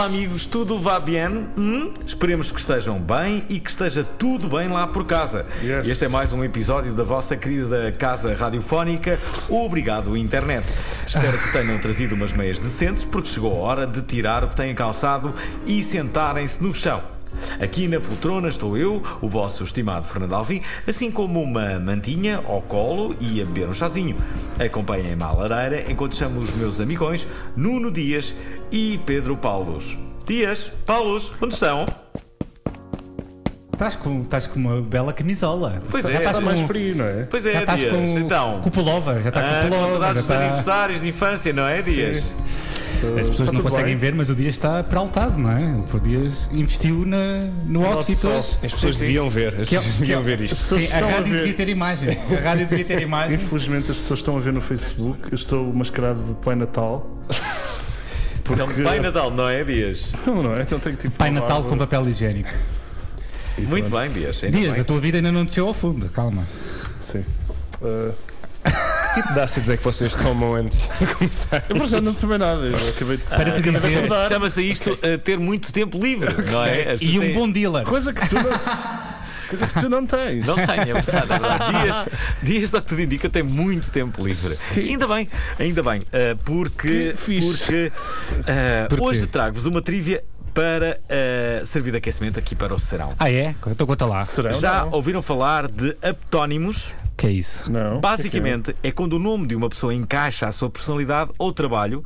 Olá 0.00 0.08
amigos, 0.08 0.46
tudo 0.46 0.78
va 0.78 0.98
bien? 0.98 1.48
Hum? 1.58 1.92
Esperemos 2.06 2.50
que 2.50 2.58
estejam 2.58 2.98
bem 2.98 3.44
e 3.50 3.60
que 3.60 3.68
esteja 3.68 4.02
tudo 4.02 4.48
bem 4.48 4.66
lá 4.66 4.86
por 4.86 5.04
casa. 5.04 5.44
Yes. 5.62 5.86
Este 5.86 6.06
é 6.06 6.08
mais 6.08 6.32
um 6.32 6.42
episódio 6.42 6.94
da 6.94 7.04
vossa 7.04 7.36
querida 7.36 7.92
casa 7.92 8.34
radiofónica. 8.34 9.18
Obrigado, 9.46 10.16
internet. 10.16 10.64
Espero 11.06 11.36
que 11.36 11.52
tenham 11.52 11.78
trazido 11.78 12.14
umas 12.14 12.32
meias 12.32 12.58
decentes, 12.58 13.04
porque 13.04 13.28
chegou 13.28 13.54
a 13.54 13.68
hora 13.68 13.86
de 13.86 14.00
tirar 14.00 14.42
o 14.42 14.48
que 14.48 14.56
têm 14.56 14.74
calçado 14.74 15.34
e 15.66 15.82
sentarem-se 15.82 16.62
no 16.62 16.72
chão. 16.72 17.02
Aqui 17.60 17.86
na 17.86 18.00
poltrona 18.00 18.48
estou 18.48 18.76
eu, 18.76 19.02
o 19.20 19.28
vosso 19.28 19.62
estimado 19.62 20.06
Fernando 20.06 20.34
Alvim, 20.34 20.62
assim 20.86 21.10
como 21.10 21.42
uma 21.42 21.78
mantinha 21.78 22.38
ao 22.38 22.62
colo 22.62 23.14
e 23.20 23.40
a 23.40 23.44
beber 23.44 23.68
um 23.68 23.74
chazinho. 23.74 24.16
Acompanhem-me 24.58 25.22
à 25.22 25.30
lareira 25.30 25.90
enquanto 25.90 26.16
chamo 26.16 26.40
os 26.40 26.54
meus 26.54 26.80
amigões 26.80 27.28
Nuno 27.54 27.90
Dias 27.90 28.34
e 28.70 28.98
Pedro 29.06 29.36
Paulos. 29.36 29.96
Dias, 30.26 30.70
Paulos, 30.86 31.32
onde 31.40 31.54
estão? 31.54 31.86
Estás 33.72 33.96
com, 33.96 34.20
estás 34.22 34.46
com 34.46 34.58
uma 34.60 34.80
bela 34.82 35.12
camisola. 35.12 35.82
Pois 35.90 36.02
já 36.04 36.10
é, 36.10 36.16
estás 36.16 36.36
Está 36.36 36.40
com, 36.40 36.54
mais 36.54 36.60
frio, 36.66 36.96
não 36.96 37.04
é? 37.06 37.22
Pois 37.24 37.42
já 37.44 37.50
é, 37.50 37.58
estás 37.60 37.80
Dias. 37.80 37.92
com, 37.92 38.18
então, 38.18 38.60
com 38.60 38.68
o 38.68 38.72
pullover. 38.72 39.22
Já 39.22 39.28
está 39.30 39.40
ah, 39.40 39.42
com 39.42 39.48
o 39.50 39.62
com 39.62 39.68
pullover. 39.70 39.90
saudades 39.92 40.00
já 40.06 40.12
dos 40.12 40.22
está- 40.30 40.38
aniversários 40.44 41.00
de 41.00 41.08
infância, 41.08 41.52
não 41.52 41.66
é, 41.66 41.80
Dias? 41.80 42.34
As 43.00 43.28
pessoas 43.30 43.40
Está 43.40 43.52
não 43.52 43.62
conseguem 43.62 43.86
bem? 43.86 43.96
ver, 43.96 44.14
mas 44.14 44.28
o 44.28 44.34
Dias 44.34 44.50
está 44.50 44.84
peraltado, 44.84 45.38
não 45.38 45.50
é? 45.50 45.82
O 45.90 45.98
Dias 46.00 46.50
investiu 46.52 47.06
na, 47.06 47.46
no 47.64 47.86
outfit 47.86 48.26
hoje. 48.26 48.58
As 48.62 48.72
pessoas 48.74 48.98
deviam 48.98 49.30
ver, 49.30 49.58
as 49.58 49.68
Que 49.70 49.76
é- 49.76 49.78
pessoas 49.78 49.96
que 49.96 50.02
é- 50.02 50.06
deviam 50.06 50.22
ver 50.22 50.40
isto. 50.42 50.56
Sim, 50.78 50.86
a 50.92 50.98
a 50.98 51.08
rádio 51.10 51.32
ver. 51.32 51.38
devia 51.38 51.54
ter 51.54 51.68
imagem. 51.70 52.08
A 52.10 52.42
rádio 52.46 52.66
devia 52.66 52.84
ter 52.84 53.00
imagem. 53.00 53.36
Infelizmente 53.36 53.90
as 53.90 53.96
pessoas 53.96 54.20
estão 54.20 54.36
a 54.36 54.40
ver 54.40 54.52
no 54.52 54.60
Facebook. 54.60 55.18
Eu 55.30 55.34
estou 55.34 55.72
mascarado 55.72 56.22
de 56.22 56.34
Pai 56.44 56.54
Natal. 56.54 57.08
Isso 58.52 58.60
é 58.60 58.64
um 58.64 58.84
Pai 58.84 59.00
Natal, 59.00 59.30
não 59.30 59.48
é, 59.48 59.64
Dias? 59.64 60.10
Não, 60.26 60.42
não 60.42 60.52
é? 60.56 60.66
Não 60.70 60.78
tenho 60.78 60.96
tipo. 60.96 61.16
Pai 61.16 61.30
Natal 61.30 61.64
com 61.64 61.76
papel 61.78 62.08
higiênico. 62.08 62.50
Muito 63.58 63.90
bem, 63.90 64.10
Dias. 64.10 64.42
ainda 64.42 64.58
Dias, 64.58 64.72
bem. 64.72 64.80
a 64.80 64.84
tua 64.84 65.00
vida 65.00 65.18
ainda 65.18 65.30
não 65.30 65.44
desceu 65.44 65.66
ao 65.68 65.74
fundo, 65.74 66.08
calma. 66.08 66.46
Sim. 67.00 67.24
Uh, 67.82 68.12
Que 69.10 69.22
tipo 69.22 69.34
de 69.34 69.40
ácidos 69.40 69.70
é 69.70 69.76
que 69.76 69.82
vocês 69.82 70.14
tomam 70.14 70.54
antes 70.54 70.88
de 71.00 71.06
começar? 71.16 71.64
eu 71.68 71.76
por 71.76 71.86
já 71.86 72.00
não 72.00 72.14
tomei 72.14 72.38
nada. 72.38 72.62
Eu 72.62 72.76
acabei 72.90 73.16
de 73.16 73.24
Para 73.26 73.50
te 73.52 73.62
dizer. 73.62 74.08
Chama-se 74.28 74.62
isto 74.62 74.92
uh, 74.92 75.18
ter 75.18 75.36
muito 75.36 75.72
tempo 75.72 75.98
livre, 75.98 76.32
não 76.50 76.62
é? 76.64 76.92
As 76.92 77.02
E 77.02 77.18
um 77.18 77.34
bom 77.34 77.50
dealer. 77.50 77.84
Coisa 77.84 78.12
que 78.12 78.28
tu 78.28 78.36
não. 78.36 79.09
Coisa 79.50 79.66
que 79.66 79.80
tu 79.80 79.88
não 79.88 80.06
tens. 80.06 80.46
Não 80.46 80.54
tenho, 80.54 80.96
é 80.96 81.00
verdade. 81.00 81.32
É 81.32 81.38
verdade. 81.38 81.82
Dias, 81.82 82.06
dias, 82.42 82.74
ao 82.74 82.80
que 82.80 82.88
tudo 82.88 83.02
indica, 83.02 83.28
tem 83.28 83.42
muito 83.42 83.90
tempo 83.90 84.24
livre. 84.24 84.54
Ainda 84.76 85.06
bem, 85.06 85.28
ainda 85.58 85.82
bem. 85.82 86.00
uh, 86.00 86.36
porque 86.44 87.14
porque, 87.16 87.92
uh, 88.98 89.04
hoje 89.04 89.26
trago-vos 89.26 89.66
uma 89.66 89.82
trivia 89.82 90.22
para 90.54 90.98
uh, 91.04 91.66
servir 91.66 91.90
de 91.90 91.98
aquecimento 91.98 92.38
aqui 92.38 92.54
para 92.54 92.74
o 92.74 92.78
serão. 92.78 93.14
Ah, 93.18 93.30
é? 93.30 93.54
Então 93.66 93.86
conta 93.86 94.06
lá. 94.06 94.22
Serão? 94.22 94.58
Já 94.58 94.82
Não. 94.84 94.92
ouviram 94.92 95.22
falar 95.22 95.68
de 95.68 95.96
aptónimos? 96.02 96.94
Que 97.20 97.26
é 97.26 97.30
isso? 97.32 97.70
Não. 97.70 98.00
Basicamente, 98.00 98.74
é 98.82 98.90
quando 98.90 99.12
o 99.12 99.18
nome 99.18 99.46
de 99.46 99.54
uma 99.54 99.68
pessoa 99.68 99.92
encaixa 99.92 100.46
a 100.46 100.52
sua 100.52 100.70
personalidade 100.70 101.30
ou 101.38 101.52
trabalho, 101.52 102.02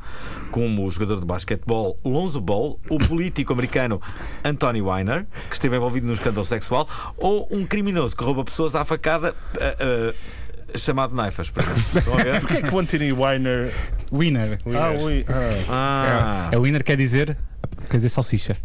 como 0.51 0.85
o 0.85 0.91
jogador 0.91 1.21
de 1.21 1.25
basquetebol 1.25 1.97
Lonzo 2.03 2.41
Ball, 2.41 2.77
o 2.89 2.97
político 2.97 3.53
americano 3.53 4.01
Anthony 4.43 4.81
Weiner, 4.81 5.25
que 5.49 5.55
esteve 5.55 5.77
envolvido 5.77 6.05
num 6.05 6.11
escândalo 6.11 6.43
sexual, 6.43 6.85
ou 7.15 7.47
um 7.49 7.65
criminoso 7.65 8.13
que 8.13 8.25
rouba 8.25 8.43
pessoas 8.43 8.75
à 8.75 8.83
facada. 8.83 9.33
ah, 9.57 9.75
ah, 9.79 10.77
chamado 10.77 11.15
Naifas, 11.15 11.49
por 11.49 11.63
exemplo. 11.63 11.81
Porquê 12.41 12.57
é 12.57 12.61
que 12.63 12.75
o 12.75 12.77
Anthony 12.79 13.13
Weiner. 13.13 13.73
Winner. 14.11 14.59
Ah, 14.75 15.01
ui. 15.01 15.25
Ah. 15.29 15.63
Ah, 15.69 16.49
É, 16.51 16.57
o 16.57 16.63
winner 16.63 16.83
quer 16.83 16.97
dizer, 16.97 17.37
quer 17.89 17.95
dizer 17.95 18.09
salsicha. 18.09 18.57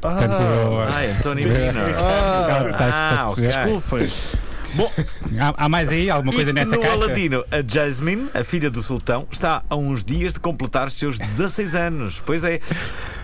Portanto, 0.00 0.40
Ah, 0.40 0.88
ah, 0.94 1.00
Anthony 1.18 1.42
Weiner. 1.50 1.96
ah, 1.98 2.66
estás- 2.70 2.94
Ah, 2.94 3.10
estás 3.10 3.18
a 3.18 3.28
ok. 3.28 3.42
perceber? 3.88 4.45
Bom, 4.76 4.92
há, 5.40 5.64
há 5.64 5.68
mais 5.70 5.88
aí? 5.88 6.10
Alguma 6.10 6.34
coisa 6.34 6.50
e 6.50 6.52
nessa 6.52 6.76
no 6.76 6.82
caixa? 6.82 6.94
Aladino, 6.94 7.42
a 7.50 7.62
Jasmine, 7.66 8.28
a 8.34 8.44
filha 8.44 8.70
do 8.70 8.82
sultão, 8.82 9.26
está 9.30 9.62
a 9.70 9.74
uns 9.74 10.04
dias 10.04 10.34
de 10.34 10.40
completar 10.40 10.86
os 10.86 10.92
seus 10.92 11.18
16 11.18 11.74
anos. 11.74 12.22
Pois 12.24 12.44
é, 12.44 12.60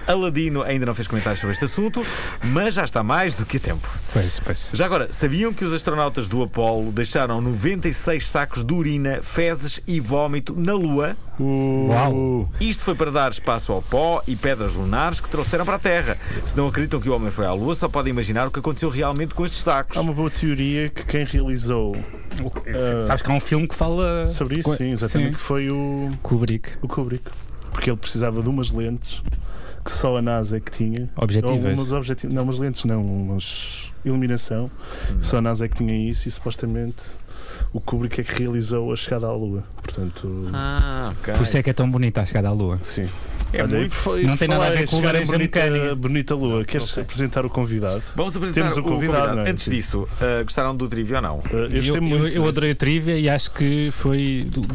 Aladino 0.06 0.62
ainda 0.62 0.86
não 0.86 0.94
fez 0.94 1.06
comentários 1.06 1.41
sobre 1.41 1.52
este 1.52 1.66
assunto, 1.66 2.06
mas 2.42 2.74
já 2.74 2.84
está 2.84 3.02
mais 3.02 3.36
do 3.36 3.44
que 3.44 3.58
a 3.58 3.60
tempo. 3.60 3.86
Pois, 4.12 4.40
pois. 4.40 4.70
Já 4.74 4.84
agora, 4.84 5.10
sabiam 5.12 5.52
que 5.52 5.64
os 5.64 5.72
astronautas 5.72 6.28
do 6.28 6.42
Apolo 6.42 6.92
deixaram 6.92 7.40
96 7.40 8.28
sacos 8.28 8.62
de 8.62 8.74
urina, 8.74 9.20
fezes 9.22 9.80
e 9.86 10.00
vómito 10.00 10.54
na 10.54 10.74
Lua? 10.74 11.16
Uau. 11.40 12.48
Isto 12.60 12.84
foi 12.84 12.94
para 12.94 13.10
dar 13.10 13.32
espaço 13.32 13.72
ao 13.72 13.80
pó 13.80 14.22
e 14.26 14.36
pedras 14.36 14.74
lunares 14.74 15.18
que 15.18 15.30
trouxeram 15.30 15.64
para 15.64 15.76
a 15.76 15.78
Terra. 15.78 16.18
Se 16.44 16.56
não 16.56 16.68
acreditam 16.68 17.00
que 17.00 17.08
o 17.08 17.14
homem 17.14 17.30
foi 17.30 17.46
à 17.46 17.52
Lua, 17.52 17.74
só 17.74 17.88
podem 17.88 18.10
imaginar 18.10 18.46
o 18.46 18.50
que 18.50 18.58
aconteceu 18.58 18.90
realmente 18.90 19.34
com 19.34 19.44
estes 19.46 19.62
sacos. 19.62 19.96
Há 19.96 20.00
uma 20.00 20.12
boa 20.12 20.30
teoria 20.30 20.90
que 20.90 21.04
quem 21.04 21.24
realizou 21.24 21.96
Sabes 23.06 23.22
que 23.22 23.30
há 23.30 23.34
um 23.34 23.40
filme 23.40 23.68
que 23.68 23.74
fala 23.74 24.26
sobre 24.26 24.60
isso, 24.60 24.74
sim, 24.74 24.90
exatamente, 24.90 25.36
que 25.36 25.42
foi 25.42 25.70
o, 25.70 26.10
Kubrick. 26.22 26.70
o 26.80 26.88
Kubrick. 26.88 27.30
Porque 27.70 27.90
ele 27.90 27.96
precisava 27.96 28.42
de 28.42 28.48
umas 28.48 28.70
lentes 28.70 29.22
que 29.84 29.90
só 29.90 30.16
a 30.16 30.22
NASA 30.22 30.58
é 30.58 30.60
que 30.60 30.70
tinha. 30.70 31.10
Objetivas. 31.16 31.64
Ou 31.64 31.72
umas 31.72 31.92
objetivas. 31.92 32.34
Não, 32.34 32.42
umas 32.44 32.58
lentes 32.58 32.84
não, 32.84 33.02
umas 33.04 33.91
iluminação. 34.04 34.70
Só 35.20 35.38
a 35.38 35.40
NASA 35.40 35.64
é 35.64 35.68
que 35.68 35.76
tinha 35.76 35.94
isso 36.10 36.28
e 36.28 36.30
supostamente 36.30 37.10
o 37.72 37.80
Kubrick 37.80 38.20
é 38.20 38.24
que 38.24 38.42
realizou 38.42 38.92
a 38.92 38.96
chegada 38.96 39.26
à 39.26 39.32
Lua. 39.32 39.64
Portanto, 39.82 40.48
Ah, 40.52 41.12
ok. 41.20 41.34
Por 41.34 41.42
isso 41.42 41.56
é 41.58 41.62
que 41.62 41.70
é 41.70 41.72
tão 41.72 41.90
bonita 41.90 42.20
a 42.20 42.26
chegada 42.26 42.48
à 42.48 42.52
Lua. 42.52 42.78
sim. 42.82 43.08
É 43.52 43.62
Olha, 43.62 43.80
muito- 43.80 44.18
e 44.18 44.24
Não 44.24 44.34
tem 44.36 44.48
nada 44.48 44.66
a 44.66 44.70
ver 44.70 44.88
com 44.88 44.96
o 44.96 45.02
laranja 45.02 45.32
bonita, 45.32 45.60
mecânica. 45.66 45.94
bonita 45.94 46.34
Lua. 46.34 46.64
Queres 46.64 46.96
apresentar 46.96 47.44
o 47.44 47.50
convidado? 47.50 48.02
Vamos 48.16 48.34
apresentar 48.34 48.60
Temos 48.62 48.76
o 48.78 48.82
convidado, 48.82 49.22
convidado. 49.26 49.46
é? 49.46 49.50
Antes 49.50 49.70
disso, 49.70 50.02
uh, 50.04 50.42
gostaram 50.44 50.74
do 50.74 50.88
trivia 50.88 51.16
ou 51.16 51.22
não? 51.22 51.38
Uh, 51.41 51.44
eu, 51.70 51.96
Eu, 51.96 52.08
eu, 52.08 52.28
eu 52.28 52.48
adorei 52.48 52.70
o 52.70 52.74
trivia 52.74 53.18
e 53.18 53.28
acho 53.28 53.50
que 53.50 53.91
foi. 53.92 54.46
do- 54.50 54.66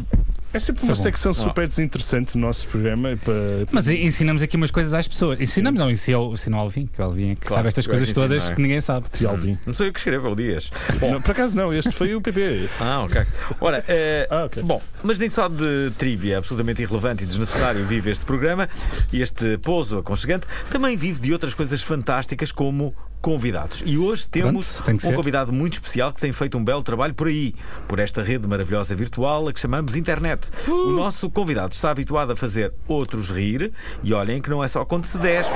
É 0.52 0.58
sempre 0.58 0.82
uma 0.84 0.94
bom. 0.94 1.02
secção 1.02 1.34
super 1.34 1.66
desinteressante 1.68 2.32
do 2.32 2.38
nosso 2.38 2.66
programa. 2.68 3.16
Para, 3.22 3.34
Mas 3.70 3.86
ensinamos 3.88 4.40
aqui 4.42 4.56
umas 4.56 4.70
coisas 4.70 4.94
às 4.94 5.06
pessoas. 5.06 5.38
Ensinamos, 5.40 5.78
não, 5.78 5.90
ensina 5.90 6.18
o, 6.18 6.32
ensina 6.32 6.56
o 6.56 6.60
Alvin, 6.60 6.86
que 6.86 7.00
o 7.00 7.04
Alvin 7.04 7.32
é 7.32 7.34
que 7.34 7.42
Claro, 7.42 7.54
sabe 7.56 7.68
estas 7.68 7.84
eu 7.84 7.90
coisas 7.90 8.08
ensino, 8.08 8.26
todas 8.26 8.50
é? 8.50 8.54
que 8.54 8.62
ninguém 8.62 8.80
sabe. 8.80 9.06
Tio 9.10 9.28
Alvin. 9.28 9.52
Não 9.66 9.74
sei 9.74 9.88
o 9.88 9.92
que 9.92 9.98
escreve, 9.98 10.26
é 10.26 10.30
o 10.30 10.34
Dias. 10.34 10.70
Bom, 10.98 11.12
Não, 11.18 11.20
por 11.20 11.32
acaso 11.32 11.54
não, 11.56 11.72
este 11.74 11.92
foi 11.92 12.14
o 12.14 12.20
PP. 12.22 12.68
Ah, 12.80 13.02
ok. 13.02 13.22
Ora, 13.60 13.84
eh, 13.88 14.26
Ah, 14.32 14.44
ok. 14.44 14.62
bom, 14.62 14.80
mas 15.02 15.18
nem 15.18 15.28
só 15.28 15.48
de 15.48 15.92
trivia 15.98 16.38
absolutamente 16.38 16.80
irrelevante 16.82 17.24
e 17.24 17.26
desnecessário 17.26 17.84
vive 17.84 18.10
este 18.10 18.24
programa, 18.24 18.68
e 19.12 19.20
este 19.20 19.58
pouso 19.58 19.98
aconchegante, 19.98 20.46
também 20.70 20.96
vive 20.96 21.20
de 21.20 21.32
outras 21.32 21.52
coisas 21.54 21.82
fantásticas 21.82 22.52
como 22.52 22.94
convidados. 23.20 23.82
E 23.84 23.98
hoje 23.98 24.28
temos 24.28 24.80
Pronto, 24.80 25.00
tem 25.00 25.10
um 25.10 25.14
convidado 25.14 25.52
muito 25.52 25.74
especial 25.74 26.12
que 26.12 26.20
tem 26.20 26.32
feito 26.32 26.56
um 26.56 26.64
belo 26.64 26.82
trabalho 26.82 27.14
por 27.14 27.28
aí, 27.28 27.54
por 27.86 27.98
esta 27.98 28.22
rede 28.22 28.46
maravilhosa 28.46 28.94
virtual 28.94 29.48
a 29.48 29.52
que 29.52 29.60
chamamos 29.60 29.96
internet. 29.96 30.50
O 30.68 30.90
nosso 30.90 31.28
convidado 31.30 31.72
está 31.72 31.90
habituado 31.90 32.32
a 32.32 32.36
fazer 32.36 32.72
outros 32.86 33.30
rir, 33.30 33.72
e 34.02 34.12
olhem 34.12 34.40
que 34.40 34.50
não 34.50 34.62
é 34.62 34.68
só 34.68 34.84
quando 34.84 35.04
se 35.04 35.18
despe. 35.18 35.54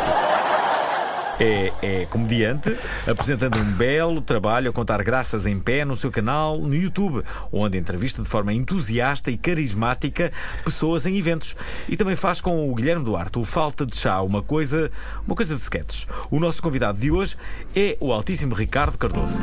É, 1.41 1.73
é 1.83 2.07
comediante, 2.07 2.77
apresentando 3.07 3.59
um 3.59 3.73
belo 3.73 4.21
trabalho 4.21 4.71
a 4.71 4.73
contar 4.73 5.03
graças 5.03 5.47
em 5.47 5.59
pé 5.59 5.85
no 5.85 5.97
seu 5.97 6.11
canal 6.11 6.59
no 6.59 6.75
YouTube, 6.75 7.25
onde 7.51 7.79
entrevista 7.79 8.23
de 8.23 8.29
forma 8.29 8.53
entusiasta 8.53 9.31
e 9.31 9.37
carismática 9.37 10.33
pessoas 10.65 11.07
em 11.07 11.17
eventos. 11.17 11.57
E 11.89 11.97
também 11.97 12.17
faz 12.17 12.41
com 12.41 12.71
o 12.71 12.75
Guilherme 12.75 13.05
Duarte 13.05 13.39
o 13.39 13.45
Falta 13.45 13.87
de 13.87 13.97
Chá, 13.97 14.21
uma 14.23 14.43
coisa, 14.43 14.91
uma 15.27 15.35
coisa 15.35 15.55
de 15.55 15.63
sketches. 15.63 16.07
O 16.31 16.39
nosso 16.39 16.63
convidado 16.63 16.99
de 16.99 17.11
hoje 17.11 17.37
é 17.75 17.97
o 17.99 18.13
altíssimo 18.13 18.55
Ricardo 18.55 18.97
Cardoso. 18.99 19.43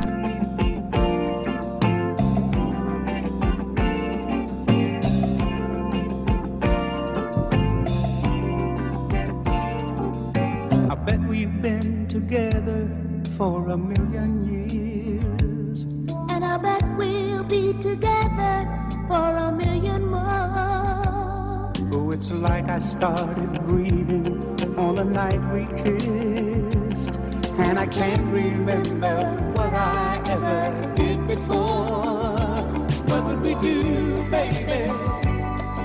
We 25.60 25.66
kissed. 25.84 27.16
And 27.58 27.78
I 27.78 27.88
can't 27.88 28.26
remember 28.32 29.16
what 29.56 29.74
I 29.74 30.22
ever 30.28 30.94
did 30.96 31.28
before. 31.28 32.38
What 33.10 33.26
would 33.26 33.42
we 33.42 33.54
do, 33.56 34.24
baby, 34.32 34.92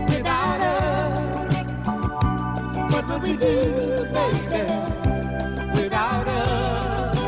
without 0.09 0.61
us? 0.61 1.55
What 2.93 3.09
would 3.09 3.23
we 3.23 3.33
do, 3.35 4.07
baby, 4.19 4.65
without 5.75 6.29
us? 6.29 7.21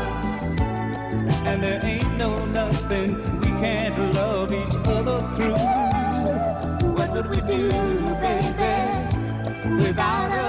And 1.45 1.63
there 1.63 1.83
ain't 1.83 2.17
no 2.17 2.45
nothing 2.45 3.15
we 3.41 3.47
can't 3.61 3.97
love 4.15 4.53
each 4.53 4.75
other 4.95 5.19
through. 5.35 6.93
What 6.95 7.11
would 7.11 7.29
we 7.29 7.41
do, 7.41 7.69
baby, 8.21 8.73
without 9.83 10.31
us? 10.31 10.46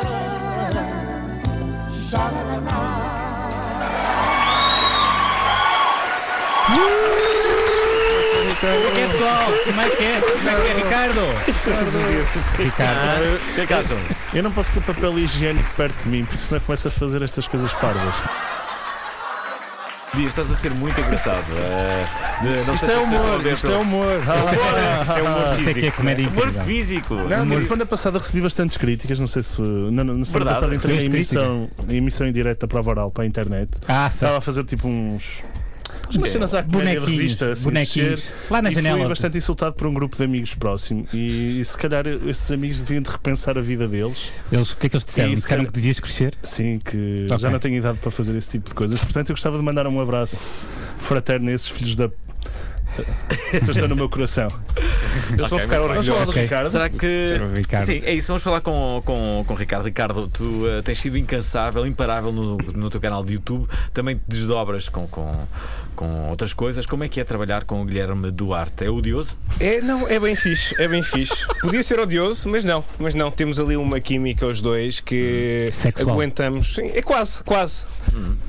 Como 8.61 8.71
é 8.71 8.91
que 8.93 9.01
é, 9.01 9.07
pessoal? 9.09 9.53
Como 9.65 9.81
é 9.81 9.89
que 9.91 10.05
é? 10.05 10.21
Como 10.21 10.49
é 10.49 10.55
que 10.55 10.69
é, 10.69 10.75
Ricardo? 10.75 11.21
Ah, 12.81 13.19
O 13.63 13.67
que 13.67 13.73
é? 13.73 14.39
Eu 14.39 14.43
não 14.43 14.53
posso 14.53 14.73
ter 14.73 14.81
papel 14.83 15.19
higiênico 15.19 15.69
perto 15.77 16.03
de 16.05 16.09
mim, 16.09 16.25
porque 16.25 16.41
senão 16.43 16.61
começo 16.61 16.89
a 16.89 16.91
fazer 16.91 17.23
estas 17.23 17.47
coisas 17.49 17.73
parvas. 17.75 18.15
Dias, 20.15 20.29
estás 20.31 20.51
a 20.51 20.55
ser 20.57 20.71
muito 20.73 20.99
engraçado. 21.01 21.45
De- 22.43 22.67
não 22.67 22.75
Isto 22.75 22.87
sei 22.87 22.95
é 22.95 22.99
se 22.99 23.05
humor, 23.15 23.41
ver 23.41 23.53
isto 23.53 23.67
pelo- 23.67 23.75
é 23.79 23.83
humor. 23.83 24.13
Isto 24.19 25.13
é 25.13 25.23
humor 25.23 25.45
Isto 25.59 25.69
é 25.69 25.71
é 25.71 25.91
físico. 25.93 26.03
Humor 26.33 26.65
físico. 26.65 27.15
Não, 27.15 27.45
na 27.45 27.61
semana 27.61 27.87
passada 27.87 28.19
recebi 28.19 28.41
bastantes 28.41 28.77
críticas, 28.77 29.19
não 29.21 29.27
sei 29.27 29.43
se. 29.43 29.61
Na, 29.61 30.03
na 30.03 30.25
semana 30.25 30.25
Verdade, 30.25 30.49
passada 30.55 30.75
entrei 30.75 30.99
em 30.99 31.05
emissão, 31.05 31.71
em 31.89 31.97
emissão 31.97 32.27
em 32.27 32.33
direto 32.33 32.61
da 32.61 32.69
prova 32.69 32.91
oral 32.91 33.11
para 33.11 33.25
a 33.25 33.27
internet. 33.27 33.71
Ah, 33.87 34.09
sim. 34.11 34.17
Estava 34.17 34.39
a 34.39 34.41
fazer 34.41 34.65
tipo 34.65 34.89
uns. 34.89 35.43
Umas 36.17 36.31
cenas 36.31 36.55
à 36.55 36.63
comédia 36.63 36.93
de 36.93 36.97
Bonequinhos, 37.01 37.19
revista, 37.21 37.53
assim, 37.53 37.65
bonequinhos. 37.65 38.33
Lá 38.51 38.63
na 38.63 38.69
e 38.69 38.73
janela. 38.73 38.99
fui 38.99 39.09
bastante 39.09 39.39
insultado 39.39 39.75
por 39.75 39.87
um 39.87 39.95
grupo 39.95 40.17
de 40.17 40.25
amigos 40.25 40.55
próximo. 40.55 41.07
E, 41.13 41.61
e 41.61 41.65
se 41.65 41.77
calhar 41.77 42.07
esses 42.07 42.51
amigos 42.51 42.79
deviam 42.81 43.03
de 43.03 43.11
repensar 43.11 43.59
a 43.59 43.61
vida 43.61 43.87
deles. 43.87 44.31
Eles, 44.51 44.71
o 44.73 44.77
que 44.77 44.87
é 44.87 44.89
que 44.89 44.97
eles 44.97 45.05
disseram? 45.05 45.33
É 45.33 45.35
disseram 45.35 45.57
cara. 45.63 45.67
que 45.67 45.73
devias 45.75 46.01
crescer? 46.01 46.35
Sim, 46.43 46.79
que 46.85 47.27
Ok. 47.27 47.39
já 47.39 47.51
não 47.51 47.59
tenho 47.59 47.77
idade 47.77 47.99
para 47.99 48.11
fazer 48.11 48.37
esse 48.37 48.49
tipo 48.51 48.69
de 48.69 48.75
coisas. 48.75 48.99
Portanto, 49.01 49.31
eu 49.31 49.35
gostava 49.35 49.59
de 49.59 49.63
mandar 49.65 49.87
um 49.87 50.01
abraço 50.01 50.51
fraterno 50.99 51.51
a 51.51 51.53
esses 51.53 51.69
filhos 51.69 51.95
da. 51.97 52.09
Vocês 53.51 53.69
estão 53.77 53.89
no 53.89 53.95
meu 53.97 54.09
coração. 54.09 54.49
Eles 55.33 55.49
vão 55.51 55.59
ficar 55.59 55.79
Vamos 55.79 55.87
falar 55.87 55.95
do 55.95 55.99
orgulhosos. 55.99 56.29
Ok. 56.31 56.43
Ricardo. 56.43 56.71
Será 56.71 56.89
que. 56.89 57.41
O 57.43 57.55
Ricardo. 57.55 57.85
Sim, 57.87 58.03
é 58.05 58.13
isso. 58.15 58.29
Vamos 58.29 58.43
falar 58.43 58.61
com, 58.61 59.03
com, 59.05 59.45
com 59.47 59.53
o 59.55 59.57
Ricardo. 59.57 59.85
Ricardo, 59.85 60.29
tu 60.29 60.67
eh, 60.67 60.83
tens 60.83 60.99
sido 61.01 61.17
incansável, 61.19 61.87
imparável 61.87 62.33
no, 62.33 62.57
no 62.57 62.91
teu 62.91 63.01
canal 63.01 63.25
de 63.25 63.35
YouTube. 63.35 63.69
Também 63.93 64.17
te 64.17 64.23
desdobras 64.29 64.89
com, 64.89 65.07
com, 65.09 65.47
com 65.97 66.29
outras 66.29 66.53
coisas. 66.53 66.87
Como 66.87 67.05
é 67.05 67.09
que 67.09 67.21
é 67.21 67.25
trabalhar 67.25 67.65
com 67.65 67.83
o 67.83 67.85
Guilherme 67.85 68.31
Duarte? 68.31 68.85
É 68.85 68.91
odioso? 68.91 69.37
É, 69.61 69.81
não, 69.81 70.07
é 70.09 70.19
bem 70.21 70.37
fixe, 70.37 70.75
é 70.79 70.87
bem 70.89 71.03
fixe. 71.03 71.47
Podia 71.61 71.83
ser 71.83 71.99
odioso, 72.01 72.49
mas 72.49 72.65
não, 72.65 72.85
mas 72.99 73.15
não. 73.15 73.31
Temos 73.31 73.59
ali 73.59 73.77
uma 73.77 74.01
química 74.01 74.47
os 74.47 74.61
dois 74.61 75.01
que 75.01 75.71
Sexual. 75.73 76.11
aguentamos. 76.15 76.75
Sim, 76.75 76.91
é 76.95 77.03
quase, 77.03 77.43
quase. 77.45 77.85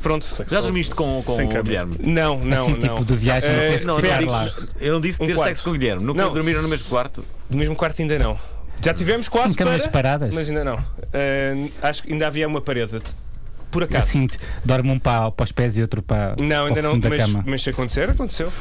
Pronto. 0.01 0.27
Já 0.47 0.61
dormiste 0.61 0.95
com, 0.95 1.21
com 1.23 1.33
o. 1.33 1.63
Guilherme? 1.63 1.95
Não, 1.99 2.39
não, 2.39 2.63
assim, 2.63 2.71
não. 2.79 2.79
tipo 2.79 3.05
de 3.05 3.15
viagem, 3.15 3.49
não 3.51 3.59
Eh, 3.59 3.79
Não, 3.83 3.99
não, 3.99 4.51
eu 4.79 4.93
não 4.93 5.01
disse 5.01 5.19
ter 5.19 5.35
sexo 5.35 5.63
com 5.63 5.71
o 5.71 5.73
Guilherme. 5.73 6.03
Nunca 6.03 6.21
Não. 6.23 6.33
Dormiram 6.59 6.63
no 6.63 6.69
mesmo 6.69 6.89
quarto? 6.89 7.25
Do 7.49 7.57
mesmo 7.57 7.75
quarto 7.75 8.01
ainda 8.01 8.19
não. 8.19 8.39
Já 8.81 8.93
tivemos 8.93 9.27
quase 9.27 9.51
Sim, 9.51 9.57
camas 9.57 9.81
para, 9.83 9.91
paradas. 9.91 10.33
mas 10.33 10.49
ainda 10.49 10.63
não. 10.63 10.83
Eh, 11.11 11.69
acho 11.81 12.03
que 12.03 12.13
ainda 12.13 12.27
havia 12.27 12.47
uma 12.47 12.61
parede. 12.61 13.01
Por 13.71 13.83
acaso. 13.83 14.05
Assim, 14.07 14.27
dorme 14.65 14.89
um 14.91 14.99
para, 14.99 15.29
para 15.31 15.43
os 15.43 15.51
pés 15.51 15.77
e 15.77 15.81
outro 15.81 16.01
para, 16.01 16.35
Não, 16.39 16.65
ainda 16.65 16.81
para 16.81 16.91
o 16.91 16.95
não, 16.97 17.09
mas, 17.09 17.17
cama. 17.19 17.43
mas 17.45 17.61
se 17.63 17.69
acontecer, 17.69 18.09
aconteceu. 18.09 18.51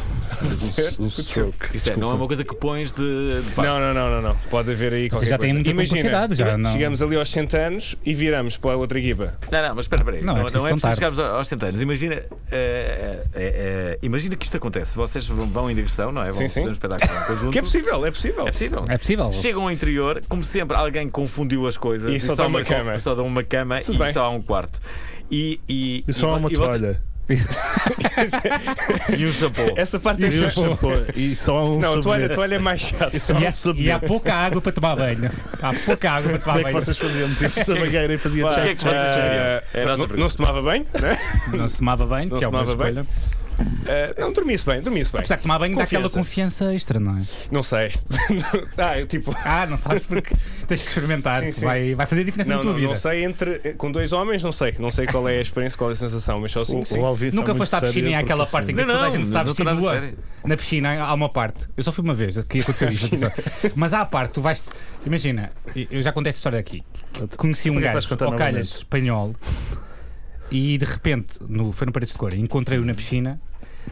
Stroke. 1.09 1.57
Isto 1.77 1.91
é, 1.91 1.97
não 1.97 2.11
é 2.11 2.15
uma 2.15 2.27
coisa 2.27 2.45
que 2.45 2.55
pões 2.55 2.93
de. 2.93 3.41
de 3.43 3.57
Não, 3.57 3.79
não, 3.81 3.95
não, 3.95 4.11
não, 4.11 4.23
não. 4.23 4.37
Pode 4.51 4.71
haver 4.71 4.93
aí 4.93 5.09
qualquer 5.09 5.27
já 5.29 5.39
têm 5.39 5.51
coisa. 5.55 5.75
muita 5.75 5.95
Imagina, 5.95 6.35
já 6.35 6.59
não- 6.59 6.73
chegamos 6.73 7.03
ali 7.03 7.17
aos 7.17 7.31
100 7.31 7.49
anos 7.59 7.97
e 8.05 8.15
viramos 8.15 8.57
para 8.57 8.73
a 8.73 8.77
outra 8.77 8.99
equipa. 8.99 9.35
Não, 9.51 9.63
não, 9.63 9.75
mas 9.75 9.85
espera, 9.85 10.03
espera 10.03 10.17
aí. 10.19 10.23
Não, 10.25 10.35
Não, 10.35 10.41
é 10.41 10.43
não 10.43 10.45
preciso 10.45 10.67
é 10.67 10.69
tão 10.71 10.79
preciso 10.79 11.01
tarde. 11.01 11.17
chegarmos 11.17 11.37
aos 11.37 11.49
100 11.49 11.59
anos. 11.69 11.83
Imagina, 11.83 12.15
eh, 12.15 12.23
eh, 12.53 13.23
eh, 13.35 13.99
imagina 14.03 14.37
que 14.37 14.45
isto 14.45 14.57
acontece. 14.57 14.95
Vocês 14.97 15.27
vão 15.27 15.71
em 15.71 15.75
digressão, 15.75 16.13
não 16.13 16.23
é? 16.23 16.29
Vão 16.29 16.37
Sim, 16.39 16.49
sim. 16.49 16.67
um 16.67 16.71
espetáculo 16.71 17.25
conjunto. 17.27 17.53
Que 17.53 17.59
é 17.59 17.63
possível, 17.63 18.07
é 18.07 18.11
possível. 18.11 18.47
É 18.47 18.53
possível. 18.53 18.85
É 18.89 18.99
possível? 18.99 19.33
Chegam 19.33 19.63
ao 19.63 19.71
interior, 19.71 20.23
como 20.29 20.45
sempre, 20.45 20.77
alguém 20.77 21.09
confundiu 21.09 21.67
as 21.67 21.77
coisas 21.79 22.11
E 22.13 22.21
só 22.21 22.35
dá 22.35 22.47
uma 22.47 22.59
uma 22.59 22.65
cama. 22.65 22.99
Só 22.99 23.15
dá 23.15 23.23
uma 23.23 23.43
cama 23.45 23.81
Tudo 23.81 23.95
e 23.95 23.99
bem. 23.99 24.13
só 24.13 24.25
há 24.25 24.31
um 24.31 24.43
quarto. 24.43 24.81
E, 25.31 25.61
e, 25.69 26.05
E 26.09 26.13
só 26.13 26.31
há 26.31 26.33
vo- 26.35 26.39
uma 26.39 26.53
e 26.53 26.57
você- 26.57 26.65
toalha. 26.67 27.03
E 29.19 29.27
um 29.27 29.33
shampoo. 29.33 29.75
Essa 29.77 30.01
parte 30.01 30.25
é 30.25 30.29
E 30.29 30.31
um 30.31 30.33
chata. 30.45 30.51
shampoo. 30.51 30.91
E 31.15 31.37
só 31.37 31.59
há 31.59 31.65
um 31.65 31.79
Não, 31.79 31.95
a 31.95 32.01
toalha, 32.01 32.29
toalha 32.31 32.55
é 32.55 32.59
mais 32.59 32.81
chata. 32.81 33.11
E 33.15 33.19
E 33.19 33.47
há 33.47 33.51
um 33.71 33.75
e 33.77 33.91
há 33.91 33.99
pouca 33.99 34.35
água 34.35 34.61
para 34.63 34.73
tomar 34.73 34.97
banho. 34.97 35.31
Há 35.63 35.75
pouca 35.85 36.11
água 36.11 36.31
para 36.31 36.39
tomar 36.41 36.53
Como 36.55 36.59
é 36.59 36.65
que 36.65 36.73
banho. 36.73 36.85
vocês 36.85 36.99
faziam? 36.99 37.29
Na 37.29 37.75
banheira 37.81 38.15
e 38.15 38.19
fazia 38.19 38.45
é 38.47 39.63
É 39.75 39.83
a 39.83 39.87
nossa 39.97 40.17
não, 40.17 40.29
se 40.29 40.37
tomava 40.37 40.63
bem, 40.63 40.87
né? 41.01 41.19
Não 41.53 41.69
se 41.69 41.79
tomava 41.79 42.07
banho, 42.07 42.31
Não 42.31 42.39
que 42.39 42.43
se 42.43 42.47
é 42.47 42.49
uma 42.49 42.61
tomava 42.65 42.85
bem. 42.93 43.07
Eh, 43.87 44.15
não, 44.19 44.33
dormia-se 44.33 44.65
bem, 44.65 44.81
dormia-se 44.81 45.11
bem. 45.11 45.21
Apesar 45.21 45.37
de 45.37 45.43
tomar 45.43 45.59
banho 45.59 45.77
dá 45.77 45.83
aquela 45.83 46.05
Confiança. 46.05 46.65
confiança 46.65 46.75
extra, 46.75 47.01
não 47.01 47.17
é? 47.19 47.23
Não 47.51 47.63
sei. 47.63 47.91
ah, 48.79 48.99
eu 48.99 49.07
tipo. 49.07 49.35
Ah, 49.45 49.67
não 49.67 49.77
sabes 49.77 50.03
porque 50.07 50.35
tens 50.67 50.83
que 50.83 50.89
experimentar. 50.89 51.43
Sim, 51.43 51.53
sim. 51.53 51.65
Vai, 51.65 51.95
vai 51.95 52.07
fazer 52.07 52.23
diferença 52.25 52.51
Não, 52.51 52.57
na 52.59 52.63
tua 52.63 52.71
não, 52.73 52.79
vida. 52.79 52.89
não 52.89 52.95
sei 52.97 53.25
entre. 53.25 53.59
Com 53.75 53.91
dois 53.91 54.13
homens, 54.13 54.43
não 54.43 54.53
sei. 54.53 54.75
Não 54.79 54.91
sei 54.91 55.07
qual 55.07 55.29
é 55.29 55.39
a 55.39 55.41
experiência, 55.41 55.77
qual 55.79 55.91
é 55.91 55.95
a 55.95 55.97
sensação, 55.97 56.41
mas 56.41 56.53
sozinho, 56.53 56.83
O, 56.83 56.87
sim. 56.87 56.99
o 56.99 57.03
Nunca 57.33 57.55
muito 57.55 57.57
foste 57.59 57.75
à 57.75 57.81
piscina 57.81 58.11
e 58.11 58.15
há 58.15 58.19
aquela 58.21 58.45
assim- 58.45 58.53
parte 58.53 58.73
em 58.73 58.75
que 58.77 58.81
Não, 58.83 58.87
toda 58.87 58.99
a 58.99 59.05
não, 59.07 59.11
gente 59.17 59.25
está 59.25 59.75
nua. 59.75 59.93
sério. 59.93 60.19
Na 60.45 60.57
piscina 60.57 61.03
há 61.03 61.15
uma 61.15 61.29
parte. 61.29 61.67
Eu 61.77 61.83
só 61.83 61.91
fui 61.91 62.05
uma 62.05 62.15
vez 62.15 62.37
que 62.49 62.61
aconteceu 62.61 62.89
isto. 62.93 63.17
Mas 63.75 63.93
há 63.93 64.03
a 64.03 64.07
parte, 64.07 64.33
tu 64.33 64.43
vais. 64.43 64.65
Imagina, 65.05 65.51
eu 65.91 66.01
já 66.03 66.13
contei 66.13 66.31
esta 66.31 66.39
história 66.39 66.59
aqui. 66.61 66.83
Conheci 67.37 67.71
um 67.71 67.75
que 67.77 67.81
gajo, 67.81 68.09
contar 68.09 68.27
ao 68.27 68.33
calhas, 68.33 68.69
novamente? 68.69 68.77
espanhol, 68.77 69.35
e 70.51 70.79
de 70.79 70.85
repente, 70.85 71.35
no, 71.47 71.73
foi 71.73 71.87
no 71.87 71.93
Paredes 71.93 72.13
de 72.13 72.19
Cor, 72.19 72.33
encontrei-o 72.35 72.85
na 72.85 72.95
piscina, 72.95 73.41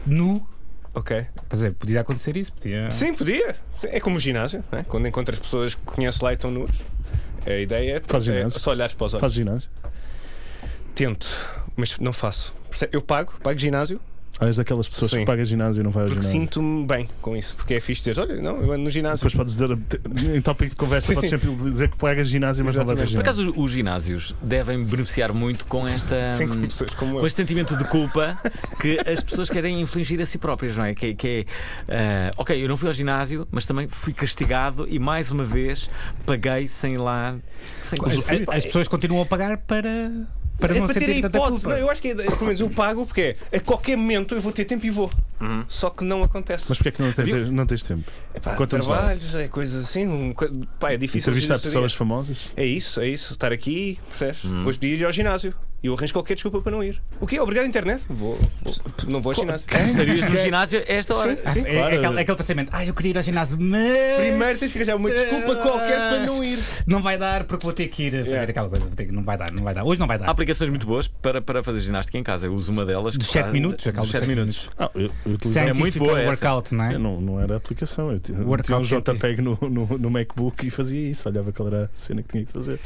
nu. 0.05 0.47
Ok. 0.93 1.27
Quer 1.49 1.55
dizer, 1.55 1.73
podia 1.73 2.01
acontecer 2.01 2.35
isso, 2.37 2.51
podia. 2.53 2.89
Sim, 2.89 3.13
podia. 3.13 3.55
É 3.83 3.99
como 3.99 4.17
o 4.17 4.19
ginásio, 4.19 4.63
né? 4.71 4.85
quando 4.87 5.07
encontras 5.07 5.37
pessoas 5.39 5.75
que 5.75 5.81
conheces 5.83 6.21
lá 6.21 6.31
e 6.31 6.35
estão 6.35 6.49
nuas. 6.49 6.71
A 7.45 7.51
ideia 7.51 7.93
é, 7.93 8.45
é 8.45 8.49
só 8.49 8.71
olhares 8.71 8.93
para 8.93 9.05
os 9.05 9.13
olhos. 9.13 9.21
Faz 9.21 9.33
ginásio? 9.33 9.69
Tento, 10.93 11.27
mas 11.75 11.99
não 11.99 12.11
faço. 12.11 12.53
Percebe? 12.69 12.97
Eu 12.97 13.01
pago, 13.01 13.33
pago 13.41 13.57
ginásio, 13.57 14.01
és 14.39 14.55
daquelas 14.57 14.87
pessoas 14.87 15.11
Sim. 15.11 15.19
que 15.19 15.25
paga 15.25 15.43
ginásio 15.43 15.81
e 15.81 15.83
não 15.83 15.91
vai 15.91 16.03
ao 16.03 16.07
porque 16.09 16.21
ginásio. 16.21 16.41
sinto-me 16.41 16.85
bem 16.85 17.09
com 17.21 17.35
isso. 17.35 17.55
Porque 17.55 17.73
é 17.75 17.79
fixe 17.79 18.03
dizer, 18.03 18.21
olha, 18.21 18.39
não, 18.41 18.61
eu 18.61 18.71
ando 18.71 18.83
no 18.83 18.91
ginásio. 18.91 19.27
Depois 19.27 19.33
podes 19.33 19.53
dizer, 19.53 20.35
em 20.35 20.41
tópico 20.41 20.69
de 20.71 20.75
conversa, 20.75 21.07
Sim, 21.07 21.15
podes 21.15 21.29
sempre 21.29 21.55
dizer 21.71 21.89
que 21.89 21.97
pagas 21.97 22.27
ginásio, 22.27 22.63
mas 22.63 22.75
não 22.75 22.85
vais 22.85 22.99
ao 22.99 23.05
Exatamente. 23.05 23.25
Por 23.25 23.33
ginásio. 23.33 23.51
acaso, 23.51 23.63
os 23.63 23.71
ginásios 23.71 24.35
devem 24.41 24.83
beneficiar 24.83 25.33
muito 25.33 25.65
com 25.65 25.87
esta. 25.87 26.33
Sim, 26.33 26.47
com 26.47 26.61
pessoas 26.61 26.93
como 26.95 27.19
com 27.19 27.25
este 27.25 27.37
sentimento 27.37 27.75
de 27.75 27.83
culpa 27.85 28.37
que 28.79 28.99
as 29.09 29.23
pessoas 29.23 29.49
querem 29.49 29.81
infligir 29.81 30.21
a 30.21 30.25
si 30.25 30.37
próprias, 30.37 30.77
não 30.77 30.85
é? 30.85 30.93
Que, 30.93 31.15
que 31.15 31.45
é, 31.87 32.29
ah, 32.29 32.31
ok, 32.37 32.63
eu 32.63 32.67
não 32.67 32.77
fui 32.77 32.87
ao 32.87 32.93
ginásio, 32.93 33.47
mas 33.51 33.65
também 33.65 33.87
fui 33.87 34.13
castigado 34.13 34.87
e 34.87 34.99
mais 34.99 35.31
uma 35.31 35.43
vez 35.43 35.89
paguei 36.25 36.67
sem 36.67 36.93
ir 36.93 36.97
lá. 36.97 37.35
Sem. 37.83 37.97
As, 38.49 38.57
as 38.57 38.65
pessoas 38.65 38.87
continuam 38.87 39.23
a 39.23 39.25
pagar 39.25 39.57
para, 39.57 40.11
para 40.59 40.75
é 40.75 40.79
não 40.79 40.87
para 40.87 40.99
ter 40.99 41.09
a 41.09 41.13
hipótese. 41.13 41.67
Não, 41.67 41.77
eu 41.77 41.89
acho 41.89 42.01
que 42.01 42.09
é, 42.09 42.15
pelo 42.15 42.45
menos 42.45 42.59
eu 42.59 42.69
pago 42.69 43.05
porque 43.05 43.35
é, 43.51 43.57
a 43.57 43.59
qualquer 43.59 43.97
momento 43.97 44.35
eu 44.35 44.41
vou 44.41 44.51
ter 44.51 44.65
tempo 44.65 44.85
e 44.85 44.89
vou. 44.89 45.09
Só 45.67 45.89
que 45.89 46.03
não 46.03 46.23
acontece. 46.23 46.65
Mas 46.69 46.77
porquê 46.77 46.89
é 46.89 46.91
que 46.91 47.01
não 47.01 47.11
tens, 47.11 47.49
não 47.49 47.65
tens 47.65 47.83
tempo? 47.83 48.09
Epá, 48.33 48.55
trabalhos, 48.65 49.35
é 49.35 49.47
coisas 49.47 49.85
assim. 49.85 50.07
um 50.07 50.33
pá, 50.79 50.91
é 50.91 50.97
difícil. 50.97 51.31
Entrevista 51.31 51.55
a 51.55 51.57
gerir 51.57 51.71
pessoas 51.71 51.93
famosas? 51.93 52.51
É 52.55 52.65
isso, 52.65 52.99
é 52.99 53.07
isso. 53.07 53.33
Estar 53.33 53.51
aqui, 53.51 53.99
percebes? 54.09 54.43
Hum. 54.45 54.59
Depois 54.59 54.77
de 54.77 54.87
ir 54.87 55.05
ao 55.05 55.11
ginásio. 55.11 55.53
E 55.83 55.87
eu 55.87 55.93
arranjo 55.93 56.11
qualquer 56.11 56.33
desculpa 56.33 56.59
para 56.59 56.71
não 56.71 56.83
ir. 56.83 56.99
O 57.21 57.27
quê? 57.27 57.39
Obrigado, 57.39 57.67
internet? 57.67 58.03
Vou, 58.09 58.35
vou- 58.63 58.75
não 59.07 59.21
vou 59.21 59.31
ao 59.31 59.35
ginásio. 59.35 59.67
Estarias 59.87 60.25
no 60.27 60.37
ginásio 60.37 60.79
a 60.79 60.91
esta 60.91 61.15
hora. 61.15 61.35
Sim, 61.35 61.63
sim. 61.63 61.67
É, 61.67 61.75
é 61.75 61.83
aquele, 61.85 62.17
é 62.17 62.21
aquele 62.21 62.37
pensamento, 62.37 62.69
ah, 62.73 62.83
eu 62.83 62.93
queria 62.95 63.11
ir 63.11 63.17
ao 63.17 63.23
ginásio, 63.23 63.57
mas. 63.61 64.17
Primeiro 64.17 64.57
tens 64.59 64.71
que 64.71 64.77
arranjar 64.79 64.95
uma 64.95 65.09
desculpa 65.09 65.55
qualquer 65.57 65.97
para 65.97 66.25
não 66.25 66.43
ir. 66.43 66.57
Não 66.87 66.99
vai 67.01 67.17
dar 67.17 67.43
porque 67.43 67.63
vou 67.63 67.73
ter 67.73 67.87
que 67.89 68.03
ir 68.03 68.11
fazer 68.11 68.27
Yeah. 68.29 68.49
aquela 68.49 68.69
coisa. 68.69 68.85
Vou 68.85 68.95
ter 68.95 69.05
que- 69.05 69.11
não 69.11 69.23
vai 69.23 69.37
dar, 69.37 69.51
não 69.51 69.63
vai 69.63 69.73
dar. 69.75 69.83
Hoje 69.83 69.99
não 69.99 70.07
vai 70.07 70.15
Há 70.17 70.19
dar. 70.21 70.29
aplicações 70.29 70.69
muito 70.71 70.87
boas 70.87 71.07
para, 71.07 71.41
para 71.41 71.63
fazer 71.63 71.79
ginástica 71.81 72.17
em 72.17 72.23
casa. 72.23 72.47
Eu 72.47 72.53
uso 72.55 72.71
uma 72.71 72.83
delas. 72.83 73.15
Dos 73.15 73.27
sete 73.27 73.43
faz- 73.43 73.53
minutos, 73.53 73.85
aquela 73.85 74.01
dos 74.03 74.11
dos 74.11 74.19
7 74.19 74.25
sete 74.25 74.35
minutos. 74.35 74.69
Ah, 74.79 74.89
eu, 74.95 75.11
eu 75.25 75.61
é 75.61 75.73
muito 75.73 75.99
boa 75.99 76.19
essa. 76.19 76.29
workout, 76.29 76.73
não 76.73 76.85
é? 76.85 76.95
Eu 76.95 76.99
não, 76.99 77.21
não 77.21 77.39
era 77.39 77.55
aplicação, 77.55 78.11
eu 78.11 78.19
tinha, 78.19 78.39
Workout 78.39 78.63
tinha 78.63 78.77
um. 78.79 78.81
JPEG 78.81 79.41
no, 79.43 79.57
no, 79.61 79.85
no 79.97 80.09
MacBook 80.09 80.65
e 80.65 80.69
fazia 80.71 81.07
isso, 81.09 81.29
olhava 81.29 81.51
qual 81.51 81.67
era 81.67 81.83
a 81.85 81.89
cena 81.95 82.23
que 82.23 82.29
tinha 82.29 82.45
que 82.45 82.51
fazer 82.51 82.79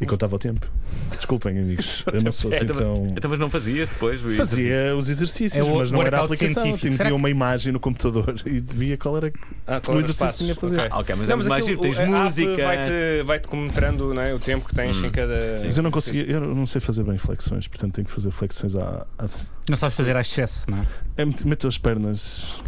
e 0.00 0.06
contava 0.06 0.34
o 0.36 0.38
tempo. 0.38 0.66
Desculpem, 1.10 1.58
amigos. 1.58 2.04
Eu 2.12 2.22
não 2.22 2.32
sou 2.32 2.50
assim 2.52 2.64
Então, 2.64 2.76
tão. 2.76 3.06
então, 3.16 3.30
mas 3.30 3.38
não 3.38 3.50
fazias 3.50 3.88
depois? 3.90 4.22
o 4.24 4.28
exercício? 4.28 4.56
Fazia 4.56 4.96
os 4.96 5.08
exercícios, 5.10 5.66
É 5.66 5.70
o 5.70 5.78
mas 5.78 5.90
não 5.90 6.00
era 6.02 6.18
a 6.18 6.20
workout 6.22 6.34
aplicação. 6.34 6.62
científico. 6.62 6.86
Tinha 6.88 6.96
Será 6.96 7.08
que- 7.10 7.14
uma 7.16 7.28
imagem 7.30 7.72
no 7.72 7.80
computador 7.80 8.34
e 8.46 8.60
via 8.60 8.96
qual 8.96 9.16
era 9.18 9.32
Ah, 9.66 9.80
o 9.88 9.98
exercício 9.98 10.28
que 10.28 10.38
tinha 10.38 10.54
que 10.54 10.60
fazer. 10.60 10.78
Ok. 10.78 10.90
Ok, 10.92 11.14
mas 11.18 11.28
Não, 11.28 11.32
é 11.32 11.36
muito 11.36 11.48
mais 11.48 11.62
aquilo- 11.64 11.82
giro, 11.82 11.94
tens 11.96 12.00
a 12.00 12.02
app 12.02 12.24
música. 12.24 12.64
Vai-te 12.64 13.22
vai 13.24 13.38
cronometrando 13.40 14.14
não 14.14 14.22
é, 14.22 14.34
o 14.34 14.38
tempo 14.38 14.66
que 14.66 14.74
tens 14.74 15.02
em 15.02 15.10
cada. 15.10 15.56
Mas 15.62 15.76
eu 15.76 15.82
não 15.82 15.90
conseguia, 15.90 16.24
eu 16.26 16.40
não 16.54 16.66
sei 16.66 16.80
fazer 16.80 17.04
bem 17.04 17.18
flexões, 17.18 17.68
portanto 17.68 17.92
tenho 17.94 18.06
que 18.06 18.12
fazer 18.12 18.30
flexões 18.30 18.74
à. 18.76 19.06
à 19.18 19.26
Não 19.68 19.76
sabes 19.76 19.96
fazer 19.96 20.16
a 20.16 20.20
excesso, 20.20 20.70
não 20.70 20.78
é? 20.78 20.86
é, 21.18 21.24
meto 21.44 21.68
as 21.68 21.76
pernas. 21.78 22.60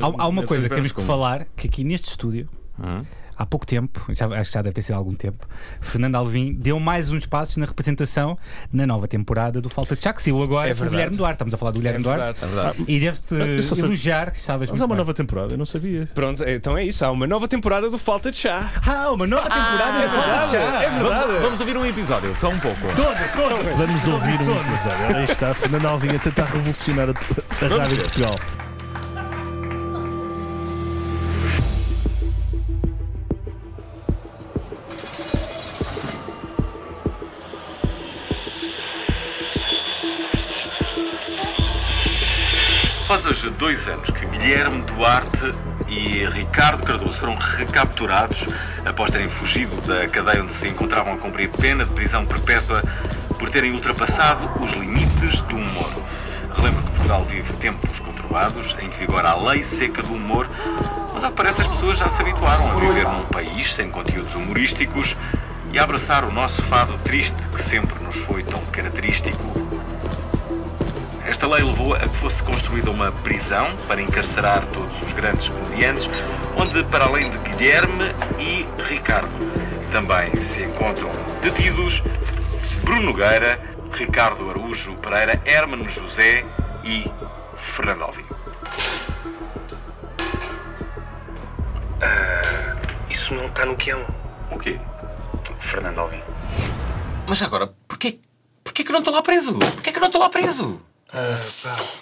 Há, 0.00 0.06
há 0.24 0.28
uma 0.28 0.42
coisa 0.44 0.68
que 0.68 0.74
temos 0.74 0.92
que 0.92 1.02
falar, 1.02 1.46
que 1.56 1.66
aqui 1.68 1.84
neste 1.84 2.10
estúdio, 2.10 2.48
Hum? 2.78 3.04
Há 3.40 3.46
pouco 3.46 3.64
tempo, 3.66 4.04
já, 4.10 4.26
acho 4.26 4.50
que 4.50 4.54
já 4.54 4.60
deve 4.60 4.74
ter 4.74 4.82
sido 4.82 4.94
há 4.94 4.98
algum 4.98 5.14
tempo, 5.14 5.46
Fernando 5.80 6.14
Alvim 6.16 6.52
deu 6.52 6.78
mais 6.78 7.08
uns 7.10 7.24
passos 7.24 7.56
na 7.56 7.64
representação 7.64 8.36
na 8.70 8.86
nova 8.86 9.08
temporada 9.08 9.62
do 9.62 9.70
Falta 9.70 9.96
de 9.96 10.02
Chá, 10.02 10.12
que 10.12 10.22
saiu 10.22 10.42
agora 10.42 10.68
É 10.68 10.72
o. 10.72 10.76
Guilherme 10.76 11.16
Duarte. 11.16 11.36
Estamos 11.36 11.54
a 11.54 11.56
falar 11.56 11.70
do 11.70 11.76
É 11.76 11.80
Guilherme 11.80 12.04
Duarte. 12.04 12.40
verdade. 12.40 12.44
É 12.44 12.46
verdade. 12.54 12.84
E 12.86 13.00
deves-te 13.00 13.62
sei- 13.74 13.84
elogiar 13.84 14.30
que 14.30 14.38
estavas 14.40 14.68
Mas 14.68 14.78
há 14.78 14.84
uma 14.84 14.88
bem. 14.88 14.98
nova 14.98 15.14
temporada, 15.14 15.54
eu 15.54 15.58
não 15.58 15.64
sabia. 15.64 16.06
Pronto, 16.14 16.44
então 16.44 16.76
é 16.76 16.84
isso. 16.84 17.02
Há 17.02 17.10
uma 17.10 17.26
nova 17.26 17.48
temporada 17.48 17.88
do 17.88 17.96
Falta 17.96 18.30
de 18.30 18.36
Chá. 18.36 18.70
Ah, 18.86 19.10
uma 19.10 19.26
nova 19.26 19.48
temporada 19.48 19.98
é 20.04 20.08
do 20.08 20.14
Falta 20.14 20.46
de 20.46 20.50
verdade, 20.50 20.50
Chá. 20.50 20.82
é 20.84 20.90
verdade. 20.90 21.26
Vamos, 21.26 21.42
vamos 21.42 21.60
ouvir 21.60 21.76
um 21.78 21.86
episódio, 21.86 22.36
só 22.36 22.50
um 22.50 22.58
pouco. 22.58 22.78
Vamos 23.78 24.06
ouvir 24.06 24.38
um 24.40 24.60
episódio. 24.60 25.16
Aí 25.16 25.24
está, 25.24 25.54
Fernando 25.54 25.86
Alvim 25.86 26.14
a 26.14 26.18
tentar 26.18 26.44
revolucionar 26.44 27.08
a, 27.08 27.12
a 27.12 27.68
rádio 27.68 27.96
de 27.96 28.02
Portugal. 28.02 28.34
Faz 43.10 43.26
hoje 43.26 43.50
dois 43.58 43.88
anos 43.88 44.08
que 44.08 44.24
Guilherme 44.24 44.82
Duarte 44.82 45.52
e 45.88 46.24
Ricardo 46.26 46.86
Cardoso 46.86 47.18
foram 47.18 47.34
recapturados 47.34 48.38
após 48.86 49.10
terem 49.10 49.28
fugido 49.28 49.74
da 49.82 50.06
cadeia 50.06 50.44
onde 50.44 50.56
se 50.60 50.68
encontravam 50.68 51.14
a 51.14 51.16
cumprir 51.16 51.50
pena 51.50 51.84
de 51.84 51.90
prisão 51.90 52.24
perpétua 52.24 52.84
por 53.36 53.50
terem 53.50 53.72
ultrapassado 53.72 54.48
os 54.64 54.70
limites 54.74 55.40
do 55.40 55.56
humor. 55.56 56.04
Relembro 56.54 56.82
que 56.84 56.90
Portugal 56.90 57.24
vive 57.24 57.52
tempos 57.54 57.98
conturbados 57.98 58.76
em 58.78 58.88
que 58.88 58.98
vigora 59.00 59.30
a 59.30 59.36
lei 59.42 59.64
seca 59.76 60.04
do 60.04 60.14
humor, 60.14 60.48
mas 61.12 61.24
ao 61.24 61.30
que 61.30 61.36
parece 61.36 61.62
as 61.62 61.66
pessoas 61.66 61.98
já 61.98 62.08
se 62.10 62.22
habituaram 62.22 62.70
a 62.70 62.74
viver 62.78 63.08
num 63.08 63.26
país 63.26 63.74
sem 63.74 63.90
conteúdos 63.90 64.32
humorísticos 64.36 65.16
e 65.72 65.80
a 65.80 65.82
abraçar 65.82 66.22
o 66.22 66.30
nosso 66.30 66.62
fado 66.66 66.96
triste 66.98 67.34
que 67.56 67.68
sempre 67.70 67.98
nos 68.04 68.14
foi 68.26 68.44
tão 68.44 68.64
característico. 68.66 69.59
Esta 71.30 71.46
lei 71.46 71.62
levou 71.62 71.94
a 71.94 72.00
que 72.00 72.16
fosse 72.18 72.42
construída 72.42 72.90
uma 72.90 73.12
prisão 73.12 73.64
para 73.86 74.02
encarcerar 74.02 74.66
todos 74.72 75.00
os 75.00 75.12
grandes 75.12 75.48
comediantes, 75.48 76.04
onde, 76.56 76.82
para 76.84 77.04
além 77.04 77.30
de 77.30 77.38
Guilherme 77.38 78.04
e 78.36 78.66
Ricardo, 78.82 79.30
também 79.92 80.26
se 80.52 80.64
encontram 80.64 81.08
detidos 81.40 82.02
Bruno 82.82 83.12
Nogueira, 83.12 83.60
Ricardo 83.92 84.50
Araújo 84.50 84.96
Pereira, 84.96 85.40
Hermano 85.46 85.88
José 85.88 86.44
e 86.82 87.08
Fernando 87.76 88.02
Alvim. 88.02 88.24
Isso 93.08 93.32
não 93.34 93.46
está 93.46 93.64
no 93.64 93.76
guião. 93.76 94.04
O 94.50 94.58
quê? 94.58 94.80
Fernando 95.70 96.00
Alvim. 96.00 96.20
Mas 97.28 97.40
agora, 97.40 97.72
porquê, 97.86 98.18
porquê 98.64 98.82
que 98.82 98.90
eu 98.90 98.94
não 98.94 98.98
estou 98.98 99.14
lá 99.14 99.22
preso? 99.22 99.56
Porquê 99.56 99.92
que 99.92 99.96
eu 99.96 100.00
não 100.00 100.08
estou 100.08 100.20
lá 100.20 100.28
preso? 100.28 100.89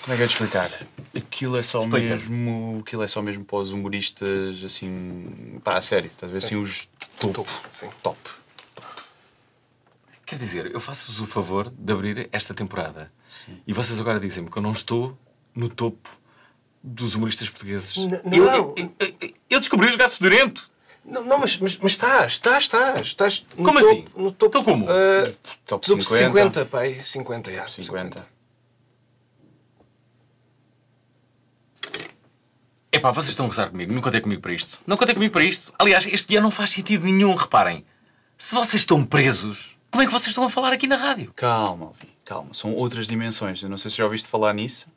Como 0.02 0.12
é 0.14 0.16
que 0.16 0.22
eu 0.22 0.28
te 0.28 0.32
explicar? 0.32 0.70
Aquilo 1.16 1.56
é 1.56 1.62
só 1.62 1.80
Explica. 1.80 2.06
mesmo. 2.08 2.80
Aquilo 2.84 3.02
é 3.02 3.08
só 3.08 3.22
mesmo 3.22 3.44
para 3.44 3.58
os 3.58 3.70
humoristas 3.70 4.62
assim. 4.64 5.58
pá, 5.64 5.76
a 5.76 5.80
sério, 5.80 6.10
estás 6.12 6.30
a 6.30 6.32
ver? 6.38 6.44
Assim, 6.44 6.56
os 6.56 6.88
top. 7.18 7.48
sim. 7.72 7.88
Top. 8.02 8.18
Quer 10.26 10.36
dizer, 10.38 10.70
eu 10.72 10.80
faço-vos 10.80 11.20
o 11.22 11.26
favor 11.26 11.72
de 11.76 11.90
abrir 11.92 12.28
esta 12.32 12.52
temporada. 12.52 13.10
E 13.66 13.72
vocês 13.72 13.98
agora 13.98 14.20
dizem-me 14.20 14.50
que 14.50 14.58
eu 14.58 14.62
não 14.62 14.72
estou 14.72 15.16
no 15.54 15.70
topo 15.70 16.08
dos 16.82 17.14
humoristas 17.14 17.48
portugueses. 17.48 17.96
N- 17.96 18.20
eu, 18.36 18.44
não. 18.44 18.74
eu, 18.76 18.94
eu- 19.00 19.32
eu 19.48 19.58
descobri 19.58 19.88
os 19.88 19.96
gato 19.96 20.12
fedorento. 20.16 20.70
Não, 21.02 21.24
não 21.24 21.38
mas, 21.38 21.56
mas, 21.56 21.78
mas 21.78 21.92
estás, 21.92 22.32
estás, 22.34 22.64
estás. 22.64 23.00
estás 23.06 23.46
no 23.56 23.64
Como 23.64 23.80
topo- 23.80 23.90
assim? 23.90 24.04
No 24.14 24.32
topo, 24.32 24.46
Então 24.58 24.64
como? 24.64 24.86
ah, 24.90 25.32
Top 25.64 25.86
topo 25.86 26.02
50. 26.02 26.26
50, 26.26 26.64
pai. 26.66 27.00
50, 27.02 27.54
já. 27.54 27.66
50. 27.66 28.26
Epá, 32.90 33.10
vocês 33.10 33.30
estão 33.30 33.46
a 33.46 33.48
gozar 33.48 33.70
comigo. 33.70 33.92
Não 33.92 34.00
contem 34.00 34.20
comigo 34.20 34.40
para 34.40 34.52
isto. 34.52 34.78
Não 34.86 34.96
contem 34.96 35.14
comigo 35.14 35.32
para 35.32 35.44
isto. 35.44 35.72
Aliás, 35.78 36.06
este 36.06 36.28
dia 36.28 36.40
não 36.40 36.50
faz 36.50 36.70
sentido 36.70 37.04
nenhum. 37.04 37.34
Reparem. 37.34 37.84
Se 38.36 38.54
vocês 38.54 38.82
estão 38.82 39.04
presos, 39.04 39.76
como 39.90 40.02
é 40.02 40.06
que 40.06 40.12
vocês 40.12 40.28
estão 40.28 40.44
a 40.44 40.50
falar 40.50 40.72
aqui 40.72 40.86
na 40.86 40.96
rádio? 40.96 41.32
Calma, 41.34 41.86
Alvin, 41.86 42.08
calma. 42.24 42.54
São 42.54 42.74
outras 42.74 43.06
dimensões. 43.06 43.62
Eu 43.62 43.68
não 43.68 43.76
sei 43.76 43.90
se 43.90 43.96
já 43.98 44.04
ouviste 44.04 44.28
falar 44.28 44.54
nisso. 44.54 44.90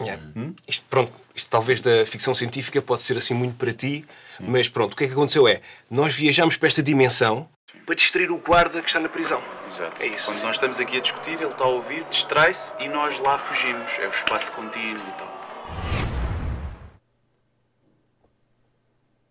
Yeah. 0.00 0.22
Isto, 0.66 0.84
pronto, 0.90 1.12
isto 1.34 1.48
talvez 1.48 1.80
da 1.80 2.04
ficção 2.04 2.34
científica 2.34 2.82
pode 2.82 3.04
ser 3.04 3.16
assim 3.16 3.32
muito 3.32 3.54
para 3.56 3.72
ti, 3.72 4.04
mas 4.40 4.68
pronto, 4.68 4.92
o 4.92 4.96
que 4.96 5.04
é 5.04 5.06
que 5.06 5.12
aconteceu 5.12 5.46
é, 5.46 5.60
nós 5.88 6.14
viajamos 6.14 6.56
para 6.56 6.66
esta 6.66 6.82
dimensão 6.82 7.48
para 7.86 7.94
distrair 7.94 8.30
o 8.30 8.38
guarda 8.38 8.80
que 8.80 8.88
está 8.88 8.98
na 8.98 9.08
prisão. 9.08 9.42
Exato. 9.72 10.02
É 10.02 10.06
isso. 10.06 10.24
Quando 10.24 10.42
nós 10.42 10.54
estamos 10.54 10.80
aqui 10.80 10.96
a 10.96 11.00
discutir, 11.00 11.34
ele 11.34 11.44
está 11.46 11.64
a 11.64 11.68
ouvir, 11.68 12.04
distrai-se 12.10 12.60
e 12.80 12.88
nós 12.88 13.18
lá 13.20 13.38
fugimos. 13.38 13.90
É 14.00 14.08
o 14.08 14.10
espaço 14.10 14.50
contínuo 14.52 14.96
e 14.96 15.12
tal. 15.18 16.13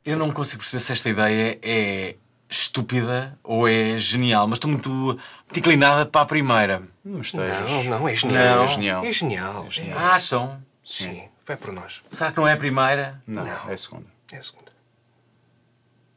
Eu 0.05 0.17
não 0.17 0.31
consigo 0.31 0.59
perceber 0.61 0.79
se 0.81 0.91
esta 0.91 1.09
ideia 1.09 1.57
é 1.61 2.15
estúpida 2.49 3.37
ou 3.43 3.67
é 3.67 3.97
genial, 3.97 4.47
mas 4.47 4.57
estou 4.57 4.69
muito, 4.69 5.17
inclinada 5.55 6.05
para 6.05 6.21
a 6.21 6.25
primeira. 6.25 6.83
Não 7.03 7.21
estejas. 7.21 7.69
Não, 7.71 7.83
não, 7.85 8.07
é 8.07 8.15
genial. 8.15 8.57
Não. 8.57 8.63
É 8.63 8.67
genial. 9.13 9.65
É 9.65 9.69
genial. 9.69 9.97
Acham? 9.99 10.61
Sim, 10.83 11.29
vai 11.45 11.55
por 11.55 11.71
nós. 11.71 12.01
Será 12.11 12.31
que 12.31 12.37
não 12.37 12.47
é 12.47 12.53
a 12.53 12.57
primeira? 12.57 13.21
Não, 13.25 13.45
Não. 13.45 13.69
é 13.69 13.73
a 13.73 13.77
segunda. 13.77 14.05
É 14.31 14.37
a 14.37 14.41
segunda. 14.43 14.71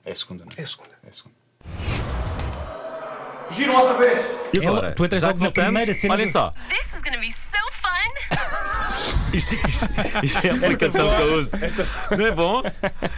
É 0.05 0.13
a 0.13 0.17
segunda, 0.17 0.45
não 0.45 0.53
É 0.57 0.63
a 0.63 0.67
segunda. 0.67 0.91
É 1.05 1.09
a 1.09 1.13
segunda. 1.13 1.37
E 4.53 4.59
Ela- 4.59 4.79
agora? 4.79 4.95
tu 4.95 5.05
entras 5.05 5.21
já 5.23 5.29
logo 5.29 5.39
na 5.39 5.45
voltamos, 5.47 5.69
primeira 5.71 5.95
cena 5.95 6.17
do- 6.17 6.29
só. 6.31 6.53
This 6.69 6.95
is 6.95 7.03
gonna 7.03 7.19
be 7.19 7.31
so 7.31 7.57
fun. 7.73 7.86
Isto, 9.33 9.55
isto, 9.69 9.87
isto 10.23 10.47
é 10.47 10.51
a 10.51 10.55
aplicação 10.55 11.17
que 11.17 11.23
eu 11.23 11.35
uso. 11.35 11.51
Não 12.17 12.27
é 12.27 12.31
bom? 12.33 12.63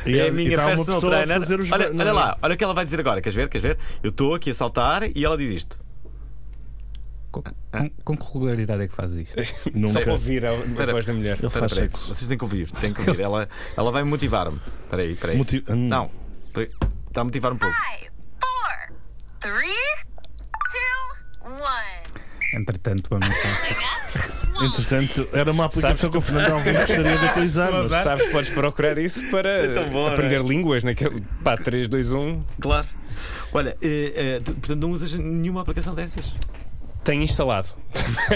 E 0.04 0.18
é 0.18 0.26
é- 0.26 0.28
a 0.28 0.32
minha 0.32 0.52
e 0.52 0.56
tá 0.56 0.66
uma 0.66 0.74
personal 0.76 1.00
pessoa 1.00 1.16
a 1.16 1.22
trainer. 1.24 1.60
os- 1.60 1.72
Olha, 1.72 1.90
não, 1.90 2.00
olha 2.00 2.04
não. 2.12 2.14
lá, 2.14 2.38
olha 2.42 2.54
o 2.54 2.56
que 2.56 2.64
ela 2.64 2.74
vai 2.74 2.84
dizer 2.84 2.98
agora. 3.00 3.20
Queres 3.20 3.36
ver? 3.36 3.48
Queres 3.48 3.62
ver? 3.62 3.78
Eu 4.02 4.10
estou 4.10 4.34
aqui 4.34 4.50
a 4.50 4.54
saltar 4.54 5.04
e 5.16 5.24
ela 5.24 5.36
diz 5.36 5.50
isto. 5.52 5.78
Com, 7.30 7.42
com, 7.42 7.90
com 8.04 8.16
que 8.16 8.24
regularidade 8.32 8.82
é 8.82 8.88
que 8.88 8.94
fazes 8.94 9.28
isto? 9.28 9.44
Só 9.44 9.70
para 9.70 9.78
Nunca. 9.80 10.10
ouvir 10.12 10.44
a, 10.46 10.50
a 10.50 10.86
voz 10.92 11.06
da 11.06 11.12
mulher. 11.12 11.38
Ele 11.40 11.50
faz 11.50 11.72
espera. 11.72 11.88
sexo. 11.90 12.08
Vocês 12.14 12.26
têm 12.26 12.38
que 12.38 12.44
ouvir, 12.44 12.70
têm 12.72 12.92
que 12.92 13.00
ouvir. 13.08 13.22
Ela, 13.22 13.48
ela 13.76 13.90
vai 13.92 14.02
motivar-me. 14.02 14.60
Espera 14.84 15.02
aí, 15.02 15.12
espera 15.12 15.32
aí. 15.32 15.38
Motiv- 15.38 15.64
hum. 15.68 15.88
Não, 15.88 16.10
está 17.06 17.20
a 17.20 17.24
motivar 17.24 17.52
um 17.52 17.58
pouco. 17.58 17.74
Five, 17.76 18.10
four, 18.42 18.96
three, 19.40 19.76
two, 20.72 21.54
one. 21.54 22.22
Entretanto, 22.54 23.08
vamos. 23.10 23.28
Entretanto, 24.60 25.28
era 25.32 25.50
uma 25.52 25.64
aplicação 25.66 26.10
que 26.10 26.18
o 26.18 26.20
Fernando 26.20 26.52
Alvim 26.52 26.72
gostaria 26.72 27.16
de 27.16 27.24
utilizar. 27.26 27.70
Mas 27.72 27.90
sabes, 27.90 28.26
podes 28.26 28.50
procurar 28.50 28.98
isso 28.98 29.24
para 29.30 29.72
tão 29.74 29.90
bom, 29.90 30.06
aprender 30.06 30.38
não 30.40 30.48
línguas 30.48 30.82
naquele. 30.84 31.20
pá, 31.44 31.56
3, 31.56 31.88
2, 31.88 32.12
1. 32.12 32.42
Claro. 32.60 32.86
Olha, 33.52 33.76
eh, 33.80 34.40
tu, 34.44 34.52
portanto 34.54 34.80
não 34.80 34.90
usas 34.90 35.12
nenhuma 35.12 35.62
aplicação 35.62 35.94
destas? 35.94 36.34
Tenho 37.04 37.22
instalado. 37.22 37.68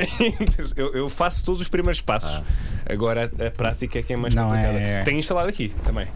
eu, 0.76 0.94
eu 0.94 1.08
faço 1.08 1.44
todos 1.44 1.60
os 1.60 1.68
primeiros 1.68 2.00
passos. 2.00 2.42
Agora 2.88 3.30
a, 3.38 3.46
a 3.46 3.50
prática 3.50 3.98
é 3.98 4.02
que 4.02 4.12
é 4.12 4.16
mais 4.16 4.34
Não 4.34 4.48
complicada. 4.48 4.78
é- 4.78 5.02
Tenho 5.02 5.18
instalado 5.18 5.48
aqui 5.48 5.74
também. 5.84 6.06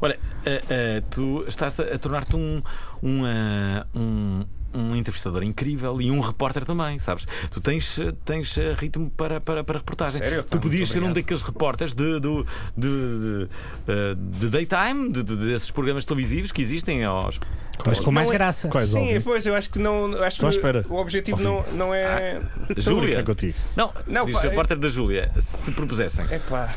Olha, 0.00 0.18
eh, 0.46 0.62
eh, 0.70 1.02
tu 1.10 1.44
estás 1.46 1.78
a, 1.78 1.82
a 1.82 1.98
tornar-te 1.98 2.34
um, 2.36 2.62
um, 3.02 3.26
eh, 3.26 3.84
um, 3.94 4.44
um 4.74 4.96
entrevistador 4.96 5.42
incrível 5.44 6.00
e 6.00 6.10
um 6.10 6.20
repórter 6.20 6.64
também, 6.64 6.98
sabes? 6.98 7.26
Tu 7.50 7.60
tens, 7.60 7.98
tens 8.24 8.58
eh, 8.58 8.74
ritmo 8.76 9.10
para, 9.10 9.40
para, 9.40 9.62
para 9.62 9.78
reportagem. 9.78 10.18
Sério? 10.18 10.42
Tu 10.42 10.56
Pá, 10.56 10.58
podias 10.58 10.88
ser 10.88 11.02
um 11.02 11.12
daqueles 11.12 11.42
repórteres 11.42 11.94
de, 11.94 12.18
do- 12.20 12.44
de, 12.76 12.88
de, 12.88 13.48
eh, 13.88 14.14
de 14.40 14.48
daytime, 14.48 15.12
de, 15.12 15.22
de- 15.22 15.36
desses 15.36 15.70
programas 15.70 16.04
televisivos 16.04 16.50
que 16.52 16.60
existem 16.60 17.04
aos. 17.04 17.38
Mas 17.84 17.98
com 17.98 18.12
mais 18.12 18.26
Não 18.28 18.32
é- 18.34 18.38
graça. 18.38 18.70
Sim, 18.86 19.20
pois 19.20 19.44
eu 19.46 19.54
acho 19.54 19.68
que 19.68 19.78
não. 19.80 20.12
eu 20.12 20.22
Acho 20.22 20.46
à 20.46 20.48
que 20.48 20.54
espera. 20.56 20.84
o 20.88 20.94
objetivo 20.94 21.42
não, 21.42 21.64
não 21.72 21.92
é. 21.92 22.38
Da 22.38 22.74
Estou 22.78 22.98
a 22.98 23.00
Júlia. 23.00 23.22
contigo. 23.24 23.54
Não, 23.76 23.92
Não, 24.06 24.24
diz 24.26 24.34
pá, 24.36 24.44
é- 24.46 24.48
repórter 24.50 24.78
da 24.78 24.88
Júlia, 24.88 25.32
se 25.40 25.56
te 25.58 25.72
propusessem. 25.72 26.24
É 26.30 26.38
pá. 26.38 26.72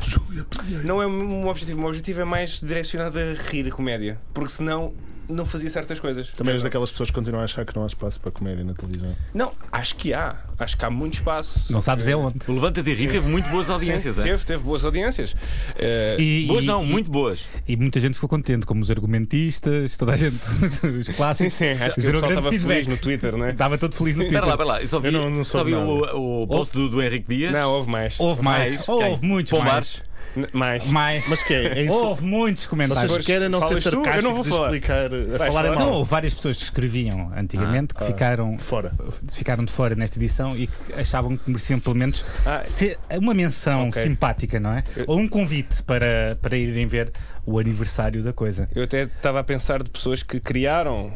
Não 0.84 1.02
é 1.02 1.06
um 1.08 1.48
objetivo. 1.48 1.78
O 1.78 1.82
meu 1.82 1.90
objetivo 1.90 2.22
é 2.22 2.26
mais 2.26 2.60
direcionado 2.62 3.18
a 3.20 3.34
rir 3.50 3.68
a 3.68 3.72
comédia. 3.72 4.20
Porque 4.34 4.50
senão 4.52 4.94
não 5.30 5.46
fazia 5.46 5.70
certas 5.70 6.00
coisas. 6.00 6.30
Também 6.32 6.54
és 6.54 6.64
daquelas 6.64 6.90
pessoas 6.92 7.10
que 7.10 7.16
continuam 7.16 7.42
a 7.42 7.46
achar 7.46 7.66
que 7.66 7.76
não 7.76 7.84
há 7.84 7.88
espaço 7.88 8.20
para 8.20 8.32
comédia 8.32 8.64
na 8.64 8.74
televisão. 8.74 9.16
Não, 9.34 9.52
acho 9.72 9.96
que 9.96 10.14
há. 10.14 10.36
Acho 10.60 10.76
que 10.78 10.84
há 10.86 10.90
muito 10.90 11.16
espaço. 11.16 11.72
Não 11.72 11.82
sabes 11.82 12.08
é 12.08 12.16
onde. 12.16 12.40
O 12.48 12.54
Levanta-te 12.54 12.90
e 12.90 12.94
Ri 12.96 13.08
teve 13.08 13.28
muito 13.28 13.48
boas 13.50 13.70
audiências. 13.70 14.16
Sim, 14.16 14.22
é? 14.22 14.24
teve, 14.26 14.44
teve 14.46 14.64
boas 14.64 14.84
audiências. 14.84 15.36
Eh, 15.78 16.16
E- 16.20 16.46
Boas 16.48 16.64
e- 16.64 16.68
não, 16.68 16.84
e- 16.84 16.88
muito 16.88 17.12
boas. 17.12 17.48
E 17.68 17.76
muita 17.78 18.00
gente 18.00 18.16
ficou 18.16 18.28
contente, 18.28 18.66
como 18.66 18.82
os 18.82 18.90
argumentistas, 18.90 19.96
toda 19.98 20.14
a 20.14 20.18
gente, 20.18 20.36
os 20.84 21.06
sim, 21.06 21.14
clássicos. 21.14 21.54
sim, 21.54 21.70
acho 21.70 21.96
que 21.96 22.00
o 22.00 22.04
Gerou 22.04 22.22
pessoal 22.22 22.32
estava 22.32 22.50
feedback. 22.50 22.74
feliz 22.74 22.88
no 22.88 22.98
Twitter, 22.98 23.38
não 23.38 23.46
é? 23.46 23.52
Estava 23.52 23.78
todo 23.78 23.96
feliz 23.96 24.16
no 24.16 24.24
Twitter. 24.24 24.40
Espera 24.40 24.46
lá, 24.48 24.54
espera 24.54 24.70
lá. 24.70 24.82
Eu 24.82 24.88
só 24.88 25.00
vi, 25.00 25.08
Eu 25.08 25.12
não- 25.12 25.30
não 25.30 25.44
só 25.44 25.64
vi 25.64 25.74
o, 25.76 26.42
o 26.42 26.48
post 26.48 26.74
do, 26.76 26.90
do 26.90 27.02
Henrique 27.04 27.28
Dias. 27.28 27.52
Não, 27.52 27.72
houve 27.72 27.90
mais. 27.90 28.20
Houve 28.20 28.42
mais. 28.44 28.72
Mais? 28.72 28.88
Houve 28.90 29.26
muitos 29.26 29.52
Pombares? 29.52 29.96
N- 29.96 30.02
Mais. 30.02 30.08
Mais. 30.54 30.86
mais. 30.88 31.28
Mas 31.28 31.42
que 31.44 31.54
é? 31.54 31.80
É 31.80 31.84
isso? 31.84 31.96
Houve 31.98 32.24
muitos 32.26 32.66
comentários. 32.66 33.12
Vocês 33.12 33.26
querem 33.26 33.50
não 33.50 33.60
ser 33.62 33.68
falas 33.82 33.84
tu? 33.84 33.90
Eu 33.90 33.96
não 33.96 34.04
sarcásticos 34.06 34.48
vou 34.48 34.58
falar. 34.58 34.66
explicar, 34.76 35.06
a 35.06 35.38
Vais 35.38 35.54
falarem 35.54 35.54
falar? 35.74 35.76
mal. 35.76 35.80
Não, 35.90 35.94
houve 35.94 36.12
várias 36.12 36.34
pessoas 36.34 36.58
que 36.58 36.64
escreviam 36.64 37.32
antigamente 37.36 37.94
que 37.94 38.04
Ah, 38.04 38.08
ficaram, 38.08 38.58
Fora. 38.60 38.92
ficaram 39.34 39.66
de 39.66 39.72
fora 39.72 39.96
nesta 39.96 40.18
edição 40.18 40.56
e 40.58 40.68
que 40.68 40.94
achavam 40.94 41.36
que 41.38 41.50
mereciam 41.50 41.80
pelo 41.80 41.96
menos 41.96 42.24
Ah, 42.46 42.62
ser 42.66 42.98
uma 43.12 43.34
menção 43.34 43.90
Ok. 43.90 44.02
simpática, 44.02 44.60
não 44.60 44.72
é? 44.74 44.84
Ou 45.08 45.18
um 45.20 45.28
convite 45.28 45.82
para, 45.84 46.38
para 46.42 46.56
irem 46.58 46.88
ver 46.88 47.12
o 47.46 47.60
aniversário 47.60 48.22
da 48.24 48.34
coisa. 48.34 48.70
Eu 48.76 48.84
até 48.84 49.04
estava 49.04 49.40
a 49.40 49.44
pensar 49.44 49.82
de 49.84 49.90
pessoas 49.90 50.22
que 50.24 50.40
criaram 50.40 51.12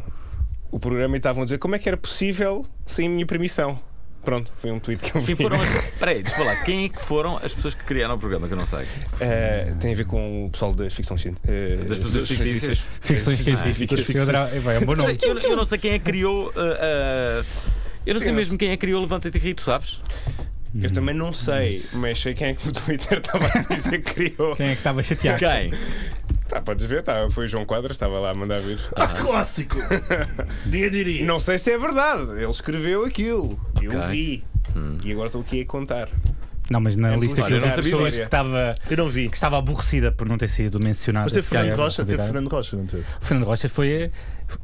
o 0.72 0.80
programa 0.80 1.16
e 1.16 1.18
estavam 1.18 1.42
a 1.44 1.46
dizer 1.46 1.58
como 1.58 1.75
é 1.75 1.80
que 1.80 1.90
era 1.90 1.98
possível 1.98 2.66
sem 2.86 3.08
a 3.08 3.10
minha 3.10 3.25
permissão. 3.25 3.80
Pronto, 4.24 4.51
foi 4.58 4.72
um 4.72 4.80
tweet 4.80 5.01
que 5.01 5.18
eu 5.18 5.22
vi. 5.22 5.36
Quem 5.36 5.44
foram 5.44 5.60
as... 5.60 5.70
Espera 5.86 6.12
aí, 6.12 6.22
deixa 6.22 6.40
eu 6.40 6.46
falar. 6.46 6.63
Quem 6.63 6.86
é 6.86 6.90
que 6.90 7.00
foram 7.00 7.38
as 7.38 7.54
pessoas 7.54 7.74
que 7.74 7.84
criaram 7.84 8.16
o 8.16 8.20
programa? 8.20 8.48
Que 8.48 8.54
eu 8.54 8.58
não 8.58 8.66
sei. 8.66 8.86
Eh, 9.20 9.74
tem 9.80 9.94
a 9.94 9.96
ver 9.96 10.06
com 10.06 10.46
o 10.46 10.50
pessoal 10.50 10.74
da 10.74 10.90
ficção 10.92 11.18
científica. 11.18 11.51
Das 11.88 11.98
pessoas 11.98 12.28
fictícias. 12.28 12.86
Ficções 13.01 13.40
científicas. 13.40 14.10
É 14.30 14.80
um 14.80 14.86
bom 14.86 14.96
nome. 14.96 15.18
Eu, 15.22 15.38
eu 15.38 15.56
não 15.56 15.66
sei 15.66 15.78
quem 15.78 15.92
é 15.94 16.00
que 16.00 16.06
criou. 16.06 16.50
uh, 16.50 16.51
uh, 16.51 17.46
eu 18.06 18.13
não 18.13 18.20
Sim, 18.20 18.25
sei 18.25 18.34
mesmo 18.34 18.58
quem 18.58 18.70
é 18.70 18.72
que 18.72 18.78
criou 18.82 19.01
Levanta-te 19.01 19.38
e 19.38 19.42
Ri, 19.42 19.54
tu 19.54 19.62
sabes? 19.62 20.01
Eu 20.80 20.92
também 20.92 21.13
não 21.13 21.34
sei, 21.34 21.84
mas 21.94 22.20
sei 22.20 22.34
quem 22.34 22.48
é 22.48 22.54
que 22.54 22.66
no 22.66 22.72
Twitter 22.72 23.18
estava 23.20 23.46
a 23.46 23.74
dizer 23.74 24.01
que 24.01 24.13
criou. 24.13 24.56
Quem 24.56 24.68
é 24.68 24.72
que 24.72 24.78
estava 24.78 25.04
chateado? 25.04 25.40
Quem? 25.40 25.72
Tá, 26.51 26.60
podes 26.62 26.86
ver, 26.86 27.01
tá, 27.01 27.29
foi 27.31 27.46
o 27.46 27.48
João 27.48 27.63
Quadras, 27.63 27.93
estava 27.96 28.20
lá 28.20 28.31
a 28.31 28.34
mandar 28.34 28.60
vir. 28.60 28.77
Ah, 28.98 29.08
clássico! 29.08 29.77
Ninguém 30.65 30.89
diria. 30.91 31.25
Não 31.25 31.39
sei 31.39 31.58
se 31.58 31.72
é 31.72 31.77
verdade, 31.77 32.24
ele 32.34 32.50
escreveu 32.50 33.05
aquilo. 33.05 33.58
Eu 33.81 33.98
Ok. 33.98 34.10
vi. 34.12 34.43
E 35.01 35.12
agora 35.13 35.27
estou 35.27 35.39
aqui 35.41 35.62
a 35.62 35.65
contar. 35.65 36.10
Não, 36.70 36.81
mas 36.81 36.98
na 36.98 37.13
É 37.13 37.17
lista 37.17 37.41
olha, 37.43 37.53
eu 37.55 37.60
não 37.62 37.67
das 37.67 37.75
sabia. 37.75 37.91
pessoas 37.91 38.15
que 38.15 38.22
estava, 38.22 38.75
Eu 38.89 38.98
não 38.98 39.08
vi. 39.08 39.29
que 39.29 39.36
estava 39.36 39.58
aborrecida 39.58 40.12
por 40.12 40.27
não 40.27 40.38
ter 40.38 40.50
sido 40.50 40.77
mencionada. 40.77 41.25
Mas 41.25 41.34
teve 41.34 41.46
se 41.46 41.51
calhar, 41.51 41.67
Fernando 41.67 41.84
Rocha, 41.86 42.05
teve. 42.05 42.17
Fernando 42.24 42.48
Rocha, 42.50 42.75
não 42.77 42.86
teve? 42.86 43.03
O 43.22 43.25
Fernando 43.25 43.46
Rocha 43.48 43.70
foi, 43.70 44.12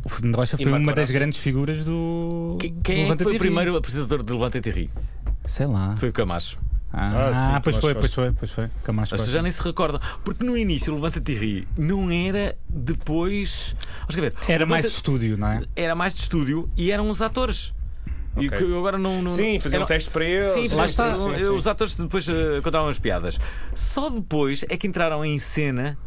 o 0.04 0.10
Fernando 0.10 0.36
Rocha 0.36 0.58
foi 0.58 0.66
uma 0.72 0.94
das 0.94 1.10
grandes 1.12 1.40
figuras 1.40 1.86
do. 1.86 2.58
Quem, 2.60 2.74
do 2.74 2.82
quem 2.82 3.10
é 3.12 3.16
que 3.16 3.24
foi 3.24 3.32
o 3.32 3.34
Ri. 3.34 3.40
primeiro 3.40 3.76
apresentador 3.78 4.24
de 4.24 4.34
Levanta-te 4.34 4.68
e 4.70 4.72
Ri? 4.74 4.90
Sei 5.46 5.66
lá. 5.66 5.96
Foi 5.98 6.10
o 6.10 6.14
Camacho. 6.14 6.58
Ah, 6.92 7.30
Ah, 7.30 7.54
sim, 7.56 7.62
pois 7.64 7.76
foi, 7.78 7.94
pois 7.94 8.14
foi, 8.14 8.32
pois 8.32 8.52
foi. 8.52 8.64
As 8.66 8.70
pessoas 8.82 9.10
Costa. 9.10 9.32
já 9.32 9.42
nem 9.42 9.52
se 9.52 9.62
recordam. 9.62 10.00
Porque 10.24 10.44
no 10.44 10.58
início 10.58 10.94
o 10.94 10.96
Levanta-te 10.96 11.32
e 11.34 11.36
Ri 11.36 11.68
não 11.78 12.10
era 12.10 12.58
depois. 12.70 13.76
Vamos 14.02 14.16
ver. 14.16 14.34
Era 14.48 14.66
mais 14.66 14.84
de 14.86 14.92
estúdio, 14.92 15.38
não 15.38 15.48
é? 15.50 15.62
Era 15.76 15.96
mais 15.96 16.14
de 16.14 16.22
estúdio 16.22 16.70
e 16.78 16.92
eram 16.92 17.10
os 17.10 17.22
atores. 17.22 17.74
E 18.38 18.46
Ok. 18.48 18.58
que 18.58 18.64
agora 18.78 18.98
não. 18.98 19.22
não 19.22 19.30
Sim, 19.30 19.60
fazer 19.60 19.80
um 19.82 19.86
teste 19.86 20.10
para 20.12 20.24
eles. 20.24 20.46
Sim, 20.46 20.76
Lá 20.76 20.86
está. 20.86 21.14
sim, 21.16 21.24
sim, 21.34 21.40
sim. 21.40 21.54
Os 21.54 21.66
atores 21.68 21.94
depois 21.96 22.28
eh, 22.30 22.62
contavam 22.64 22.88
as 22.88 23.00
piadas. 23.00 23.40
Só 23.74 24.10
depois 24.10 24.64
é 24.70 24.78
que 24.78 24.88
entraram 24.88 25.26
em 25.26 25.38
cena 25.40 25.98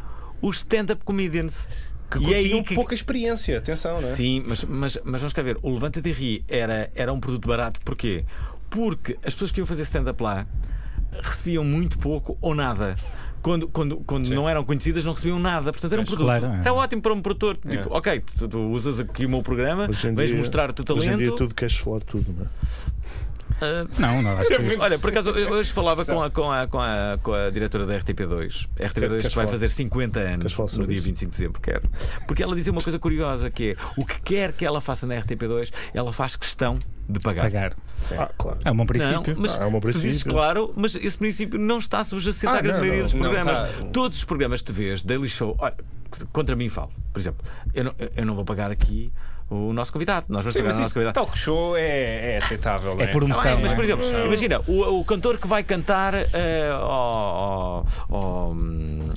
os 0.41 0.57
stand-up 0.57 1.03
comedians. 1.03 1.67
Que 2.09 2.19
e 2.19 2.33
aí 2.33 2.49
tinham 2.49 2.63
que- 2.63 2.75
pouca 2.75 2.93
experiência, 2.93 3.57
atenção, 3.57 3.93
não 3.93 3.99
é? 3.99 4.15
Sim, 4.15 4.43
mas, 4.45 4.63
mas, 4.65 4.97
mas 5.03 5.21
vamos 5.21 5.33
cá 5.33 5.41
ver. 5.41 5.57
O 5.61 5.69
Levanta-te 5.73 6.09
e 6.09 6.11
Ri 6.11 6.45
era, 6.47 6.91
era 6.95 7.11
um 7.13 7.19
produto 7.19 7.47
barato. 7.47 7.79
Porquê? 7.85 8.25
Porque 8.71 9.17
as 9.23 9.33
pessoas 9.33 9.51
que 9.51 9.59
iam 9.59 9.67
fazer 9.67 9.83
stand-up 9.83 10.21
lá 10.23 10.47
recebiam 11.21 11.63
muito 11.63 11.99
pouco 11.99 12.37
ou 12.41 12.55
nada. 12.55 12.95
Quando, 13.41 13.67
quando, 13.67 13.97
quando 13.97 14.29
não 14.29 14.47
eram 14.47 14.63
conhecidas, 14.63 15.03
não 15.03 15.13
recebiam 15.13 15.39
nada. 15.39 15.71
Portanto, 15.71 15.91
era 15.91 16.01
um 16.01 16.05
produto. 16.05 16.25
claro, 16.25 16.45
é. 16.45 16.59
Era 16.61 16.73
ótimo 16.73 17.01
para 17.01 17.13
um 17.13 17.21
produtor. 17.21 17.57
É. 17.65 17.69
Tipo, 17.69 17.93
ok, 17.93 18.23
tu, 18.37 18.47
tu 18.47 18.59
usas 18.69 18.99
aqui 18.99 19.25
o 19.25 19.29
meu 19.29 19.41
programa, 19.41 19.87
Hoje 19.89 20.11
vais 20.11 20.33
mostrar 20.33 20.69
o 20.69 20.73
teu 20.73 20.95
Hoje 20.95 21.09
em 21.09 21.17
dia 21.17 21.25
talento. 21.25 21.37
tudo 21.37 21.55
queres 21.55 21.75
falar 21.75 21.99
tudo, 22.01 22.33
não 22.37 22.45
é? 22.45 22.47
Ah, 23.61 23.85
Não, 23.99 24.21
não, 24.21 24.37
acho 24.39 24.49
que. 24.49 24.77
Olha, 24.79 24.97
por 24.97 25.09
acaso, 25.11 25.29
eu 25.31 25.51
hoje 25.51 25.71
falava 25.71 26.03
com 26.03 26.21
a, 26.21 26.29
com, 26.31 26.51
a, 26.51 26.67
com, 26.67 26.79
a, 26.79 27.19
com 27.21 27.33
a 27.33 27.49
diretora 27.49 27.85
da 27.85 27.97
RTP2. 27.99 28.67
A 28.79 28.83
RTP2 28.87 28.93
Queres 29.09 29.27
que 29.29 29.35
vai 29.35 29.47
fazer 29.47 29.69
50 29.69 30.19
anos 30.19 30.57
no 30.77 30.87
dia 30.87 30.97
isso? 30.97 31.05
25 31.05 31.31
de 31.31 31.37
dezembro. 31.37 31.61
Quero. 31.61 31.89
Porque 32.27 32.41
ela 32.41 32.55
dizia 32.55 32.71
uma 32.73 32.81
coisa 32.81 32.97
curiosa: 32.97 33.49
que 33.51 33.71
é 33.71 33.75
o 33.95 34.05
que 34.05 34.19
quer 34.21 34.51
que 34.53 34.65
ela 34.65 34.81
faça 34.81 35.05
na 35.05 35.15
RTP2, 35.15 35.71
ela 35.93 36.11
faz 36.11 36.35
questão 36.35 36.79
de 37.07 37.19
pagar. 37.19 37.43
Pagar. 37.43 37.73
Ah, 38.17 38.29
claro. 38.37 38.57
É 38.65 38.71
um 38.71 38.75
bom 38.75 38.83
Não, 38.83 38.87
princípio. 38.87 39.35
mas 39.37 39.59
Ah, 39.59 39.63
é 39.63 39.65
um 39.67 39.71
bom 39.71 39.79
tu 39.79 39.87
dizes 39.87 40.01
princípio. 40.01 40.31
claro, 40.33 40.73
mas 40.75 40.95
esse 40.95 41.17
princípio 41.17 41.59
não 41.59 41.77
está 41.77 42.03
subjacente 42.03 42.47
Ah, 42.53 42.57
à 42.57 42.61
grande 42.61 42.73
não, 42.73 42.79
maioria 42.79 42.97
não. 42.99 43.03
dos 43.05 43.13
Não 43.13 43.21
programas. 43.21 43.69
está. 43.69 43.85
Todos 43.91 44.17
os 44.17 44.23
programas 44.25 44.61
que 44.61 44.67
tu 44.67 44.73
vês, 44.73 45.03
Daily 45.03 45.27
Show, 45.27 45.55
olha, 45.59 45.75
contra 46.31 46.55
mim 46.55 46.69
falo. 46.69 46.91
Por 47.13 47.19
exemplo, 47.19 47.45
eu 47.73 47.83
não, 47.83 47.93
eu 48.15 48.25
não 48.25 48.33
vou 48.35 48.45
pagar 48.45 48.71
aqui 48.71 49.11
o 49.51 49.73
nosso 49.73 49.91
convidado. 49.91 50.27
Nós 50.29 50.43
vamos 50.43 50.53
Sim, 50.53 50.63
mas 50.63 50.75
o 50.75 50.77
nosso 50.77 50.87
isso, 50.87 50.93
convidado. 50.93 51.13
talk 51.13 51.37
show 51.37 51.75
é, 51.77 52.35
é 52.35 52.37
aceitável, 52.37 52.95
não 52.95 53.03
É 53.03 53.07
por 53.07 53.21
emoção. 53.23 53.43
Tá 53.43 53.49
bem, 53.51 53.61
mas 53.61 53.71
não 53.71 53.75
por 53.75 53.83
é? 53.83 53.87
exemplo, 53.87 54.25
imagina, 54.25 54.61
o, 54.65 54.99
o 54.99 55.05
cantor 55.05 55.37
que 55.37 55.47
vai 55.47 55.61
cantar 55.61 56.13
ao, 56.73 56.81
ao, 56.81 57.85
ao, 58.09 58.51
hum, 58.51 59.09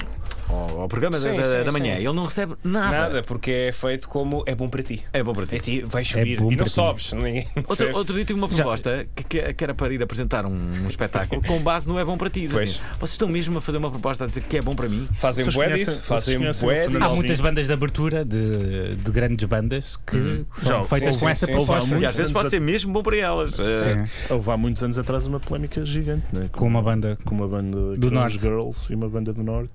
ao- 0.55 0.81
ao 0.83 0.88
programa 0.88 1.19
da- 1.19 1.31
Sim, 1.31 1.37
da, 1.37 1.45
sim, 1.45 1.64
da 1.64 1.73
manhã, 1.73 1.97
sim. 1.97 2.01
ele 2.05 2.12
não 2.12 2.25
recebe 2.25 2.55
nada. 2.62 2.90
Nada, 2.99 3.23
porque 3.23 3.51
é 3.51 3.73
feito 3.73 4.09
como 4.09 4.43
é 4.47 4.55
bom 4.55 4.69
para 4.69 4.83
ti. 4.83 5.03
É 5.12 5.23
bom 5.23 5.33
para 5.35 5.47
ti. 5.47 5.57
É 5.57 5.59
ti, 5.59 5.81
vais 5.83 6.07
subir 6.09 6.40
bom 6.40 6.53
e 6.53 6.57
não 6.57 6.67
sobes. 6.67 7.12
Ninguém 7.12 7.47
Outro, 7.67 7.90
outro 7.97 8.14
dia 8.14 8.25
tive 8.25 8.38
uma 8.38 8.49
proposta 8.49 9.07
que, 9.14 9.53
que, 9.55 9.64
era 9.64 9.75
para 9.75 9.93
ir 9.93 10.03
apresentar 10.03 10.47
um, 10.47 10.53
um 10.83 10.87
espetáculo 10.87 11.43
com 11.43 11.59
base 11.61 11.87
no 11.88 11.99
É 11.99 12.05
Bom 12.05 12.17
para 12.17 12.31
Ti. 12.31 12.47
Assim, 12.47 12.55
Vocês 12.99 13.11
estão 13.12 13.29
mesmo 13.29 13.59
a 13.59 13.61
fazer 13.61 13.79
uma 13.79 13.90
proposta 13.90 14.25
a 14.25 14.27
dizer 14.27 14.43
que 14.43 14.57
é 14.57 14.62
bom 14.62 14.75
para 14.75 14.88
mim? 14.88 15.09
Fazem 15.17 15.45
conhecem- 15.51 15.85
disso, 15.85 16.03
fazem 16.03 16.38
Fernando 16.38 17.03
Há 17.03 17.09
muitas 17.11 17.40
bandas 17.40 17.67
de 17.67 17.73
abertura 17.73 18.25
de, 18.25 18.95
de 18.97 19.11
grandes 19.11 19.47
bandas 19.49 19.97
que, 20.07 20.45
que 20.53 20.61
são 20.61 20.83
Já, 20.83 20.85
feitas 20.85 21.14
sim, 21.14 21.21
com 21.21 21.27
sim, 21.27 21.33
essa 21.33 21.47
proposta. 21.47 21.99
E 21.99 22.07
às 22.07 22.17
vezes 22.17 22.33
pode 22.33 22.51
ser 22.51 22.61
mesmo 22.61 22.93
bom 22.93 23.03
para 23.03 23.17
elas. 23.17 23.55
Sim. 23.55 24.33
Houve 24.33 24.51
há 24.51 24.57
muitos 24.57 24.83
anos 24.83 24.99
atrás 24.99 25.27
uma 25.27 25.40
polémica 25.40 25.85
gigante, 25.85 26.25
né? 26.33 26.49
Com 26.53 26.67
uma 26.67 26.83
banda. 26.83 27.19
com 27.25 27.35
uma 27.35 27.49
banda 27.49 27.97
Do 27.97 28.11
Norte. 28.11 28.38
Girls 28.40 28.93
e 28.93 28.97
uma 28.97 29.09
banda 29.09 29.33
do 29.33 29.43
Norte. 29.43 29.73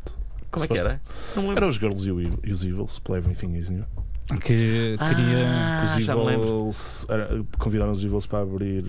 Como 0.51 0.65
é 0.65 0.67
que 0.67 0.77
era? 0.77 1.01
Não 1.35 1.43
me 1.43 1.49
lembro. 1.49 1.57
Eram 1.59 1.67
os 1.69 1.75
Girls 1.75 2.09
e, 2.09 2.49
e 2.49 2.51
os 2.51 2.63
Evils, 2.63 2.99
pela 2.99 3.17
Everything 3.17 3.55
Is 3.55 3.69
New. 3.69 3.85
Que 4.27 4.37
queria. 4.39 4.95
Ah, 4.99 5.95
me 5.97 6.23
lembro. 6.25 6.47
Evils 6.47 7.05
era- 7.09 7.43
convidaram 7.57 7.91
os 7.91 8.03
Evils 8.03 8.25
para 8.27 8.43
abrir 8.43 8.83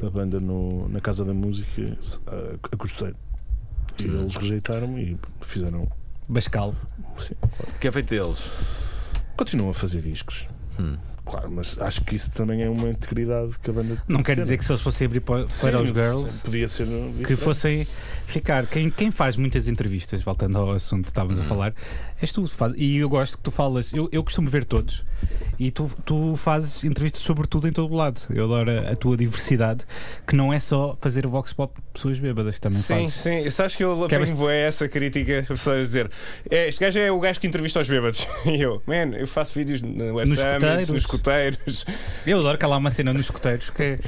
eh, 0.00 0.06
a 0.06 0.10
banda 0.10 0.38
no, 0.38 0.88
na 0.88 1.00
Casa 1.00 1.24
da 1.24 1.32
Música 1.32 1.80
eh, 1.80 2.56
a 2.70 2.76
Costeiro. 2.76 3.16
E 4.00 4.04
eles 4.04 4.34
rejeitaram 4.34 4.98
e 4.98 5.18
fizeram. 5.40 5.90
Bascal. 6.28 6.74
Sim, 7.18 7.34
O 7.42 7.78
que 7.78 7.88
é 7.88 7.92
feito 7.92 8.08
deles? 8.10 8.50
continuam 9.36 9.70
a 9.70 9.74
fazer 9.74 10.02
discos. 10.02 10.46
Hum. 10.78 10.96
Claro, 11.30 11.50
mas 11.50 11.78
acho 11.78 12.00
que 12.02 12.16
isso 12.16 12.30
também 12.30 12.62
é 12.62 12.68
uma 12.68 12.88
integridade 12.88 13.52
que 13.62 13.70
a 13.70 13.72
banda. 13.72 14.02
Não 14.08 14.22
quer 14.22 14.34
tem. 14.34 14.42
dizer 14.42 14.58
que 14.58 14.64
se 14.64 14.72
eles 14.72 14.82
fossem 14.82 15.06
abrir 15.06 15.20
para, 15.20 15.48
Sim, 15.48 15.66
para 15.70 15.80
os 15.80 15.88
girls. 15.88 16.40
Podia 16.42 16.66
ser. 16.66 16.88
que 17.24 17.36
fossem 17.36 17.86
ficar. 18.26 18.66
Quem, 18.66 18.90
quem 18.90 19.10
faz 19.10 19.36
muitas 19.36 19.68
entrevistas, 19.68 20.22
voltando 20.22 20.58
ao 20.58 20.72
assunto 20.72 21.04
que 21.04 21.10
estávamos 21.10 21.38
a 21.38 21.42
falar, 21.44 21.72
és 22.20 22.32
tu. 22.32 22.46
Faz, 22.46 22.74
e 22.76 22.96
eu 22.98 23.08
gosto 23.08 23.36
que 23.36 23.42
tu 23.42 23.50
falas. 23.50 23.92
Eu, 23.92 24.08
eu 24.12 24.22
costumo 24.24 24.48
ver 24.48 24.64
todos. 24.64 25.04
E 25.58 25.70
tu, 25.70 25.90
tu 26.06 26.36
fazes 26.36 26.82
entrevistas 26.84 27.20
sobre 27.20 27.46
tudo 27.46 27.68
em 27.68 27.72
todo 27.72 27.92
o 27.92 27.96
lado. 27.96 28.22
Eu 28.30 28.44
adoro 28.44 28.70
a, 28.70 28.92
a 28.92 28.96
tua 28.96 29.14
diversidade, 29.16 29.84
que 30.26 30.34
não 30.34 30.52
é 30.52 30.58
só 30.58 30.96
fazer 31.00 31.26
o 31.26 31.30
Vox 31.30 31.52
Pop 31.52 31.74
de 31.78 31.86
pessoas 31.92 32.18
bêbadas, 32.18 32.58
também 32.58 32.78
Sim, 32.78 33.02
fazes. 33.02 33.14
sim. 33.14 33.50
Sabes 33.50 33.76
que 33.76 33.84
eu 33.84 34.08
Que 34.08 34.14
é 34.14 34.60
essa 34.62 34.88
crítica, 34.88 35.40
as 35.40 35.46
pessoas 35.46 35.88
dizer 35.88 36.10
"É, 36.50 36.66
este 36.68 36.80
gajo 36.80 36.98
é 36.98 37.12
o 37.12 37.20
gajo 37.20 37.38
que 37.38 37.46
entrevista 37.46 37.78
aos 37.78 37.88
bêbados. 37.88 38.26
E 38.46 38.60
eu, 38.60 38.82
man, 38.86 39.14
eu 39.16 39.26
faço 39.26 39.52
vídeos 39.54 39.82
no 39.82 40.14
Web 40.14 40.30
Nos 40.30 40.38
Summit, 40.38 40.54
escuteiros. 40.56 40.88
nos 40.90 41.02
escuteiros. 41.02 41.84
Eu 42.26 42.38
adoro 42.38 42.56
que 42.56 42.64
há 42.64 42.68
lá 42.68 42.76
uma 42.78 42.90
cena 42.90 43.12
nos 43.12 43.22
escuteiros 43.26 43.68
que 43.68 43.82
é 43.82 43.98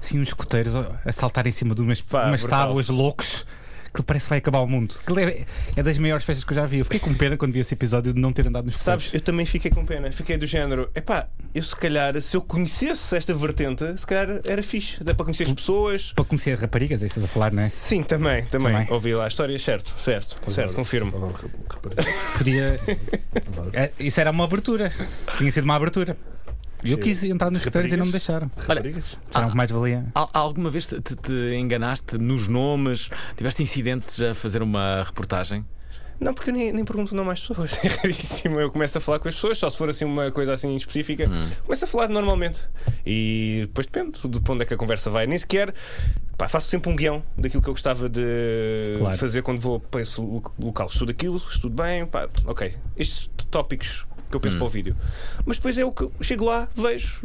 assim, 0.00 0.18
uns 0.20 0.28
escuteiros 0.28 0.74
a 0.76 1.12
saltar 1.12 1.46
em 1.46 1.50
cima 1.52 1.74
de 1.74 1.82
umas, 1.82 2.00
Pá, 2.00 2.26
umas 2.28 2.44
tábuas 2.44 2.88
loucos. 2.88 3.44
Que 3.92 4.02
parece 4.02 4.26
que 4.26 4.30
vai 4.30 4.38
acabar 4.38 4.60
o 4.60 4.66
mundo. 4.66 4.94
Que 5.06 5.20
é, 5.20 5.46
é 5.76 5.82
das 5.82 5.98
maiores 5.98 6.24
festas 6.24 6.44
que 6.44 6.52
eu 6.52 6.56
já 6.56 6.66
vi. 6.66 6.78
Eu 6.78 6.84
fiquei 6.84 7.00
com 7.00 7.12
pena 7.14 7.36
quando 7.36 7.52
vi 7.52 7.60
esse 7.60 7.74
episódio 7.74 8.12
de 8.12 8.20
não 8.20 8.32
ter 8.32 8.46
andado 8.46 8.64
nos. 8.64 8.76
Sabes, 8.76 9.10
eu 9.12 9.20
também 9.20 9.44
fiquei 9.46 9.70
com 9.70 9.84
pena. 9.84 10.10
Fiquei 10.12 10.36
do 10.36 10.46
género, 10.46 10.90
epá, 10.94 11.28
eu 11.54 11.62
se 11.62 11.74
calhar, 11.74 12.20
se 12.20 12.36
eu 12.36 12.42
conhecesse 12.42 13.16
esta 13.16 13.34
vertente, 13.34 13.84
se 13.98 14.06
calhar 14.06 14.40
era 14.44 14.62
fixe. 14.62 15.02
Dá 15.02 15.14
para 15.14 15.24
conhecer 15.24 15.44
as 15.44 15.52
pessoas. 15.52 16.12
Para 16.12 16.24
conhecer 16.24 16.58
raparigas, 16.58 17.02
é 17.02 17.06
isso 17.06 17.14
que 17.14 17.20
estás 17.20 17.30
a 17.30 17.34
falar, 17.34 17.52
não 17.52 17.62
é? 17.62 17.68
Sim, 17.68 18.02
também, 18.02 18.44
também. 18.46 18.72
Também. 18.72 18.92
Ouvi 18.92 19.14
lá 19.14 19.24
a 19.24 19.28
história, 19.28 19.58
certo, 19.58 19.94
certo, 19.98 20.36
certo, 20.50 20.74
confirmo. 20.74 21.16
Adoro. 21.16 21.50
Podia. 22.38 22.80
É, 23.72 23.92
isso 23.98 24.20
era 24.20 24.30
uma 24.30 24.44
abertura. 24.44 24.92
Tinha 25.38 25.50
sido 25.50 25.64
uma 25.64 25.74
abertura. 25.74 26.16
Eu 26.84 26.98
quis 26.98 27.22
entrar 27.24 27.50
nos 27.50 27.60
escuteiros 27.60 27.92
e 27.92 27.96
não 27.96 28.06
me 28.06 28.12
deixaram. 28.12 28.50
Raparigas? 28.56 29.16
Disseram 29.26 29.50
que 29.50 29.56
mais 29.56 29.70
valia. 29.70 30.06
Al- 30.14 30.30
Alguma 30.32 30.70
vez 30.70 30.86
te, 30.86 31.00
te- 31.00 31.16
te 31.16 31.32
enganaste 31.54 32.16
nos 32.18 32.48
nomes? 32.48 33.10
Tiveste 33.36 33.62
incidentes 33.62 34.20
a 34.20 34.34
fazer 34.34 34.62
uma 34.62 35.02
reportagem? 35.02 35.64
Não, 36.18 36.34
porque 36.34 36.50
eu 36.50 36.54
nem, 36.54 36.70
nem 36.70 36.84
pergunto 36.84 37.14
o 37.14 37.16
nome 37.16 37.30
às 37.30 37.40
pessoas. 37.40 37.78
É 37.82 37.88
raríssimo. 37.88 38.60
Eu 38.60 38.70
começo 38.70 38.98
a 38.98 39.00
falar 39.00 39.18
com 39.18 39.28
as 39.28 39.34
pessoas, 39.34 39.56
só 39.56 39.70
se 39.70 39.78
for 39.78 39.88
assim 39.88 40.04
uma 40.04 40.30
coisa 40.30 40.52
assim 40.52 40.76
específica, 40.76 41.30
começo 41.64 41.84
a 41.84 41.88
falar 41.88 42.08
normalmente. 42.08 42.60
E 43.06 43.60
depois 43.62 43.86
depende 43.86 44.18
de 44.28 44.40
para 44.40 44.52
onde 44.52 44.62
é 44.62 44.66
que 44.66 44.74
a 44.74 44.76
conversa 44.76 45.08
vai. 45.08 45.26
Nem 45.26 45.38
sequer. 45.38 45.74
Pá, 46.36 46.46
faço 46.48 46.68
sempre 46.68 46.90
um 46.90 46.96
guião 46.96 47.22
daquilo 47.36 47.62
que 47.62 47.68
eu 47.68 47.74
gostava 47.74 48.08
de, 48.08 48.22
Claro. 48.98 49.12
de 49.14 49.18
fazer 49.18 49.42
quando 49.42 49.60
vou 49.60 49.78
para 49.80 50.00
esse 50.02 50.20
lo- 50.20 50.42
local. 50.58 50.88
Estudo 50.88 51.10
aquilo, 51.10 51.36
estudo 51.50 51.74
bem, 51.82 52.04
pá, 52.06 52.28
ok. 52.46 52.74
Estes 52.96 53.30
tópicos 53.50 54.06
que 54.30 54.36
eu 54.36 54.40
penso 54.40 54.56
para 54.56 54.66
o 54.66 54.68
vídeo. 54.68 54.96
Mas 55.44 55.56
depois 55.56 55.76
é 55.76 55.84
o 55.84 55.92
que 55.92 56.02
eu 56.04 56.12
chego 56.20 56.44
lá, 56.44 56.68
vejo. 56.74 57.20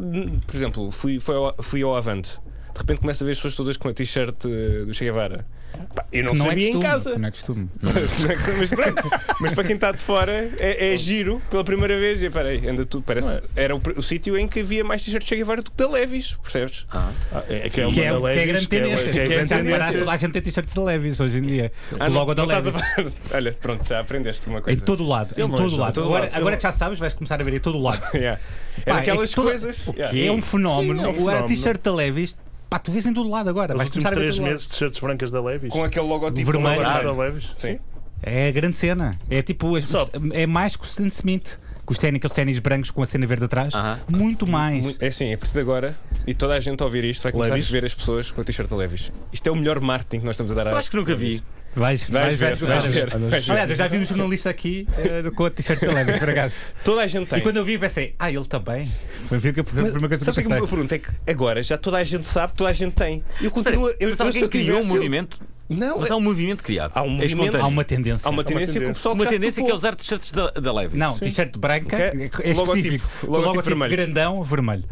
Por 0.46 0.56
exemplo, 0.56 0.92
fui, 0.92 1.20
fui, 1.20 1.36
ao, 1.36 1.56
fui 1.62 1.82
ao 1.84 1.96
Avante. 1.96 2.40
De 2.74 2.80
repente 2.80 3.00
começo 3.00 3.24
a 3.24 3.26
ver 3.26 3.32
as 3.32 3.38
pessoas 3.38 3.56
todas 3.56 3.78
com 3.78 3.88
a 3.88 3.94
t-shirt 3.94 4.46
eh, 4.46 4.86
do 4.86 4.94
Che 4.94 5.06
Guevara. 5.06 5.46
Pá, 5.94 6.06
eu 6.12 6.24
não, 6.24 6.34
Que 6.34 6.42
é 6.42 6.44
sabia 6.46 6.70
em 6.70 6.74
costume, 6.74 6.92
casa. 6.92 7.12
que 7.12 7.20
Não 7.20 7.28
é 7.28 7.32
costume. 7.32 7.70
Não 7.82 7.92
é 7.92 8.36
questão, 8.36 8.56
mas, 8.58 8.70
pronto. 8.70 9.10
Mas 9.42 9.54
para 9.54 9.64
quem 9.64 9.76
está 9.76 9.92
de 9.92 10.00
fora 10.00 10.32
é, 10.58 10.94
é 10.94 10.98
giro 10.98 11.42
pela 11.50 11.64
primeira 11.64 11.98
vez. 12.00 12.22
E 12.24 12.30
peraí, 12.30 12.68
anda 12.68 12.86
tudo. 12.86 13.04
Parece, 13.04 13.42
Era 13.56 13.76
o, 13.76 13.82
o 13.98 14.02
sítio 14.02 14.38
em 14.38 14.48
que 14.48 14.60
havia 14.62 14.84
mais 14.84 15.04
t-shirts 15.04 15.28
Che 15.28 15.36
Guevara 15.36 15.62
do 15.62 15.72
que 15.72 15.78
da 15.78 15.90
Levis, 15.90 16.34
percebes? 16.42 16.86
Ah, 16.92 17.12
é, 17.50 17.70
que 17.70 17.82
é 17.82 17.86
uma 17.88 17.94
Que 17.94 18.02
é, 18.02 18.12
da 18.14 18.20
que 18.20 18.26
é 18.26 18.30
a 18.30 18.34
Levi's, 18.36 18.48
grande 18.48 18.68
que 18.68 18.76
é- 18.76 18.80
tendência. 18.80 19.12
que 19.12 19.20
é 19.20 19.22
a 19.22 19.26
grande 19.28 19.50
Já 19.50 19.56
reparaste, 19.56 19.64
tendência. 19.78 20.00
toda 20.00 20.12
a 20.12 20.18
gente 20.18 20.32
tem 20.32 20.42
t-shirts 20.42 20.74
da 20.74 20.84
Levis 20.84 21.20
hoje 21.20 21.38
em 21.38 21.42
dia. 21.42 21.72
Ah, 22.00 22.10
não- 22.10 22.16
logo 22.16 22.34
da 22.34 22.46
não 22.46 22.50
estás 22.58 22.66
Levis. 22.66 23.14
a? 23.32 23.36
Olha, 23.38 23.52
pronto, 23.54 23.88
já 23.88 24.00
aprendeste 24.00 24.48
uma 24.48 24.60
Em 24.60 24.62
coisa. 24.62 24.82
todo 24.84 25.04
o 25.04 25.08
lado, 25.08 25.34
em 25.38 25.42
não 25.42 25.50
todo 25.52 25.76
é 25.76 25.80
lado. 25.80 25.94
todo 25.94 26.06
Agora, 26.06 26.30
agora 26.34 26.58
que 26.58 26.64
já 26.64 26.72
sabes, 26.72 27.00
vais 27.00 27.14
começar 27.14 27.40
a 27.40 27.44
ver 27.44 27.54
em 27.54 27.60
todo 27.60 27.78
o 27.78 27.82
lado. 27.82 28.02
Yeah. 28.16 28.40
É 28.86 29.02
que 29.02 29.12
toda- 29.36 29.50
coisas. 29.50 29.86
É 29.98 30.32
um 30.32 30.42
fenómeno. 30.42 31.00
Sim, 31.00 31.06
é 31.06 31.10
um 31.10 31.44
o 31.44 31.48
t-shirt 31.48 31.82
da 31.82 31.94
Levis, 31.94 32.36
pá, 32.76 32.80
tu 32.80 32.92
vês 32.92 33.06
em 33.06 33.14
todo 33.14 33.28
o 33.28 33.32
lado 33.32 33.50
agora. 33.50 33.74
Os 33.74 33.78
Vais 33.78 33.88
últimos 33.88 34.06
começar 34.06 34.18
a 34.18 34.20
ver 34.20 34.26
em 34.26 34.30
três 34.30 34.36
todo 34.36 34.42
o 34.42 34.46
lado. 34.46 34.52
meses 34.54 34.68
de 34.68 34.76
shirts 34.76 35.00
brancas 35.00 35.32
da 35.32 35.42
Levis. 35.42 35.70
Com 35.70 35.84
aquele 35.84 36.06
logotipo 36.08 36.52
Vermelho. 36.52 36.82
da 36.82 36.94
vermelho. 37.02 37.18
Levis. 37.20 37.50
Sim. 37.58 37.80
É 38.24 38.48
a 38.48 38.52
grande 38.52 38.76
cena. 38.78 39.16
É 39.30 39.42
tipo, 39.42 39.76
as- 39.76 39.88
Só- 39.88 40.08
é 40.34 40.46
mais 40.48 40.76
que 40.76 40.84
o 40.84 40.88
Stan 40.88 41.08
Smith. 41.08 41.60
Com 41.86 41.92
os 41.94 42.00
ténis, 42.00 42.18
aqueles 42.18 42.34
ténis 42.34 42.58
brancos 42.58 42.90
com 42.90 43.04
a 43.04 43.06
cena 43.06 43.28
verde 43.28 43.46
atrás. 43.46 43.72
Muito 44.10 44.48
mais. 44.48 44.98
É 45.00 45.08
assim, 45.08 45.32
a 45.32 45.38
partir 45.38 45.54
de 45.54 45.60
agora, 45.60 45.96
e 46.26 46.34
toda 46.34 46.56
a 46.56 46.60
gente 46.60 46.82
a 46.82 46.86
ouvir 46.86 47.04
isto 47.04 47.22
vai 47.22 47.32
começar 47.32 47.54
Levi's? 47.54 47.70
a 47.70 47.72
ver 47.72 47.86
as 47.86 47.94
pessoas 47.94 48.32
com 48.32 48.42
a 48.42 48.44
t-shirt 48.44 48.68
da 48.68 48.76
Levis. 48.76 49.12
Isto 49.32 49.48
é 49.50 49.52
o 49.52 49.56
melhor 49.56 49.80
marketing 49.80 50.22
que 50.22 50.26
nós 50.26 50.34
estamos 50.34 50.52
a 50.52 50.56
dar 50.56 50.68
à 50.70 50.72
Eu 50.72 50.78
acho 50.78 50.90
que 50.90 50.98
nunca 50.98 51.14
vi. 51.14 51.44
Vais, 51.76 52.10
Vais 52.10 52.40
ver, 52.40 52.56
vais 52.56 52.84
ver, 52.86 53.10
vais 53.12 53.46
ver. 53.46 53.52
Aliás, 53.52 53.70
eu 53.70 53.76
já 53.76 53.88
vi 53.88 53.98
um 54.00 54.06
jornalista 54.06 54.50
aqui 54.50 54.88
eh, 54.98 55.30
com 55.36 55.46
a 55.46 55.50
t-shirt 55.52 55.80
da 55.82 55.92
Levis, 55.94 56.18
por 56.18 56.30
acaso. 56.30 56.56
Toda 56.84 57.02
a 57.02 57.08
gente 57.08 57.28
tem. 57.28 57.38
E 57.38 57.42
quando 57.44 57.58
eu 57.58 57.66
vi, 57.66 57.78
pensei, 57.78 58.16
ah, 58.18 58.32
ele 58.32 58.46
também. 58.46 58.90
Foi 59.28 59.38
a 59.38 59.42
primeira 59.42 59.54
coisa 59.54 59.54
que 59.54 59.60
eu 59.60 59.66
que 60.10 60.18
é 60.18 60.18
que 60.18 60.26
pensei. 60.50 60.58
eu 60.60 60.68
pergunto? 60.68 60.94
É 60.94 61.00
que 61.00 61.10
agora 61.32 61.64
já 61.64 61.78
toda 61.78 61.98
a 61.98 62.04
gente 62.04 62.26
sabe, 62.28 62.54
toda 62.54 62.70
a 62.70 62.74
gente 62.74 62.94
tem. 62.94 63.24
Eu 63.42 63.52
continuo. 63.52 63.90
eu, 64.00 64.10
Mas 64.10 64.20
eu, 64.20 64.26
alguém 64.26 64.42
eu 64.42 64.50
criou 64.50 64.82
um 64.82 64.86
movimento? 64.86 65.40
Não, 65.68 66.00
Mas 66.00 66.10
é- 66.10 66.14
há 66.14 66.16
um 66.16 66.22
movimento 66.22 66.64
criado. 66.64 66.92
Há 66.94 67.02
um 67.02 67.20
É 67.22 67.28
movimento-. 67.28 67.58
Há 67.58 67.66
uma 67.68 67.84
tendência. 67.84 68.28
Há 68.28 68.30
uma 68.30 68.44
tendência 68.44 68.80
que 68.80 68.86
o 68.86 68.90
pessoal 68.94 69.16
Uma 69.16 69.26
tendência 69.26 69.64
que 69.64 69.70
é 69.72 69.74
usar 69.74 69.96
t-shirts 69.96 70.32
da, 70.32 70.52
da 70.52 70.72
Levi's. 70.72 70.98
Não, 71.00 71.18
t-shirt 71.18 71.58
branca, 71.58 71.88
Que 71.90 71.96
é 71.96 72.08
é, 72.08 72.50
é 72.50 72.52
específico. 72.52 73.10
O 73.24 73.32
logotipo 73.32 73.32
logotipo 73.32 73.64
vermelho. 73.64 73.92
grandão, 73.92 74.44
vermelho. 74.44 74.84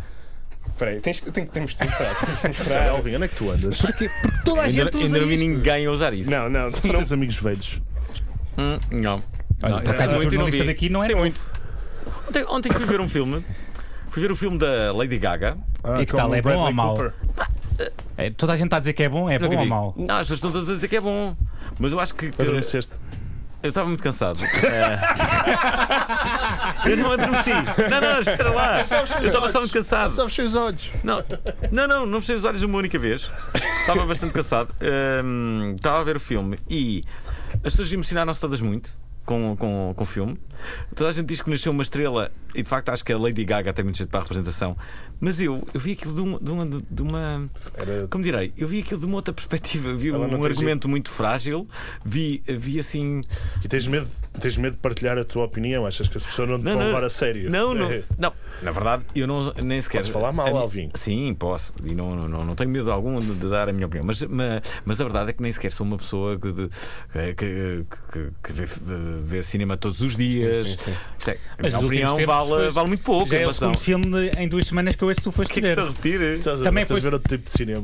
Espera 0.67 0.91
aí, 0.91 0.99
tens, 0.99 1.19
tem, 1.19 1.45
temos 1.45 1.75
de 1.75 1.83
mostrar. 1.85 2.15
Temos 2.41 2.57
de 2.57 2.59
Mostrar. 2.63 2.89
Alvin, 2.89 3.15
onde 3.15 3.25
é 3.25 3.27
que 3.27 3.35
tu 3.35 3.51
andas? 3.51 3.77
Porque, 3.77 4.09
porque 4.09 4.37
toda 4.43 4.61
a 4.61 4.63
Ainda, 4.63 4.83
gente 4.85 4.95
usa 4.97 5.05
ainda 5.05 5.19
não 5.19 5.27
vi 5.27 5.37
ninguém 5.37 5.85
a 5.85 5.91
usar 5.91 6.13
isso. 6.13 6.31
Não, 6.31 6.49
não, 6.49 6.71
Só 6.71 6.87
não. 6.87 6.95
tens 6.95 7.11
amigos 7.11 7.35
velhos. 7.35 7.79
Hum, 8.57 8.79
não. 8.89 9.23
Olha, 9.61 9.75
não, 9.75 9.81
e 9.83 10.25
não 10.25 10.31
jornalista 10.31 10.63
daqui 10.63 10.89
não 10.89 11.03
é 11.03 11.07
Sei 11.07 11.15
muito. 11.15 11.39
Ontem, 12.27 12.45
ontem 12.49 12.71
fui 12.71 12.85
ver 12.87 12.99
um 12.99 13.07
filme. 13.07 13.45
Fui 14.13 14.21
ver 14.21 14.31
o 14.31 14.35
filme 14.35 14.59
da 14.59 14.93
Lady 14.93 15.17
Gaga. 15.17 15.57
Ah, 15.83 15.99
E 15.99 16.05
que 16.05 16.13
tal? 16.13 16.31
É 16.35 16.39
bom 16.39 16.55
ou 16.55 16.71
mau? 16.71 17.11
É, 18.15 18.29
toda 18.29 18.53
a 18.53 18.55
gente 18.55 18.65
está 18.67 18.77
a 18.77 18.79
dizer 18.79 18.93
que 18.93 19.01
é 19.01 19.09
bom, 19.09 19.27
é 19.27 19.39
bom 19.39 19.45
Nunca 19.45 19.57
ou 19.57 19.63
vi. 19.63 19.69
mau? 19.69 19.95
Não, 19.97 20.15
as 20.17 20.21
pessoas 20.27 20.37
estão 20.37 20.51
todas 20.51 20.69
a 20.69 20.73
dizer 20.75 20.87
que 20.87 20.97
é 20.97 21.01
bom. 21.01 21.33
Mas 21.79 21.91
eu 21.91 21.99
acho 21.99 22.13
que. 22.13 22.27
Adormeceste. 22.39 22.93
Eu 23.63 23.69
estava 23.69 23.87
muito 23.87 24.03
cansado. 24.03 24.39
Eh, 24.45 24.99
eu 26.91 26.97
não 26.97 27.11
adormeci. 27.13 27.49
Não, 27.49 28.01
não, 28.01 28.19
espera 28.19 28.51
lá. 28.51 28.77
Eu 28.77 29.25
estava 29.25 29.51
só 29.51 29.59
muito 29.61 29.73
cansado. 29.73 30.11
Só 30.11 30.27
fechei 30.27 30.45
os 30.45 30.53
olhos. 30.53 30.91
Não, 31.03 31.23
não, 31.71 31.87
não, 31.87 32.05
não 32.05 32.19
fechei 32.21 32.35
os 32.35 32.43
olhos 32.43 32.61
uma 32.61 32.77
única 32.77 32.99
vez. 32.99 33.31
Estava 33.79 34.05
bastante 34.05 34.31
cansado. 34.33 34.75
Hum, 35.25 35.73
estava 35.75 35.99
a 36.01 36.03
ver 36.03 36.17
o 36.17 36.19
filme 36.19 36.59
e 36.69 37.03
as 37.55 37.61
pessoas 37.73 37.91
emocionaram-se 37.91 38.39
todas 38.39 38.61
muito 38.61 38.95
com, 39.25 39.55
com, 39.57 39.93
com 39.95 40.03
o 40.03 40.05
filme. 40.05 40.37
Toda 40.95 41.09
a 41.09 41.13
gente 41.13 41.27
diz 41.27 41.41
que 41.41 41.49
nasceu 41.49 41.71
uma 41.71 41.83
estrela 41.83 42.31
e 42.53 42.61
de 42.61 42.67
facto 42.67 42.89
acho 42.89 43.03
que 43.03 43.11
a 43.11 43.17
Lady 43.17 43.43
Gaga 43.43 43.73
tem 43.73 43.83
muito 43.83 43.97
jeito 43.97 44.09
para 44.09 44.19
a 44.19 44.23
representação. 44.23 44.77
Mas 45.19 45.39
eu, 45.39 45.65
eu 45.73 45.79
vi 45.79 45.93
aquilo 45.93 46.13
de 46.13 46.21
uma. 46.21 46.39
De 46.39 46.51
uma, 46.51 46.65
de 46.65 47.01
uma 47.01 47.49
Era- 47.75 48.07
como 48.09 48.23
direi? 48.23 48.51
Eu 48.57 48.67
vi 48.67 48.79
aquilo 48.79 48.99
de 48.99 49.05
uma 49.05 49.15
outra 49.15 49.33
perspectiva. 49.33 49.93
Vi 49.93 50.09
Ela 50.09 50.27
um 50.27 50.43
argumento 50.43 50.89
muito 50.89 51.09
frágil. 51.09 51.67
Vi, 52.03 52.43
vi 52.45 52.77
assim. 52.79 53.21
E 53.63 53.67
tens 53.67 53.87
medo, 53.87 54.07
tens 54.39 54.57
medo 54.57 54.73
de 54.73 54.79
partilhar 54.79 55.17
a 55.17 55.23
tua 55.23 55.45
opinião? 55.45 55.85
Achas 55.85 56.07
que 56.07 56.17
as 56.17 56.23
pessoas 56.25 56.49
não 56.49 56.57
te 56.59 56.63
Não, 56.65 56.71
vão 56.73 56.79
não. 56.81 56.87
levar 56.87 57.03
a 57.03 57.09
sério? 57.09 57.49
Não, 57.49 57.73
não, 57.73 57.91
É. 57.91 58.03
não. 58.17 58.33
Na 58.61 58.71
verdade, 58.71 59.03
eu 59.15 59.27
não, 59.27 59.51
nem 59.53 59.79
sequer. 59.81 59.97
Podes 59.99 60.09
falar 60.11 60.31
mal, 60.31 60.55
Alvin. 60.57 60.89
Sim, 60.95 61.33
posso. 61.37 61.73
E 61.83 61.93
não, 61.93 62.15
não, 62.15 62.27
não, 62.27 62.45
não 62.45 62.55
tenho 62.55 62.69
medo 62.69 62.91
algum 62.91 63.19
de, 63.19 63.33
de 63.33 63.49
dar 63.49 63.67
a 63.69 63.73
minha 63.73 63.85
opinião. 63.87 64.05
Mas, 64.05 64.21
mas, 64.23 64.61
mas 64.85 65.01
a 65.01 65.03
verdade 65.03 65.29
é 65.31 65.33
que 65.33 65.41
nem 65.41 65.51
sequer 65.51 65.71
sou 65.71 65.85
uma 65.85 65.97
pessoa 65.97 66.37
que, 66.39 66.51
de- 66.51 66.69
que, 67.13 67.35
que, 67.35 67.85
que- 68.11 68.29
que 68.43 68.53
vê, 68.53 68.65
vê 69.23 69.43
cinema 69.43 69.75
todos 69.77 70.01
os 70.01 70.15
dias. 70.15 70.67
sim, 70.67 70.77
sim. 70.77 70.95
Isto 71.19 71.29
é, 71.31 71.33
a 71.33 71.37
Mas 71.61 71.73
minha 71.73 71.85
opinião 71.85 72.15
vale, 72.25 72.47
foi- 72.49 72.69
vale 72.69 72.87
muito 72.87 73.03
pouco. 73.03 73.29
Já 73.29 73.37
é 73.39 73.47
o 73.47 73.53
segundo 73.53 73.77
filme 73.77 74.29
em 74.37 74.47
duas 74.47 74.65
semanas 74.67 74.95
que 74.95 75.03
eu 75.03 75.09
que 75.13 75.21
tu 75.21 75.31
foste 75.31 75.53
que 75.53 75.59
é 75.59 75.61
que 75.61 75.67
ver. 75.75 75.79
a 75.79 75.85
repetir? 75.87 76.21
Estás 76.21 76.61
a, 76.61 76.63
Também 76.63 76.85
foi- 76.85 76.99
ver 76.99 77.13
outro 77.13 77.29
tipo 77.29 77.43
de 77.45 77.51
cinema. 77.51 77.81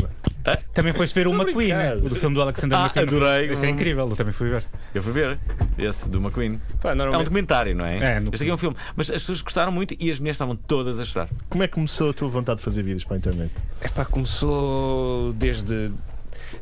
Também 0.73 0.93
foste 0.93 1.13
ver 1.13 1.27
o 1.27 1.33
McQueen, 1.33 1.73
o 2.03 2.09
do 2.09 2.15
filme 2.15 2.33
do 2.35 2.41
Alexander 2.41 2.77
Ah, 2.77 2.81
McQueen. 2.85 3.05
adorei. 3.07 3.51
Isso 3.53 3.65
é 3.65 3.69
incrível, 3.69 4.09
eu 4.09 4.15
também 4.15 4.33
fui 4.33 4.49
ver. 4.49 4.63
Eu 4.95 5.03
fui 5.03 5.11
ver 5.11 5.37
esse 5.77 6.07
do 6.09 6.17
McQueen. 6.19 6.38
Pá, 6.81 6.89
É 6.89 6.93
um 6.93 6.95
normalmente- 6.95 7.25
documentário, 7.25 7.75
não 7.75 7.85
é? 7.85 8.15
É, 8.15 8.19
no- 8.19 8.29
Este 8.33 8.43
aqui 8.43 8.51
é 8.51 8.53
um 8.53 8.57
filme. 8.57 8.75
Mas 8.95 9.09
as 9.09 9.17
pessoas 9.21 9.41
gostaram 9.41 9.71
muito 9.71 9.95
e 9.99 10.09
as 10.11 10.19
mulheres 10.19 10.35
estavam 10.35 10.55
todas 10.55 10.99
a 10.99 11.05
chorar. 11.05 11.29
Como 11.49 11.63
é 11.63 11.67
que 11.67 11.73
começou 11.73 12.09
a 12.09 12.13
tua 12.13 12.29
vontade 12.29 12.59
de 12.59 12.63
fazer 12.63 12.83
vídeos 12.83 13.03
para 13.03 13.15
a 13.15 13.17
internet? 13.17 13.51
Epá, 13.83 14.05
começou 14.05 15.33
desde 15.33 15.91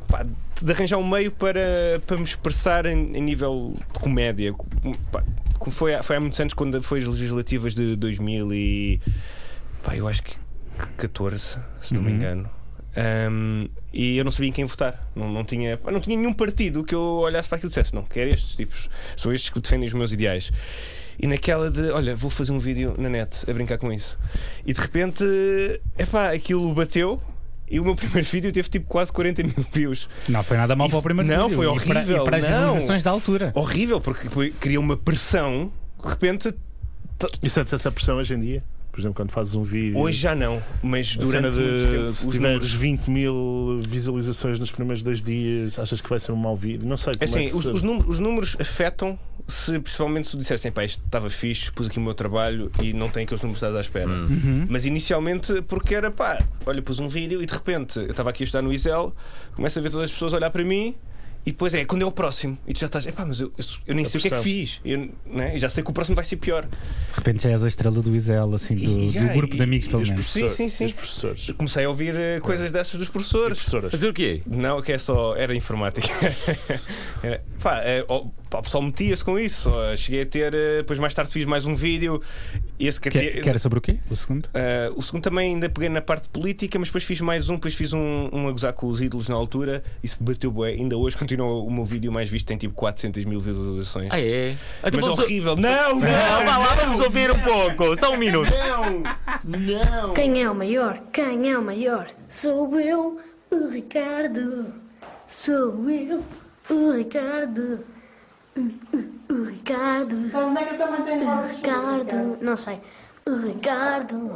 pá, 0.08 0.26
de 0.62 0.72
arranjar 0.72 0.98
um 0.98 1.08
meio 1.08 1.32
para, 1.32 2.02
para 2.06 2.18
me 2.18 2.24
expressar 2.24 2.86
em, 2.86 3.16
em 3.16 3.22
nível 3.22 3.74
de 3.76 4.00
comédia. 4.00 4.54
Pá, 5.12 5.24
foi, 5.70 5.94
há- 5.96 6.04
foi 6.04 6.16
há 6.16 6.20
muitos 6.20 6.40
anos 6.40 6.54
quando 6.54 6.82
foi 6.82 7.00
as 7.00 7.06
legislativas 7.06 7.74
de 7.76 7.96
2000 7.96 8.54
e 8.54 9.02
pá, 9.84 9.96
eu 9.96 10.08
acho 10.08 10.24
que 10.24 10.36
14, 10.98 11.58
se 11.82 11.94
não 11.94 12.02
me 12.02 12.10
Uhum. 12.12 12.16
engano. 12.16 12.50
Um, 13.30 13.68
e 13.94 14.18
eu 14.18 14.24
não 14.26 14.32
sabia 14.32 14.50
em 14.50 14.54
quem 14.54 14.66
votar. 14.66 15.08
Não, 15.16 15.30
não, 15.32 15.44
tinha, 15.44 15.80
não 15.92 16.00
tinha 16.00 16.18
nenhum 16.18 16.34
partido 16.34 16.84
que 16.84 16.96
eu 16.96 17.02
olhasse 17.02 17.48
para 17.48 17.58
aquilo 17.58 17.70
e 17.70 17.72
dissesse: 17.74 17.94
Não, 17.94 18.04
quero 18.04 18.30
estes 18.32 18.56
tipos. 18.56 18.90
São 19.16 19.32
estes 19.32 19.50
que 19.52 19.60
defendem 19.62 19.88
os 19.88 19.94
meus 19.94 20.12
ideais. 20.12 20.52
E 21.20 21.26
naquela 21.28 21.70
de, 21.72 21.90
olha, 21.92 22.16
vou 22.16 22.30
fazer 22.30 22.52
um 22.52 22.60
vídeo 22.60 22.96
na 22.98 23.10
net 23.10 23.50
a 23.50 23.54
brincar 23.54 23.78
com 23.78 23.92
isso. 23.92 24.18
E 24.66 24.74
de 24.74 24.80
repente, 24.80 25.24
epá, 25.98 26.32
aquilo 26.32 26.74
bateu. 26.74 27.20
E 27.70 27.80
o 27.80 27.84
meu 27.84 27.94
primeiro 27.98 28.26
vídeo 28.28 28.52
teve 28.52 28.70
tipo 28.70 28.88
quase 28.88 29.12
40 29.12 29.44
mil 29.44 29.54
views. 29.74 30.08
Não 30.30 30.42
foi 30.44 30.58
nada 30.58 30.76
mal 30.76 30.88
E- 30.88 30.90
para 30.90 31.00
o 31.00 31.04
primeiro 31.04 31.30
não, 31.32 31.50
vídeo. 31.50 31.56
foi 31.58 31.66
E 31.66 31.70
para- 31.86 32.00
horrível, 32.00 32.22
E 32.22 32.26
para, 32.26 32.38
as 32.38 32.44
não. 32.44 32.50
visualizações 32.60 33.04
da 33.04 33.12
altura. 33.12 33.52
Horrível, 33.56 34.00
porque 34.02 34.52
cria 34.60 34.80
uma 34.80 34.96
pressão. 34.98 35.72
De 36.02 36.08
repente, 36.10 36.54
E 37.44 37.50
sentes 37.50 37.74
essa 37.74 37.92
pressão 37.92 38.18
hoje 38.18 38.34
em 38.36 38.40
dia? 38.40 38.64
Por 38.98 39.02
exemplo, 39.02 39.16
quando 39.16 39.30
fazes 39.30 39.54
um 39.54 39.62
vídeo. 39.62 40.00
hoje 40.00 40.18
já 40.18 40.34
não, 40.34 40.60
mas 40.82 41.16
durante 41.16 41.60
muito 41.60 41.88
tempo, 41.88 42.14
se 42.16 42.28
os 42.28 42.34
tiveres 42.34 42.42
números 42.42 42.74
20 42.74 43.08
mil 43.12 43.80
visualizações 43.88 44.60
nos 44.60 44.72
primeiros 44.72 45.04
dois 45.04 45.22
dias, 45.22 45.78
achas 45.78 46.02
que 46.02 46.10
vai 46.10 46.20
ser 46.20 46.32
um 46.32 46.36
mau 46.36 46.58
vídeo? 46.58 46.90
Não 46.90 46.98
sei. 46.98 47.14
É 47.20 47.28
como 47.28 47.38
é 47.38 47.46
assim, 47.46 47.50
que 47.50 47.56
os, 47.56 47.68
os 47.68 47.84
números, 47.84 48.10
os 48.10 48.18
números 48.18 48.58
afetam 48.60 49.20
se 49.48 49.80
principalmente 49.80 50.26
se 50.26 50.32
tu 50.32 50.38
dissessem, 50.40 50.72
pá, 50.72 50.84
isto 50.84 51.00
estava 51.06 51.30
fixe, 51.30 51.72
pus 51.72 51.86
aqui 51.86 52.00
o 52.00 52.02
meu 52.02 52.16
trabalho 52.16 52.72
e 52.82 52.92
não 52.92 53.08
tem 53.08 53.24
aqueles 53.24 53.44
números 53.44 53.60
que 53.60 53.66
estás 53.68 53.78
à 53.78 53.82
espera. 53.82 54.10
Uhum. 54.10 54.66
Mas 54.68 54.84
inicialmente 54.84 55.62
porque 55.62 55.94
era 55.94 56.10
pá, 56.10 56.44
olha, 56.66 56.82
pus 56.82 56.98
um 56.98 57.08
vídeo 57.08 57.40
e 57.40 57.46
de 57.46 57.54
repente 57.54 58.00
eu 58.00 58.10
estava 58.10 58.32
aqui 58.32 58.42
a 58.42 58.46
estudar 58.46 58.64
no 58.64 58.74
Isel, 58.74 59.16
começo 59.54 59.78
a 59.78 59.82
ver 59.84 59.92
todas 59.92 60.06
as 60.06 60.12
pessoas 60.12 60.34
olhar 60.34 60.50
para 60.50 60.66
mim. 60.66 60.96
E 61.48 61.52
depois 61.52 61.74
é 61.74 61.86
quando 61.86 62.02
é 62.02 62.06
o 62.06 62.12
próximo. 62.12 62.58
E 62.68 62.74
tu 62.74 62.80
já 62.82 62.88
estás, 62.88 63.08
epá, 63.08 63.26
mas 63.26 63.40
eu, 63.40 63.50
eu, 63.58 63.66
eu 63.88 63.96
nem 63.96 64.04
A 64.04 64.10
sei 64.10 64.20
o 64.20 64.22
que 64.22 64.28
é 64.28 64.32
que 64.32 64.44
fiz. 64.44 64.82
Eu, 64.84 65.10
né? 65.26 65.56
E 65.56 65.60
já 65.60 65.70
sei 65.70 65.82
que 65.82 65.90
o 65.90 65.94
próximo 65.94 66.14
vai 66.14 66.26
ser 66.26 66.36
pior. 66.36 66.64
De 66.66 67.16
repente 67.16 67.42
já 67.42 67.52
és 67.52 67.64
a 67.64 67.68
estrela 67.70 68.02
do 68.02 68.14
Isel, 68.14 68.54
assim, 68.54 68.76
do, 68.76 68.82
do 68.84 69.00
Yeah, 69.14 69.34
grupo 69.34 69.54
de 69.54 69.62
e- 69.62 69.64
amigos, 69.64 69.88
pelo 69.88 70.02
e 70.02 70.04
os 70.04 70.10
menos. 70.10 70.26
Sim, 70.26 70.50
sim, 70.50 70.68
sim. 70.68 70.90
Professores. 70.90 71.48
Eu 71.48 71.56
comecei 71.56 71.86
a 71.86 71.90
ouvir 71.90 72.14
eh, 72.18 72.42
coisas 72.42 72.70
dessas 72.70 73.00
dos 73.00 73.08
professores. 73.08 73.58
professoras. 73.60 73.94
A 73.94 73.96
dizer 73.96 74.10
o 74.10 74.14
quê? 74.14 74.42
Não, 74.46 74.82
que 74.82 74.92
é 74.92 74.98
só. 74.98 75.38
Era 75.38 75.56
informática. 75.56 76.10
era, 77.24 77.42
pá, 77.62 77.80
é, 77.82 78.04
ó, 78.10 78.26
pá, 78.50 78.60
o 78.60 78.64
pessoal 78.64 78.82
metia-se 78.84 79.24
com 79.24 79.38
isso. 79.38 79.70
Ó, 79.70 79.96
Cheguei 79.96 80.22
a 80.22 80.26
ter. 80.26 80.54
eh, 80.54 80.78
Depois 80.78 81.00
mais 81.00 81.14
tarde 81.14 81.32
fiz 81.32 81.46
mais 81.46 81.66
um 81.66 81.76
vídeo. 81.76 82.22
Esse 82.80 83.00
que, 83.02 83.10
Que, 83.10 83.18
até- 83.18 83.42
que 83.42 83.50
era 83.50 83.60
sobre 83.60 83.80
o 83.80 83.82
quê? 83.82 83.98
O 84.10 84.16
segundo? 84.16 84.46
Uh, 84.48 84.94
o 84.96 85.02
segundo 85.02 85.24
também 85.24 85.54
ainda 85.56 85.70
peguei 85.70 85.90
na 85.90 86.02
parte 86.02 86.30
política, 86.30 86.78
mas 86.78 86.88
depois 86.90 87.04
fiz 87.04 87.20
mais 87.22 87.50
um, 87.50 87.56
depois 87.56 87.74
fiz 87.76 87.92
um, 87.94 88.30
um 88.32 88.48
a 88.48 88.52
gozar 88.52 88.74
com 88.74 88.88
os 88.88 89.02
ídolos 89.02 89.28
na 89.30 89.36
altura. 89.36 89.84
Isso 90.04 90.18
bateu 90.20 90.52
bué. 90.52 90.70
Ainda 90.72 90.96
hoje 90.98 91.18
continua 91.18 91.48
o 91.64 91.72
meu 91.72 91.84
vídeo 91.86 92.12
mais 92.12 92.30
visto, 92.30 92.46
tem 92.46 92.58
tipo 92.58 92.74
400 92.76 93.26
mil 93.26 93.40
visualizações. 93.40 94.10
Ah, 94.12 94.20
é? 94.20 94.52
Então 94.80 94.92
Mas 94.94 95.02
vamos- 95.06 95.20
horrível. 95.20 95.56
Não, 95.56 95.96
não, 95.96 96.00
Não, 96.00 96.46
vá 96.46 96.58
lá, 96.58 96.76
vamos 96.76 97.00
ouvir 97.00 97.32
um 97.32 97.40
pouco. 97.40 97.96
Só 98.00 98.14
um 98.14 98.18
minuto. 98.18 98.52
não. 99.44 100.14
Quem 100.14 100.42
é 100.42 100.50
o 100.50 100.56
maior? 100.56 101.00
Quem 101.12 101.52
é 101.52 101.58
o 101.58 101.64
maior? 101.64 102.08
Sou 102.30 102.80
eu, 102.80 103.20
o 103.52 103.68
Ricardo. 103.68 104.66
Sou 105.28 105.90
eu, 105.90 106.24
o 106.70 106.92
Ricardo. 106.92 107.80
O 109.30 109.44
Ricardo. 109.44 110.30
Sabe 110.30 110.46
onde 110.46 110.60
é 110.60 110.66
que 110.66 110.74
eu 110.74 110.78
também 110.78 111.04
tenho 111.04 111.30
O 111.30 111.48
Ricardo. 111.48 112.38
Não 112.42 112.58
sei. 112.58 112.80
O 113.26 113.36
Ricardo. 113.38 114.36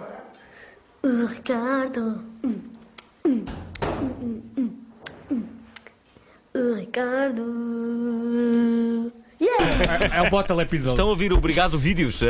O 1.04 1.26
Ricardo. 1.26 2.24
O 6.54 6.74
Ricardo. 6.76 7.42
Yeah! 9.42 10.18
É 10.18 10.22
o 10.22 10.30
bota 10.30 10.54
episódio. 10.62 10.92
Estão 10.92 11.08
a 11.08 11.10
ouvir 11.10 11.34
o 11.34 11.38
Obrigado 11.38 11.78
Vídeos, 11.80 12.22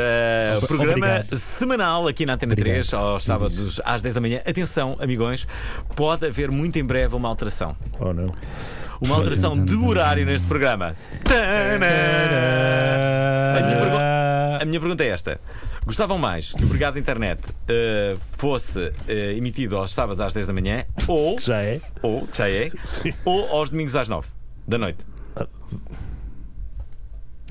Ob- 0.57 0.67
programa 0.67 0.93
obrigado. 1.07 1.37
semanal 1.37 2.07
aqui 2.07 2.25
na 2.25 2.33
Antena 2.35 2.55
3, 2.55 2.93
aos 2.93 3.23
sábados 3.25 3.81
às 3.83 4.01
10 4.01 4.13
da 4.13 4.21
manhã. 4.21 4.39
Atenção, 4.47 4.95
amigões, 4.99 5.45
pode 5.95 6.25
haver 6.25 6.49
muito 6.51 6.79
em 6.79 6.85
breve 6.85 7.13
uma 7.15 7.27
alteração. 7.27 7.75
Oh, 7.99 8.13
não. 8.13 8.33
Uma 9.01 9.15
alteração 9.15 9.57
de 9.65 9.75
horário 9.75 10.25
neste 10.25 10.47
programa. 10.47 10.95
A 13.57 13.61
minha, 13.63 13.77
pergu- 13.77 13.97
a 14.61 14.65
minha 14.65 14.79
pergunta 14.79 15.03
é 15.03 15.07
esta: 15.07 15.39
gostavam 15.85 16.17
mais 16.17 16.53
que 16.53 16.61
o 16.61 16.65
Obrigado 16.65 16.97
Internet 16.99 17.41
eh, 17.67 18.15
fosse 18.37 18.91
eh, 19.07 19.33
emitido 19.35 19.75
aos 19.77 19.91
sábados 19.91 20.21
às 20.21 20.33
10 20.33 20.47
da 20.47 20.53
manhã 20.53 20.85
ou. 21.07 21.39
Já 21.39 21.57
é? 21.61 21.81
Ou, 22.01 22.27
que 22.27 22.37
já 22.37 22.49
é? 22.49 22.69
Ou 23.25 23.49
aos 23.49 23.69
domingos 23.71 23.95
às 23.95 24.07
9 24.07 24.27
da 24.67 24.77
noite? 24.77 25.03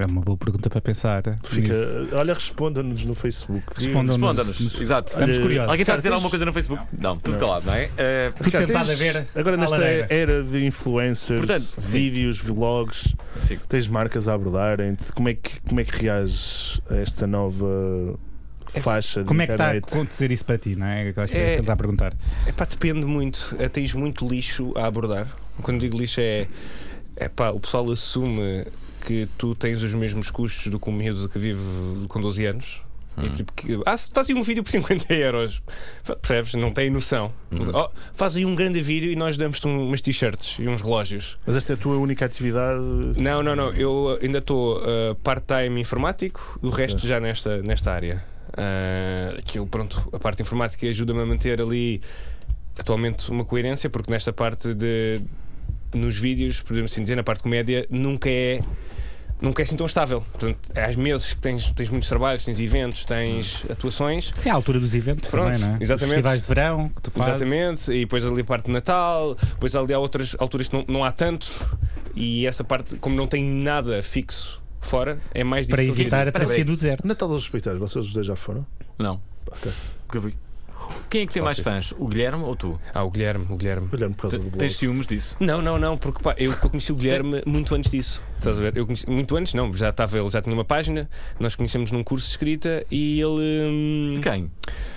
É 0.03 0.07
uma 0.07 0.21
boa 0.23 0.37
pergunta 0.37 0.71
para 0.71 0.81
pensar. 0.81 1.23
Fica, 1.45 1.69
nisso. 1.69 2.15
olha, 2.17 2.33
responda-nos 2.35 3.05
no 3.05 3.15
Facebook. 3.15 3.63
Responda-nos, 3.77 4.81
exato. 4.81 5.13
Estamos 5.13 5.39
curiosos. 5.39 5.69
Alguém 5.69 5.83
está 5.83 5.95
a 5.95 5.97
dizer 5.97 6.13
alguma 6.13 6.31
coisa 6.31 6.45
no 6.45 6.53
Facebook? 6.53 6.83
Não, 6.99 7.17
tudo 7.17 7.33
Não. 7.35 7.41
calado, 7.41 7.67
não 7.67 7.75
é? 7.75 7.91
Eh, 7.99 8.33
Tudo 8.37 8.57
sentado 8.57 8.91
a 8.91 8.95
ver. 8.95 9.27
Agora 9.35 9.57
nesta 9.57 9.77
lareira. 9.77 10.07
era 10.11 10.43
de 10.43 10.65
influencers, 10.65 11.39
Portanto, 11.41 11.61
sim. 11.63 11.81
vídeos, 11.81 12.39
vlogs, 12.39 13.15
Sim. 13.37 13.59
tens 13.69 13.87
marcas 13.89 14.27
a 14.29 14.35
abordarem 14.35 14.97
como 15.15 15.29
é 15.29 15.35
que 15.35 15.61
como 15.69 15.81
é 15.81 15.85
que 15.85 15.97
reages 16.03 16.81
a 16.91 16.97
esta 16.97 17.27
nova 17.27 18.19
faixa 18.83 19.21
de 19.21 19.27
Como 19.27 19.43
é 19.43 19.47
que 19.47 19.53
está 19.53 19.69
a 19.69 19.73
acontecer 19.73 20.31
isso 20.33 20.45
para 20.45 20.57
ti, 20.59 20.77
não 20.77 20.87
é? 20.87 21.09
Eu 21.15 21.23
acho 21.23 21.33
que 21.33 21.39
é, 21.39 21.53
É- 21.53 21.55
que 21.57 21.61
está 21.61 21.73
a 21.73 21.77
perguntar. 21.77 22.15
É 22.47 22.53
pá, 22.53 22.65
depende 22.65 23.05
muito. 23.05 23.55
Eh, 23.59 23.69
Tens 23.69 23.93
muito 23.93 24.27
lixo 24.27 24.73
a 24.77 24.87
abordar. 24.87 25.27
Quando 25.63 25.81
digo 25.81 25.99
lixo 25.99 26.21
é. 26.21 26.47
É 27.17 27.29
pá, 27.29 27.51
o 27.51 27.61
pessoal 27.61 27.91
assume 27.91 28.65
que 29.01 29.29
tu 29.39 29.55
tens 29.55 29.83
os 29.83 29.93
mesmos 29.95 30.31
custos 30.31 30.67
do 30.69 30.79
que 30.79 30.89
um 30.91 30.93
miúdo 30.93 31.29
que 31.29 31.39
vive 31.39 31.61
com 32.09 32.21
12 32.21 32.45
anos. 32.47 32.83
Hum. 33.19 33.23
E 33.25 33.31
tipo, 33.31 33.53
que, 33.53 33.81
ah, 33.87 33.99
faz 33.99 34.29
aí 34.31 34.35
um 34.37 34.43
vídeo 34.43 34.63
por 34.63 34.71
50 34.71 35.13
euros. 35.13 35.61
Percebes? 36.23 36.55
Não 36.55 36.71
tem 36.71 36.89
noção. 36.91 37.33
Hum. 37.51 37.59
Oh, 37.75 37.89
faz 38.15 38.37
aí 38.37 38.47
um 38.47 38.55
grande 38.55 38.81
vídeo 38.81 39.11
e 39.11 39.17
nós 39.17 39.37
damos-te 39.37 39.67
um- 39.67 39.89
umas 39.89 40.01
t-shirts 40.01 40.57
e 40.61 40.69
uns 40.69 40.81
relógios. 40.81 41.37
Mas 41.45 41.57
esta 41.57 41.73
é 41.73 41.75
a 41.75 41.77
tua 41.77 41.97
única 41.97 42.25
atividade? 42.25 42.81
Não, 43.17 43.43
não, 43.43 43.57
não. 43.57 43.73
Eu 43.73 44.19
ainda 44.23 44.39
estou 44.39 44.79
uh, 44.79 45.15
part-time 45.25 45.81
informático, 45.81 46.59
o 46.63 46.71
resto 46.71 47.05
já 47.07 47.19
nesta, 47.19 47.61
nesta 47.63 47.93
área. 47.93 48.23
Uh, 48.51 49.39
aquilo, 49.39 49.67
pronto, 49.67 50.09
a 50.13 50.19
parte 50.19 50.43
informática 50.43 50.87
ajuda-me 50.87 51.21
a 51.21 51.27
manter 51.27 51.61
ali 51.61 52.01
atualmente 52.79 53.31
uma 53.31 53.45
coerência, 53.45 53.91
porque 53.91 54.11
nesta 54.11 54.33
parte 54.33 54.73
de. 54.75 55.21
Nos 55.95 56.17
vídeos, 56.19 56.61
podemos 56.61 56.93
assim 56.93 57.03
dizer, 57.03 57.17
na 57.17 57.23
parte 57.23 57.39
de 57.39 57.43
comédia, 57.45 57.87
nunca 57.91 58.29
é. 58.31 58.61
Nunca 59.43 59.63
é 59.63 59.65
assim 59.65 59.75
tão 59.75 59.87
estável. 59.87 60.23
Portanto, 60.33 60.59
há 60.77 60.95
meses 61.01 61.33
que 61.33 61.41
tens, 61.41 61.73
tens 61.73 61.89
muitos 61.89 62.07
trabalhos, 62.07 62.45
tens 62.45 62.61
eventos, 62.61 63.07
tens 63.07 63.65
atuações. 63.71 64.35
Sim, 64.39 64.51
é 64.51 64.53
a 64.53 64.55
altura 64.55 64.79
dos 64.79 64.95
eventos 64.95 65.31
Pronto, 65.31 65.53
também, 65.55 65.61
não 65.61 65.77
é? 65.77 65.79
exatamente. 65.81 66.03
Os 66.03 66.11
festivais 66.11 66.43
de 66.43 66.47
verão 66.49 66.89
que 66.91 67.01
tu 67.01 67.11
fazes. 67.11 67.35
Exatamente, 67.37 67.91
e 67.91 68.01
depois 68.01 68.23
ali 68.23 68.43
a 68.43 68.45
parte 68.45 68.67
de 68.67 68.73
Natal, 68.73 69.35
depois 69.35 69.75
ali 69.75 69.95
há 69.95 69.99
outras 69.99 70.37
alturas 70.39 70.69
que 70.69 70.77
não, 70.77 70.85
não 70.87 71.05
há 71.05 71.11
tanto, 71.11 71.49
e 72.15 72.47
essa 72.47 72.63
parte, 72.63 72.97
como 72.97 73.17
não 73.17 73.27
tem 73.27 73.43
nada 73.43 74.03
fixo 74.03 74.61
fora, 74.79 75.19
é 75.33 75.43
mais 75.43 75.67
Para 75.67 75.83
difícil. 75.85 76.03
evitar 76.03 76.29
a 76.29 76.33
travessia 76.33 76.65
do 76.67 76.77
deserto. 76.77 77.07
Natal 77.07 77.27
dos 77.27 77.39
Hospitais, 77.39 77.79
vocês 77.79 78.05
os 78.05 78.13
dois 78.13 78.27
já 78.27 78.37
foram? 78.37 78.67
Não. 78.99 79.23
Ok. 79.51 79.73
Nunca 80.03 80.21
vi. 80.29 80.35
Quem 81.09 81.23
é 81.23 81.27
que 81.27 81.33
tem 81.33 81.43
mais 81.43 81.59
fãs? 81.59 81.93
O 81.99 82.07
Guilherme 82.07 82.43
ou 82.45 82.55
tu? 82.55 82.81
Ah, 82.95 83.03
o 83.03 83.11
Guilherme, 83.11 83.47
o 83.51 83.57
Guilherme. 83.57 83.89
Olhando 83.93 84.15
por 84.15 84.23
causa 84.23 84.39
do 84.39 84.45
blog. 84.45 84.59
Tens 84.59 84.77
ciúmes 84.77 85.07
disso? 85.07 85.37
Não, 85.41 85.61
não, 85.61 85.79
não, 85.79 85.97
porque 85.99 86.23
pá, 86.23 86.35
eu, 86.39 86.53
eu 86.53 86.57
conheci 86.71 86.93
o 86.93 86.97
Guilherme 86.97 87.43
muito 87.47 87.75
antes 87.75 87.91
disso. 87.91 88.23
Estás 88.39 88.59
a 88.59 88.61
ver? 88.61 88.77
Eu 88.77 88.87
conheci, 88.87 89.09
muito 89.09 89.37
antes, 89.37 89.55
não, 89.55 89.73
já 89.75 89.91
estava, 89.91 90.19
ele 90.19 90.29
já 90.31 90.41
tinha 90.41 90.55
uma 90.55 90.65
página, 90.65 91.09
nós 91.39 91.55
conhecemos 91.57 91.91
num 91.93 92.03
curso 92.05 92.27
de 92.27 92.31
escrita 92.33 92.85
e 92.91 93.21
ele. 93.21 93.69
hum, 93.69 94.15
De 94.17 94.21
quem? 94.21 94.51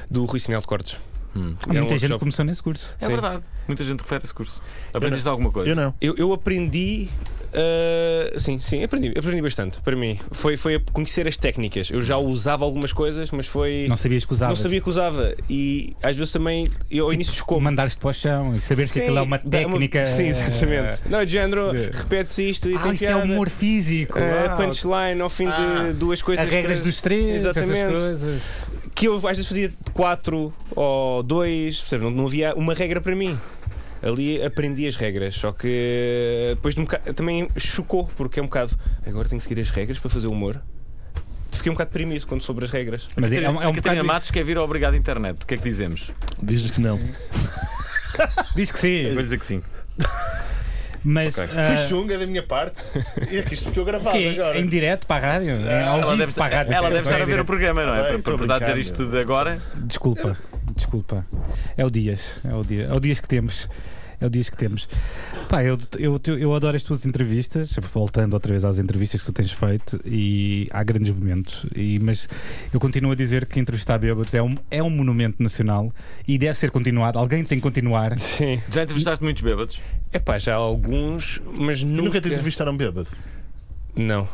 Do 0.10 0.26
Rui 0.26 0.40
Sinel 0.40 0.62
de 0.62 0.68
Cortes. 0.68 0.98
Há 1.36 1.40
Era 1.40 1.42
um 1.42 1.44
muita 1.54 1.68
gente 1.74 1.90
workshop. 1.92 2.14
que 2.14 2.20
começou 2.20 2.46
nesse 2.46 2.62
curso. 2.62 2.88
É 3.02 3.06
Sim. 3.06 3.12
verdade. 3.14 3.44
Muita 3.68 3.84
gente 3.84 4.02
refere 4.02 4.24
esse 4.24 4.34
curso. 4.34 4.62
Aprendeste 4.94 5.28
alguma 5.28 5.52
coisa? 5.52 5.70
Eu 5.70 5.76
não. 5.76 5.94
Eu, 6.02 6.16
eu 6.18 6.34
aprendi. 6.34 7.08
ah, 7.54 8.34
sim, 8.40 8.60
sim, 8.60 8.84
aprendi, 8.84 9.14
aprendi 9.18 9.42
bastante. 9.42 9.80
Para 9.82 9.96
mim, 9.96 10.20
foi, 10.32 10.58
foi 10.58 10.76
a 10.76 10.80
conhecer 10.92 11.28
as 11.28 11.38
técnicas. 11.38 11.90
Eu 11.90 12.02
já 12.02 12.18
usava 12.18 12.66
algumas 12.66 12.92
coisas, 12.92 13.32
mas 13.32 13.48
foi. 13.48 13.86
Não 13.88 13.96
sabias 13.98 14.26
que 14.26 14.34
usavas. 14.34 14.58
Não 14.58 14.64
sabia 14.64 14.82
que 14.82 14.90
usava. 14.90 15.34
E 15.50 15.96
às 16.04 16.16
vezes 16.18 16.32
também, 16.34 16.68
eu 16.92 17.06
ao 17.06 17.14
início 17.14 17.32
escomo. 17.34 17.62
Mandares-te 17.62 18.00
para 18.00 18.10
o 18.10 18.14
chão 18.14 18.56
e 18.56 18.62
saberes 18.62 18.92
que 18.92 19.00
Sim, 19.00 19.04
aquilo 19.06 19.18
é 19.20 19.22
uma 19.22 19.40
técnica. 19.40 20.06
Sim, 20.06 20.24
exatamente. 20.26 21.02
Não, 21.10 21.20
é 21.20 21.26
de 21.26 21.32
género, 21.32 21.72
de- 21.72 21.96
repete-se 21.98 22.50
isto 22.50 22.70
e 22.70 22.76
Ah, 22.76 22.80
tem 22.80 22.94
isto 22.94 23.04
é 23.06 23.08
piada. 23.08 23.24
humor 23.24 23.50
físico. 23.50 24.18
Ah, 24.20 24.56
punchline 24.56 25.22
ao 25.22 25.30
fim 25.30 25.48
Ah. 25.48 25.86
de 25.88 25.94
duas 25.94 26.22
coisas. 26.22 26.46
As 26.46 26.52
regras 26.52 26.80
três- 26.80 26.82
dos 26.82 27.02
três, 27.02 27.36
Exatamente. 27.36 28.42
Que 28.96 29.08
eu 29.08 29.16
às 29.16 29.22
vezes 29.38 29.48
fazia 29.48 29.70
de 29.70 29.76
quatro 29.94 30.54
ou 30.76 31.24
dois, 31.24 31.80
percebe? 31.80 32.04
Não, 32.04 32.12
não 32.12 32.26
havia 32.28 32.54
uma 32.56 32.74
regra 32.74 33.02
para 33.02 33.16
mim. 33.16 33.38
Ali 34.02 34.44
aprendi 34.44 34.86
as 34.88 34.96
regras, 34.98 35.34
só 35.36 35.52
que 35.54 36.52
depois 36.56 36.76
de 36.76 36.82
um 36.82 36.84
bocado, 36.84 37.14
também 37.14 37.48
chocou, 37.58 38.06
porque 38.18 38.40
é 38.40 38.44
um 38.44 38.48
bocado. 38.48 38.78
Agora 39.06 39.30
tenho 39.30 39.40
que 39.42 39.48
seguir 39.48 39.62
as 39.62 39.70
regras 39.70 39.98
para 39.98 40.10
fazer 40.10 40.28
humor. 40.28 40.62
Fiquei 41.52 41.72
um 41.72 41.76
bocado 41.76 41.90
deprimido 41.92 42.28
quando 42.28 42.42
soube 42.42 42.64
as 42.66 42.70
regras. 42.72 43.08
Mas 43.16 43.32
é, 43.32 43.38
é, 43.44 43.50
um- 43.50 43.62
é 43.62 43.68
um 43.68 43.72
a 43.72 43.74
Catarina. 43.74 44.04
Matos 44.04 44.30
quer 44.32 44.44
vir 44.44 44.58
ao 44.58 44.66
Obrigado 44.66 44.96
Internet. 44.98 45.44
O 45.44 45.48
que 45.48 45.54
é 45.54 45.58
que 45.58 45.64
dizemos? 45.64 46.12
Dizes 46.42 46.72
que 46.72 46.82
não. 46.82 47.00
Diz 48.56 48.72
que 48.72 48.80
sim. 48.80 49.12
Vou 49.14 49.24
dizer 49.24 49.40
que 49.40 49.46
sim. 49.46 49.62
Mas. 51.04 51.38
Ok. 51.38 51.50
ah, 51.58 51.68
Foi 51.68 51.78
chunga 51.78 52.18
da 52.18 52.26
minha 52.26 52.44
parte. 52.44 52.82
E 53.32 53.38
é 53.38 53.42
que 53.42 53.54
isto 53.54 53.70
ficou 53.70 53.84
gravado 53.86 54.18
que 54.18 54.28
agora. 54.40 54.58
em 54.60 54.68
direto 54.68 55.06
para 55.06 55.26
a 55.28 55.32
rádio? 55.34 55.52
É 55.68 55.84
ao 55.84 55.98
Ela 56.00 56.06
vivo 56.12 56.18
deve, 56.18 56.34
para 56.34 56.46
a 56.46 56.58
rádio. 56.60 56.74
ela 56.74 56.90
deve 56.90 57.00
É 57.00 57.12
estar 57.12 57.22
a 57.22 57.26
ver 57.26 57.40
o 57.40 57.46
programa, 57.46 57.86
não 57.86 57.94
é? 57.96 58.00
Ah, 58.16 58.20
Para, 58.20 58.38
para 58.38 58.60
dizer 58.60 58.78
isto 58.78 59.06
de 59.06 59.18
agora. 59.20 59.60
Desculpa, 59.76 60.38
desculpa. 60.76 61.26
É 61.76 61.86
o 61.86 61.90
Dias, 61.90 62.38
é 62.50 62.54
o 62.56 62.64
dia, 62.64 62.88
é 62.90 62.94
o 62.94 63.00
Dias 63.00 63.20
que 63.20 63.28
temos. 63.28 63.68
É 64.20 64.26
o 64.26 64.30
Dias 64.30 64.50
que 64.50 64.58
temos. 64.58 64.88
Pá, 65.50 65.64
eu, 65.64 65.78
eu, 65.98 66.20
eu 66.38 66.54
adoro 66.54 66.76
as 66.76 66.84
tuas 66.84 67.06
entrevistas, 67.06 67.76
voltando 67.94 68.34
outra 68.34 68.52
vez 68.52 68.64
às 68.64 68.78
entrevistas 68.78 69.22
que 69.22 69.28
tu 69.28 69.34
tens 69.34 69.52
feito, 69.52 70.00
e 70.06 70.68
há 70.72 70.84
grandes 70.84 71.14
momentos. 71.14 71.66
E, 71.76 72.00
mas 72.00 72.28
eu 72.74 72.80
continuo 72.80 73.12
a 73.12 73.16
dizer 73.16 73.46
que 73.46 73.60
entrevistar 73.60 73.98
bêbados 73.98 74.34
é 74.34 74.42
um, 74.42 74.56
é 74.70 74.82
um 74.82 74.90
monumento 74.90 75.42
nacional 75.42 75.94
e 76.28 76.38
deve 76.38 76.58
ser 76.58 76.72
continuado. 76.72 77.18
Alguém 77.20 77.44
tem 77.44 77.58
que 77.58 77.64
continuar. 77.64 78.18
Sim. 78.20 78.62
Já 78.72 78.84
entrevistaste 78.84 79.24
muitos 79.24 79.44
bêbados? 79.44 79.82
É 80.12 80.20
pá, 80.20 80.38
já 80.38 80.54
há 80.54 80.58
alguns, 80.58 81.42
mas 81.54 81.84
nunca. 81.84 82.04
nunca 82.04 82.22
te 82.22 82.30
entrevistaram 82.30 82.76
bêbado? 82.76 83.10
Não. 83.96 84.28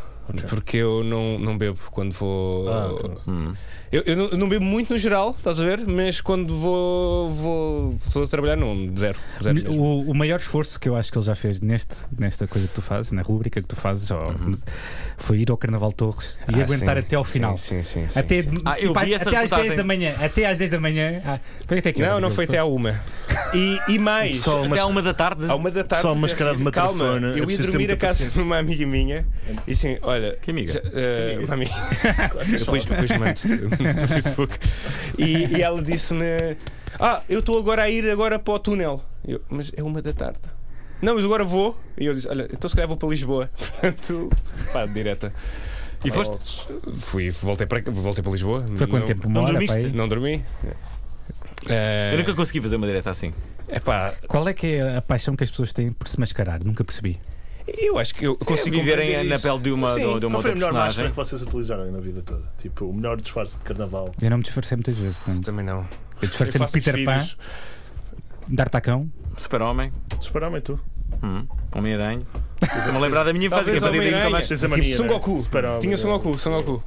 Porque 0.49 0.77
eu 0.77 1.03
não, 1.03 1.39
não 1.39 1.57
bebo 1.57 1.79
quando 1.91 2.11
vou. 2.13 2.69
Ah, 2.69 2.91
ok. 2.91 3.11
Hum. 3.27 3.53
eu, 3.91 4.03
eu 4.05 4.15
não, 4.15 4.25
eu 4.25 4.37
não 4.37 4.49
bebo 4.49 4.63
muito 4.63 4.93
no 4.93 4.99
geral, 4.99 5.35
estás 5.37 5.59
a 5.59 5.63
ver? 5.63 5.79
Mas 5.87 6.21
quando 6.21 6.55
vou, 6.55 7.31
vou, 7.31 7.93
estou 7.93 8.23
a 8.23 8.27
trabalhar, 8.27 8.55
não, 8.55 8.75
zero. 8.97 9.17
zero 9.41 9.55
mesmo. 9.55 9.81
O, 9.81 10.11
o 10.11 10.13
maior 10.13 10.39
esforço 10.39 10.79
que 10.79 10.87
eu 10.87 10.95
acho 10.95 11.11
que 11.11 11.17
ele 11.17 11.25
já 11.25 11.35
fez 11.35 11.59
neste, 11.59 11.95
nesta 12.17 12.47
coisa 12.47 12.67
que 12.67 12.73
tu 12.73 12.81
fazes, 12.81 13.11
na 13.11 13.21
rúbrica 13.21 13.61
que 13.61 13.67
tu 13.67 13.75
fazes, 13.75 14.09
ó, 14.11 14.27
foi 15.17 15.39
ir 15.39 15.51
ao 15.51 15.57
Carnaval 15.57 15.91
Torres 15.91 16.37
e 16.47 16.51
Uhum. 16.51 16.59
Ah, 16.59 16.63
aguentar 16.63 16.95
sim, 16.95 16.99
até 17.01 17.15
ao 17.15 17.23
final. 17.23 17.57
Sim, 17.57 17.83
sim, 17.83 18.07
sim. 18.07 18.19
até 18.19 18.41
sim. 18.41 18.49
Ah, 18.65 18.79
eu 18.79 18.93
tipo, 18.93 18.99
até 18.99 19.15
às 19.15 19.23
10 19.23 19.31
reportagem. 19.43 19.75
da 19.75 19.83
manhã. 19.83 20.13
Até 20.19 20.45
às 20.45 20.59
10 20.59 20.71
da 20.71 20.79
manhã. 20.79 21.21
Ah, 21.25 21.39
foi 21.65 21.79
até 21.79 21.93
que 21.93 22.01
Não, 22.01 22.19
não 22.19 22.29
foi 22.29 22.45
até 22.45 22.57
à 22.57 22.65
uma. 22.65 22.99
E, 23.53 23.79
e 23.87 23.99
mais. 23.99 24.41
Só 24.41 24.63
Até 24.63 24.79
à 24.79 24.85
uma 24.85 25.01
da 25.01 25.13
tarde? 25.13 25.45
À 25.45 25.55
uma 25.55 25.71
da 25.71 25.83
tarde. 25.83 26.01
Só 26.01 26.15
mascarado 26.15 26.57
de 26.57 26.71
Calma, 26.71 27.03
matrafona, 27.03 27.35
é 27.35 27.39
eu 27.39 27.49
ia 27.49 27.57
dormir 27.57 27.91
a 27.91 27.97
casa 27.97 28.27
de 28.27 28.39
uma 28.39 28.57
amiga 28.57 28.85
minha 28.85 29.25
e 29.67 29.71
assim, 29.71 29.97
olha. 30.01 30.18
Que 30.41 30.51
amiga? 30.51 30.73
já- 30.73 30.81
eh, 30.93 31.39
uma 31.43 31.53
amiga. 31.53 31.71
depois 32.57 32.85
depois 32.85 33.09
mando 33.11 33.39
no 34.01 34.07
Facebook. 34.07 34.57
E, 35.17 35.57
e 35.57 35.61
ela 35.61 35.81
disse-me: 35.81 36.25
Ah, 36.99 37.21
eu 37.29 37.39
estou 37.39 37.57
agora 37.59 37.83
a 37.83 37.89
ir 37.89 38.09
agora 38.09 38.37
para 38.39 38.53
o 38.53 38.59
túnel. 38.59 39.03
Eu, 39.27 39.41
mas 39.49 39.71
é 39.75 39.83
uma 39.83 40.01
da 40.01 40.13
tarde. 40.13 40.39
Não, 41.01 41.15
mas 41.15 41.23
agora 41.23 41.43
vou. 41.43 41.77
E 41.97 42.05
eu 42.05 42.13
disse: 42.13 42.27
Olha, 42.27 42.47
então 42.51 42.69
se 42.69 42.75
calhar 42.75 42.87
vou 42.87 42.97
para 42.97 43.09
Lisboa. 43.09 43.49
Portanto, 43.57 44.29
pá, 44.73 44.85
direta. 44.85 45.33
E 46.03 46.11
foste? 46.11 46.65
Fui, 46.93 47.29
voltei 47.29 47.67
para, 47.67 47.81
voltei 47.91 48.23
para 48.23 48.31
Lisboa. 48.31 48.65
Foi 48.75 48.87
quanto 48.87 49.01
Não- 49.01 49.07
tempo? 49.07 49.27
Uma 49.27 49.33
não 49.33 49.41
hora 49.43 49.51
dormiste? 49.53 49.87
Não 49.95 50.07
dormi. 50.07 50.43
Eu 52.11 52.17
nunca 52.17 52.33
consegui 52.33 52.61
fazer 52.61 52.75
uma 52.77 52.87
direta 52.87 53.09
assim. 53.11 53.33
É 53.67 53.79
pá, 53.79 54.13
Qual 54.27 54.47
é 54.47 54.53
que 54.53 54.65
é 54.75 54.97
a 54.97 55.01
paixão 55.01 55.35
que 55.35 55.43
as 55.43 55.51
pessoas 55.51 55.73
têm 55.73 55.91
por 55.91 56.07
se 56.07 56.19
mascarar? 56.19 56.63
Nunca 56.63 56.83
percebi. 56.83 57.19
Eu 57.77 57.97
acho 57.99 58.13
que 58.15 58.25
eu 58.25 58.35
consigo 58.37 58.75
Viverem 58.77 59.07
compreender 59.09 59.29
na 59.29 59.39
pele 59.39 59.59
de 59.59 59.71
uma, 59.71 59.89
Sim. 59.93 60.13
de, 60.13 60.19
de 60.19 60.25
uma 60.25 60.35
Qual 60.35 60.41
foi 60.41 60.51
outra 60.51 60.51
a 60.51 60.55
melhor 60.55 60.73
máscara 60.73 60.85
personagem. 60.87 61.11
que 61.11 61.15
vocês 61.15 61.41
utilizaram 61.41 61.91
na 61.91 61.99
vida 61.99 62.21
toda? 62.21 62.43
Tipo, 62.57 62.85
o 62.85 62.93
melhor 62.93 63.17
disfarce 63.19 63.57
de 63.57 63.63
carnaval. 63.63 64.13
Eu 64.21 64.29
não 64.29 64.37
me 64.37 64.43
disfarcei 64.43 64.75
muitas 64.77 64.95
vezes. 64.95 65.15
portanto. 65.17 65.45
Também 65.45 65.65
não. 65.65 65.87
Eu 66.21 66.27
disfarcei 66.27 66.59
de 66.65 66.71
Peter 66.71 66.93
Pan, 67.05 67.13
vídeos. 67.19 67.37
D'Artacão. 68.47 69.09
Super-Homem, 69.37 69.91
Super-homem, 70.19 70.61
tu. 70.61 70.79
hum, 71.23 71.45
Homem-Aranha. 71.75 72.21
A 72.93 72.97
lembrar 72.99 73.23
da 73.23 73.31
minha 73.31 73.47
infância, 73.47 73.71
que 73.71 73.77
é 73.77 73.79
Talvez 73.79 73.81
para 73.81 73.91
dizer 73.91 74.05
nunca 74.11 74.27
Homem-Aranha. 74.27 74.29
mais. 74.31 74.47
Tens 74.47 74.63
a 74.63 74.67
mania, 74.67 74.83
Tipo, 74.83 74.97
Son 74.97 75.03
né? 75.03 75.09
Goku. 75.09 75.41
Super-Homem, 75.41 75.79
Tinha 75.81 75.97
Son 75.97 76.07
né? 76.07 76.13
Goku, 76.13 76.37
Son 76.37 76.51
Goku. 76.61 76.83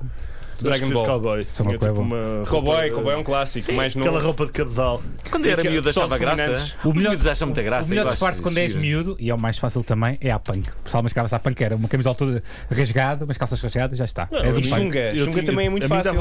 Dragon 0.60 0.90
Ball. 0.90 1.06
Cowboy. 1.06 1.44
Tinha 1.44 1.72
Goku 1.72 1.84
é 1.84 1.88
tipo 1.88 2.00
uma 2.00 2.44
Cowboy, 2.48 2.90
Cowboy 2.90 3.14
é 3.14 3.16
um 3.16 3.24
clássico, 3.24 3.72
mais 3.72 3.94
novo. 3.94 4.08
Aquela 4.08 4.24
roupa 4.24 4.46
de 4.46 4.52
cabedal. 4.52 5.02
Quando 5.30 5.46
era 5.46 5.62
miúdo 5.62 5.88
achava 5.88 6.18
graça. 6.18 6.42
Fluminenses. 6.42 6.76
Os 6.84 6.94
miúdos 6.94 7.26
acham 7.26 7.46
muita 7.48 7.62
graça. 7.62 7.86
O 7.86 7.90
melhor 7.90 8.10
disfarce 8.10 8.42
quando 8.42 8.58
és 8.58 8.74
miúdo, 8.74 9.16
e 9.18 9.30
é 9.30 9.34
o 9.34 9.38
mais 9.38 9.58
fácil 9.58 9.82
também, 9.82 10.18
é 10.20 10.30
a 10.30 10.38
punk. 10.38 10.68
O 10.68 10.84
pessoal 10.84 11.02
mascava-se 11.02 11.34
à 11.34 11.38
punk, 11.38 11.62
era 11.62 11.76
uma 11.76 11.88
camisola 11.88 12.14
toda 12.14 12.42
rasgada, 12.70 13.24
umas 13.24 13.38
calças 13.38 13.60
rasgadas, 13.60 13.98
já 13.98 14.04
está. 14.04 14.28
Não, 14.30 14.40
és 14.40 14.56
um. 14.56 14.62
Chunga. 14.62 15.16
Chunga 15.16 15.42
também 15.42 15.66
é 15.66 15.70
muito 15.70 15.88
fácil. 15.88 16.18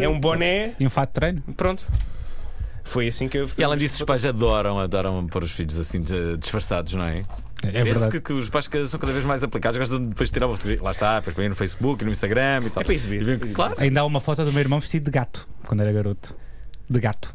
É 0.00 0.08
um 0.08 0.18
boné. 0.18 0.72
E 0.78 0.86
um 0.86 0.90
fato 0.90 1.10
de 1.10 1.14
treino. 1.14 1.42
Pronto. 1.56 1.86
Foi 2.84 3.06
assim 3.06 3.28
que 3.28 3.36
eu. 3.36 3.48
E 3.58 3.62
além 3.62 3.78
disso, 3.78 3.96
os 3.96 4.02
pais 4.04 4.24
adoram, 4.24 4.78
adoram 4.78 5.26
pôr 5.26 5.42
os 5.42 5.50
filhos 5.50 5.78
assim 5.78 6.02
disfarçados, 6.38 6.94
não 6.94 7.04
é? 7.04 7.22
É 7.62 7.82
verdade. 7.82 8.10
que, 8.12 8.20
que 8.20 8.32
os 8.32 8.48
pais 8.48 8.68
são 8.88 9.00
cada 9.00 9.12
vez 9.12 9.24
mais 9.24 9.42
aplicados, 9.42 9.76
gostam 9.78 9.98
de 9.98 10.06
depois 10.06 10.30
tirar 10.30 10.46
uma 10.46 10.54
fotografia. 10.56 10.84
Lá 10.84 10.90
está, 10.92 11.18
depois 11.18 11.34
põem 11.36 11.48
no 11.48 11.56
Facebook, 11.56 12.04
no 12.04 12.10
Instagram 12.10 12.62
e 12.66 12.70
tal. 12.70 12.80
É 12.82 12.84
para 12.84 12.94
exibir. 12.94 13.28
E 13.28 13.38
Claro. 13.52 13.74
Ainda 13.78 14.00
há 14.00 14.04
uma 14.04 14.20
foto 14.20 14.44
do 14.44 14.52
meu 14.52 14.60
irmão 14.60 14.78
vestido 14.80 15.04
de 15.06 15.10
gato, 15.10 15.46
quando 15.66 15.80
era 15.80 15.92
garoto. 15.92 16.34
De 16.88 17.00
gato. 17.00 17.34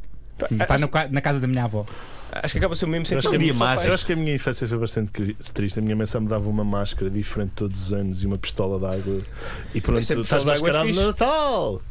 Está 0.49 0.77
no 0.77 0.87
ca- 0.87 1.07
na 1.11 1.21
casa 1.21 1.39
da 1.39 1.47
minha 1.47 1.63
avó. 1.65 1.85
Acho 2.31 2.53
que 2.53 2.57
acaba 2.57 2.73
ser 2.75 2.85
o 2.85 2.87
mesmo 2.87 3.05
sentido. 3.05 3.29
que 3.29 3.35
a 3.35 3.39
dia 3.39 3.53
minha, 3.53 3.65
mágico. 3.65 3.87
eu 3.89 3.93
acho 3.93 4.05
que 4.05 4.13
a 4.13 4.15
minha 4.15 4.33
infância 4.33 4.67
foi 4.67 4.77
bastante 4.79 5.11
triste. 5.53 5.77
A 5.77 5.81
minha 5.81 5.95
mãe 5.95 6.07
só 6.07 6.19
me 6.19 6.27
dava 6.27 6.49
uma 6.49 6.63
máscara 6.63 7.09
diferente 7.11 7.51
todos 7.55 7.87
os 7.87 7.93
anos 7.93 8.23
e 8.23 8.25
uma 8.25 8.37
pistola 8.37 8.79
d'água. 8.79 9.21
E 9.75 9.79
pronto, 9.81 10.03
tu 10.07 10.21
estás 10.21 10.43
d'água 10.43 10.69
é 10.69 10.73
mascarado 10.73 10.87
no 10.87 10.93
fixe. 10.95 11.05
Natal. 11.05 11.81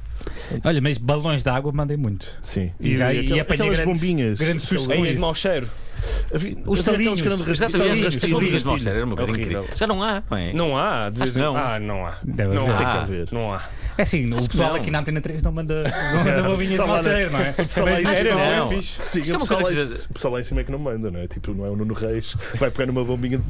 Olha, 0.64 0.80
mas 0.80 0.98
balões 0.98 1.42
de 1.44 1.48
água 1.50 1.70
mandei 1.72 1.96
muitos. 1.96 2.28
Sim. 2.42 2.72
E, 2.80 2.96
já, 2.96 3.12
e 3.14 3.20
aquel- 3.20 3.40
apanhei 3.40 3.42
aquelas 3.70 3.76
grandes, 3.78 4.00
bombinhas. 4.00 4.38
grandes 4.38 4.64
sustos 4.66 4.90
é 4.90 5.12
de 5.12 5.18
mau 5.20 5.34
cheiro. 5.34 5.68
Os 6.66 6.82
talinhos. 6.82 7.20
Exatamente, 7.20 8.06
as 8.06 8.16
pastilhas 8.16 8.64
de 8.64 8.78
cheiro 8.78 8.96
era 8.98 9.06
uma 9.06 9.16
coisa 9.16 9.30
incrível. 9.32 9.66
Já 9.76 9.86
não 9.86 10.02
há, 10.02 10.22
não 10.30 10.38
é? 10.38 10.52
Não 10.52 10.78
há, 10.78 11.10
de 11.10 11.18
vez 11.18 11.36
em 11.36 11.40
que 11.40 11.46
não. 11.46 11.56
Ah, 11.56 11.78
não 11.78 12.06
há. 12.06 12.18
Não 12.24 12.70
há. 12.70 12.76
Tem 12.76 12.86
que 12.86 12.98
haver. 12.98 13.28
Não 13.32 13.52
há. 13.52 13.62
É 13.96 14.02
assim, 14.02 14.32
o 14.32 14.48
pessoal 14.48 14.70
não. 14.70 14.76
aqui 14.76 14.90
na 14.90 15.00
Antena 15.00 15.20
3 15.20 15.42
não 15.42 15.52
manda, 15.52 15.82
não 15.82 16.24
manda 16.56 16.56
de 16.56 16.68
cheiro, 16.68 17.30
não 17.30 17.40
é? 17.40 17.50
O 17.50 17.66
pessoal 17.66 17.86
lá 17.86 18.00
em 18.00 18.06
cima 18.06 18.56
não. 18.56 18.70
não. 18.70 18.82
Sim, 18.82 19.18
é 19.18 19.36
o 19.36 19.38
pessoal 19.38 19.60
lá 19.60 19.70
o 19.70 20.14
pessoal 20.14 20.34
lá 20.34 20.40
em 20.40 20.44
cima 20.44 20.60
é 20.60 20.64
que 20.64 20.72
não 20.72 20.78
manda, 20.78 21.10
não 21.10 21.20
é? 21.20 21.28
Tipo, 21.28 21.54
não 21.54 21.66
é 21.66 21.70
o 21.70 21.76
Nuno 21.76 21.94
Reis, 21.94 22.36
vai 22.54 22.70
pegar 22.70 22.86
numa 22.86 23.04
bombinha 23.04 23.38
de 23.38 23.44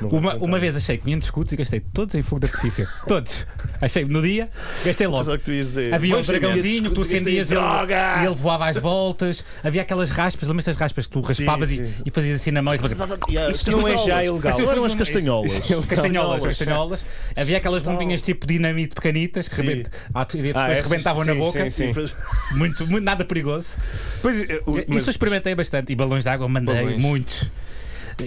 vai 0.00 0.10
Uma, 0.10 0.34
uma 0.36 0.58
vez 0.58 0.76
achei 0.76 0.98
500 0.98 1.26
escudos 1.26 1.52
e 1.52 1.56
gastei 1.56 1.80
todos 1.80 2.14
em 2.14 2.22
fogo 2.22 2.40
de 2.40 2.46
artifício. 2.46 2.86
todos. 3.06 3.46
Achei 3.80 4.04
no 4.04 4.20
dia, 4.22 4.50
gastei 4.84 5.06
logo. 5.06 5.30
É 5.30 5.34
o 5.34 5.38
que 5.38 5.44
tu 5.44 5.52
ias 5.52 5.66
dizer. 5.68 5.94
Havia 5.94 6.16
um 6.16 6.22
dragãozinho 6.22 6.90
que 6.90 6.94
tu 6.94 7.02
é 7.02 7.04
acendias 7.04 7.50
e 7.50 7.54
ele, 7.54 8.30
e 8.30 8.34
voava 8.34 8.68
às 8.68 8.76
voltas. 8.76 9.44
Havia 9.62 9.82
aquelas 9.82 10.10
raspas, 10.10 10.48
lembras 10.48 10.64
das 10.64 10.76
raspas 10.76 11.06
que 11.06 11.12
tu 11.12 11.20
raspavas 11.20 11.70
e, 11.70 11.82
e 12.04 12.10
fazias 12.10 12.40
assim 12.40 12.50
na 12.50 12.62
mão 12.62 12.74
e 12.74 13.50
Isto 13.50 13.70
não 13.70 13.86
é 13.86 13.96
já 13.98 14.24
ilegal. 14.24 14.58
Não 14.58 14.70
eram 14.70 14.84
as 14.84 14.94
castanholas. 14.94 15.58
Castanholas, 15.88 16.42
castanholas. 16.42 17.06
Havia 17.36 17.58
aquelas 17.58 17.82
bombinhas 17.82 18.22
tipo 18.22 18.46
dinamite 18.46 18.94
pequenitas 18.94 19.48
que, 19.48 19.75
Rebent... 19.76 19.88
ah, 20.14 20.26
e 20.34 20.36
depois 20.42 20.56
Ah, 20.56 20.70
essas- 20.72 20.84
rebentavam 20.90 21.24
na 21.24 21.32
sim, 21.32 21.38
boca. 21.38 21.70
sim, 21.70 21.92
sim. 21.94 22.14
Muito, 22.56 22.86
muito, 22.86 23.04
nada 23.04 23.24
perigoso. 23.24 23.76
Pois, 24.22 24.48
eh, 24.48 24.62
o- 24.66 24.72
mas- 24.88 24.98
Isso 24.98 25.08
eu 25.08 25.12
experimentei 25.12 25.54
bastante. 25.54 25.92
E 25.92 25.96
balões 25.96 26.24
de 26.24 26.30
água 26.30 26.48
mandei 26.48 26.74
Balões. 26.74 27.00
muitos. 27.02 27.46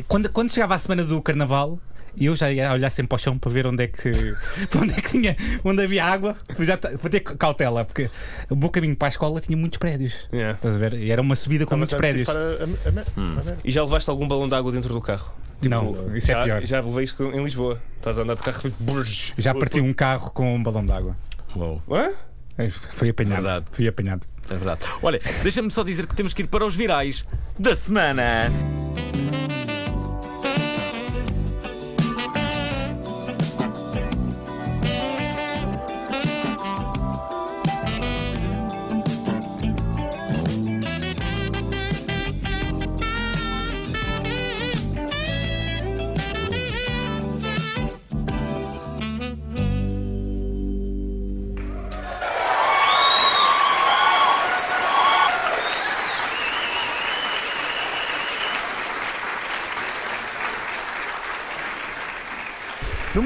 Quando, 0.08 0.30
quando 0.30 0.54
chegava 0.54 0.76
a 0.76 0.80
semana 0.80 1.04
do 1.04 1.22
carnaval. 1.22 1.80
Eu 2.20 2.36
já 2.36 2.52
ia 2.52 2.74
olhar 2.74 2.90
sempre 2.90 3.10
para 3.10 3.16
o 3.16 3.20
chão 3.20 3.38
para 3.38 3.52
ver 3.52 3.68
onde 3.68 3.84
é 3.84 3.88
que, 3.88 4.10
onde 4.76 4.94
é 4.94 4.96
que 5.00 5.10
tinha, 5.12 5.38
onde 5.64 5.84
havia 5.84 6.04
água, 6.04 6.36
já 6.60 6.76
para 6.76 7.10
ter 7.10 7.20
cautela, 7.22 7.86
porque 7.86 8.10
o 8.50 8.56
meu 8.56 8.68
caminho 8.70 8.96
para 8.96 9.08
a 9.08 9.10
escola 9.10 9.40
tinha 9.40 9.56
muitos 9.56 9.78
prédios. 9.78 10.28
Yeah. 10.34 10.56
Estás 10.56 10.76
a 10.76 10.80
ver? 10.80 10.94
E 10.96 11.12
era 11.12 11.22
uma 11.22 11.36
subida 11.36 11.68
com 11.68 11.78
muitos 11.78 11.96
prédios. 11.96 12.28
E 13.64 13.72
já 13.72 13.84
levaste 13.84 14.10
algum 14.10 14.28
balão 14.28 14.50
de 14.50 14.56
água 14.56 14.72
dentro 14.72 14.92
do 14.94 15.00
carro? 15.00 15.34
Não, 15.62 16.16
isso 16.16 16.32
é 16.32 16.36
já, 16.36 16.44
pior. 16.44 16.66
Já 16.66 16.82
levei 16.82 17.04
isso 17.04 17.16
em 17.24 17.44
Lisboa. 17.44 17.80
Estás 17.98 18.18
a 18.18 18.24
andar 18.24 18.36
de 18.36 18.44
carro. 18.44 18.74
brrr. 18.80 19.06
Já 19.38 19.54
parti 19.54 19.80
um 19.80 19.94
carro 19.94 20.32
com 20.32 20.56
um 20.56 20.64
balão 20.64 20.86
de 20.86 20.92
água. 20.92 21.16
Uou. 21.56 21.82
Hã? 21.92 22.12
Fui 22.92 23.10
apanhado. 23.10 23.42
Verdade. 23.42 23.66
Fui 23.72 23.88
apanhado. 23.88 24.28
É 24.50 24.56
verdade. 24.56 24.82
Olha, 25.02 25.22
deixa-me 25.44 25.72
só 25.72 25.84
dizer 25.84 26.08
que 26.08 26.16
temos 26.16 26.34
que 26.34 26.42
ir 26.42 26.48
para 26.48 26.66
os 26.66 26.76
virais 26.76 27.26
da 27.58 27.76
semana. 27.76 28.50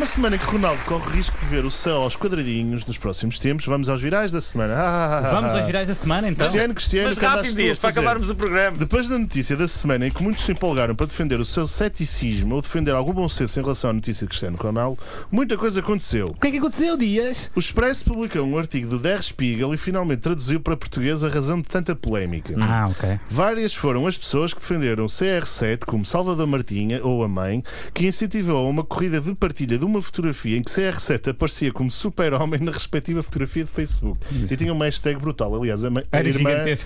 Numa 0.04 0.12
semana 0.12 0.38
que 0.38 0.44
Ronaldo 0.44 0.84
corre 0.84 1.08
o 1.08 1.12
risco 1.12 1.38
de 1.40 1.46
ver 1.46 1.64
o 1.64 1.72
céu 1.72 2.02
aos 2.02 2.18
quadradinhos 2.18 2.86
nos 2.86 2.98
próximos 2.98 3.40
tempos, 3.40 3.66
vamos 3.66 3.88
aos 3.88 4.02
virais 4.02 4.34
da 4.34 4.42
semana. 4.42 4.74
Ah, 4.76 5.30
Vamos 5.32 5.56
aos 5.56 5.66
virais 5.66 5.88
da 5.88 5.96
semana 5.96 6.28
então. 6.28 6.46
Cristiano, 6.46 6.74
Cristiano, 6.74 7.08
Mas 7.08 7.18
rápido, 7.18 7.56
Dias, 7.56 7.80
para 7.80 7.92
acabarmos 7.92 8.30
o 8.30 8.36
programa. 8.36 8.76
Depois 8.76 9.08
da 9.08 9.18
notícia 9.18 9.56
da 9.56 9.66
semana 9.66 10.06
em 10.06 10.12
que 10.12 10.22
muitos 10.22 10.44
se 10.44 10.52
empolgaram 10.52 10.94
para 10.94 11.06
defender 11.06 11.40
o 11.40 11.46
seu 11.46 11.66
ceticismo 11.66 12.56
ou 12.56 12.62
defender 12.62 12.92
algum 12.92 13.14
bom 13.14 13.30
senso 13.30 13.58
em 13.58 13.64
relação 13.64 13.92
à 13.92 13.94
notícia 13.94 14.26
de 14.26 14.30
Cristiano 14.32 14.58
Ronaldo, 14.58 15.00
muita 15.32 15.56
coisa 15.56 15.80
aconteceu. 15.80 16.26
O 16.28 16.34
que 16.34 16.48
é 16.48 16.52
que 16.52 16.58
aconteceu, 16.58 16.98
Dias? 16.98 17.50
O 17.56 17.60
Expresso 17.60 18.04
publicou 18.04 18.44
um 18.44 18.58
artigo 18.58 18.90
do 18.90 19.00
Der 19.00 19.24
Spiegel 19.24 19.74
e 19.74 19.78
finalmente 19.78 20.20
traduziu 20.20 20.60
para 20.60 20.76
português 20.76 21.24
a 21.24 21.30
razão 21.30 21.62
de 21.62 21.70
tanta 21.70 21.96
polémica. 21.96 22.54
Ah, 22.60 22.88
ok. 22.90 23.22
Várias 23.30 23.74
foram 23.74 24.06
as 24.06 24.18
pessoas 24.18 24.54
que 24.54 24.60
defenderam 24.60 25.06
o 25.06 25.08
CR7, 25.08 25.86
como 25.86 26.06
Salvador 26.06 26.46
Martinha, 26.46 27.00
ou 27.02 27.24
a 27.24 27.30
mãe, 27.30 27.64
que 27.94 28.06
incentivou 28.06 28.66
a 28.66 28.70
uma 28.70 28.84
corrida 28.84 29.22
de 29.22 29.34
partilha 29.34 29.78
de 29.78 29.86
uma 29.86 29.93
fotografia 30.02 30.58
em 30.58 30.64
que 30.64 30.72
CR7 30.72 31.32
aparecia 31.32 31.72
como 31.72 31.92
super-homem 31.92 32.60
na 32.60 32.72
respectiva 32.72 33.24
fotografia 33.24 33.64
de 33.64 33.70
Facebook. 33.70 34.20
E 34.50 34.56
tinha 34.56 34.72
uma 34.74 34.86
hashtag 34.86 35.20
brutal. 35.20 35.56
Aliás, 35.56 35.84
a, 35.84 35.88
irmã, 35.88 36.02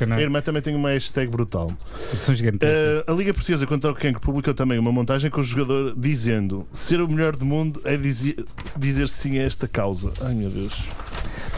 não 0.08 0.16
é? 0.16 0.20
a 0.20 0.22
irmã 0.22 0.42
também 0.42 0.62
tem 0.62 0.76
uma 0.76 0.90
hashtag 0.90 1.30
brutal. 1.30 1.72
São. 2.18 2.34
Uh, 2.36 3.12
a 3.12 3.14
Liga 3.14 3.34
Portuguesa 3.34 3.66
contra 3.66 3.92
o 3.92 3.96
Cancro 3.96 4.22
publicou 4.22 4.54
também 4.54 4.78
uma 4.78 4.92
montagem 4.92 5.30
com 5.30 5.40
o 5.40 5.44
jogador 5.44 5.96
dizendo 5.98 6.68
ser 6.72 7.02
o 7.02 7.08
melhor 7.08 7.36
do 7.36 7.46
mundo 7.46 7.82
é 7.84 7.98
dizer, 7.98 8.46
dizer 8.78 9.08
sim 9.08 9.38
a 9.40 9.44
esta 9.44 9.68
causa. 9.68 10.12
Ai 10.22 10.34
meu 10.34 10.50
Deus. 10.50 10.88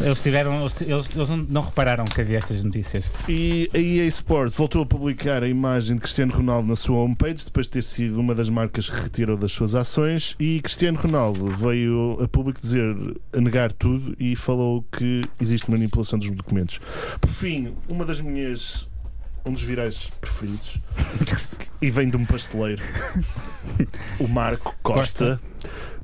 Eles 0.02 0.22
tiveram. 0.22 0.62
Eles, 0.62 1.10
eles, 1.16 1.30
não 1.50 1.62
repararam 1.62 2.06
que 2.06 2.22
havia 2.22 2.38
estas 2.38 2.64
notícias. 2.64 3.10
E 3.28 3.70
a 3.74 3.78
EA 3.78 4.06
Sports 4.06 4.56
voltou 4.56 4.82
a 4.82 4.86
publicar 4.86 5.44
a 5.44 5.48
imagem 5.48 5.96
de 5.96 6.02
Cristiano 6.02 6.34
Ronaldo 6.34 6.68
na 6.68 6.76
sua 6.76 6.98
homepage 7.00 7.46
depois 7.46 7.66
de 7.66 7.74
ter 7.74 7.84
sido 7.84 8.20
uma 8.20 8.34
das 8.34 8.50
marcas 8.50 8.90
que 8.90 8.96
retirou 8.96 9.36
das 9.36 9.52
suas 9.52 9.76
ações 9.76 10.36
e 10.40 10.62
Cristiano 10.62 10.98
Ronaldo 10.98 11.39
veio 11.48 12.18
a 12.22 12.28
público 12.28 12.60
dizer 12.60 12.84
a 13.34 13.40
negar 13.42 13.72
tudo 13.74 14.16
e 14.20 14.36
falou 14.36 14.84
que 14.92 15.22
existe 15.40 15.70
manipulação 15.72 16.20
dos 16.20 16.30
documentos. 16.32 16.80
Por 17.22 17.30
fim, 17.30 17.74
uma 17.88 18.06
das 18.06 18.20
minhas 18.22 18.88
um 19.46 19.54
dos 19.54 19.64
virais 19.64 20.10
preferidos 20.20 20.80
e 21.82 21.90
vem 21.90 22.10
de 22.10 22.18
um 22.18 22.26
pasteleiro 22.26 22.84
o 24.20 24.28
Marco 24.28 24.76
Costa, 24.84 25.40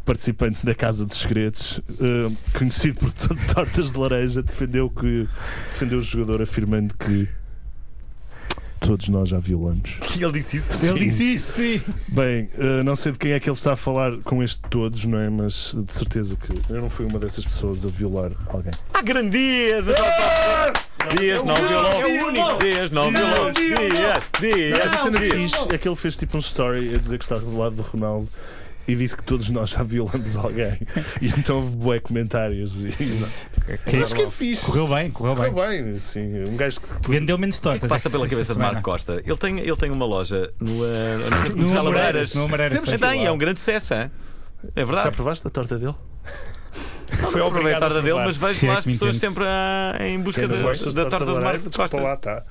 participante 0.06 0.66
da 0.66 0.74
Casa 0.74 1.06
dos 1.06 1.18
Segredos 1.20 1.82
eh, 2.00 2.32
conhecido 2.58 3.00
por 3.00 3.12
to- 3.12 3.36
tortas 3.54 3.92
de 3.92 4.00
laranja 4.00 4.42
defendeu 4.42 4.90
que 4.90 5.28
defendeu 5.74 6.00
o 6.00 6.02
jogador 6.02 6.42
afirmando 6.42 6.96
que 6.98 7.28
todos 8.86 9.10
nós 9.10 9.30
já 9.30 9.40
violamos 9.40 9.98
Ele 10.16 10.32
disse 10.32 10.58
isso. 10.58 10.86
Ele 10.86 11.00
disse 11.00 11.34
isso, 11.34 11.58
sim. 11.58 11.82
Bem, 12.08 12.50
eh, 12.58 12.84
não 12.84 12.96
sei 12.96 13.12
de 13.12 13.18
quem 13.18 13.32
é 13.32 13.40
que 13.40 13.50
ele 13.50 13.58
está 13.58 13.74
a 13.74 13.76
falar 13.76 14.18
com 14.24 14.42
este 14.42 14.62
todos, 14.70 15.06
não 15.06 15.20
é? 15.20 15.30
Mas 15.30 15.76
de 15.76 15.94
certeza 15.94 16.36
que 16.36 16.54
eu 16.72 16.82
não 16.82 16.90
fui 16.90 17.06
uma 17.06 17.20
dessas 17.20 17.44
pessoas 17.44 17.86
a 17.86 17.90
violar 17.90 18.32
alguém. 18.48 18.74
Ah, 18.94 19.02
grande 19.02 19.38
Dias! 19.38 19.86
Dias 21.18 21.44
não 21.44 21.56
violou. 21.56 21.92
É 21.92 22.06
o 22.06 22.28
único. 22.28 22.58
Dias 22.60 22.92
não 22.92 23.12
violou. 23.12 23.52
Dias, 23.52 24.30
Dias. 24.40 24.80
Mas 24.80 24.94
a 24.94 24.98
cena 24.98 25.20
fixe 25.20 25.68
é 25.74 25.78
que 25.78 25.88
ele 25.88 25.96
fez 25.96 26.16
tipo 26.16 26.38
um 26.38 26.40
story 26.40 26.96
a 26.96 26.98
dizer 26.98 27.18
que 27.18 27.26
estava 27.26 27.42
do 27.42 27.58
lado 27.58 27.76
do 27.76 27.82
Ronaldo 27.82 28.30
e 28.88 28.96
disse 28.96 29.18
que 29.18 29.24
todos 29.24 29.50
nós 29.50 29.70
já 29.72 29.84
violamos 29.84 30.38
alguém. 30.38 30.78
E 31.22 31.28
então 31.28 31.58
houve 31.58 31.76
bué 31.76 32.00
comentários. 32.00 32.74
E... 32.76 32.94
Acho 34.02 34.16
que 34.16 34.22
é 34.22 34.30
fixe. 34.30 34.66
Correu 34.66 34.88
bem, 34.88 35.12
correu 35.12 35.36
bem. 35.36 35.52
Correu 35.52 35.70
bem, 35.70 35.98
assim. 35.98 36.44
Um 36.48 36.56
gajo 36.56 36.80
que. 36.82 37.10
Vendeu 37.10 37.38
menos 37.38 37.58
O 37.58 37.62
que 37.62 37.70
é 37.70 37.72
que 37.74 37.80
tortas. 37.80 37.90
passa 37.90 38.10
pela 38.10 38.28
cabeça 38.28 38.54
de. 38.54 38.60
Marco 38.60 38.82
Costa? 38.82 39.22
Ele 39.26 39.38
tem, 39.38 39.60
ele 39.60 39.76
tem 39.76 39.92
uma 39.92 40.06
loja 40.06 40.52
no, 40.60 40.72
uh, 40.72 41.50
no, 41.50 41.56
No 41.56 41.74
no 41.74 41.80
Amoreiras, 41.80 42.34
no 42.36 42.46
Amoreiras, 42.46 42.74
Temos 42.74 42.90
tem. 42.90 43.00
tem, 43.00 43.26
é 43.26 43.32
um 43.32 43.38
grande 43.38 43.60
sucesso, 43.60 43.94
é? 43.94 44.12
É 44.76 44.80
Já 44.80 44.86
verdade. 44.86 45.16
provaste 45.16 45.44
da 45.44 45.50
torta 45.50 45.78
dele? 45.78 45.96
Não 47.22 47.30
Foi 47.30 47.42
a 47.42 47.46
obrigado 47.46 47.76
a 47.76 47.80
torta 47.80 48.02
dele, 48.02 48.16
mas 48.16 48.36
vejo 48.38 48.66
é 48.66 48.70
lá 48.70 48.80
as 48.80 48.86
pessoas 48.86 49.16
sempre 49.18 49.44
ah, 49.46 49.96
em 50.02 50.20
busca 50.20 50.48
da, 50.48 51.06
torta 51.06 51.26
de 51.26 51.40
Marco 51.40 51.72
Costa. 51.72 52.02
lá, 52.02 52.18
tá. 52.18 52.44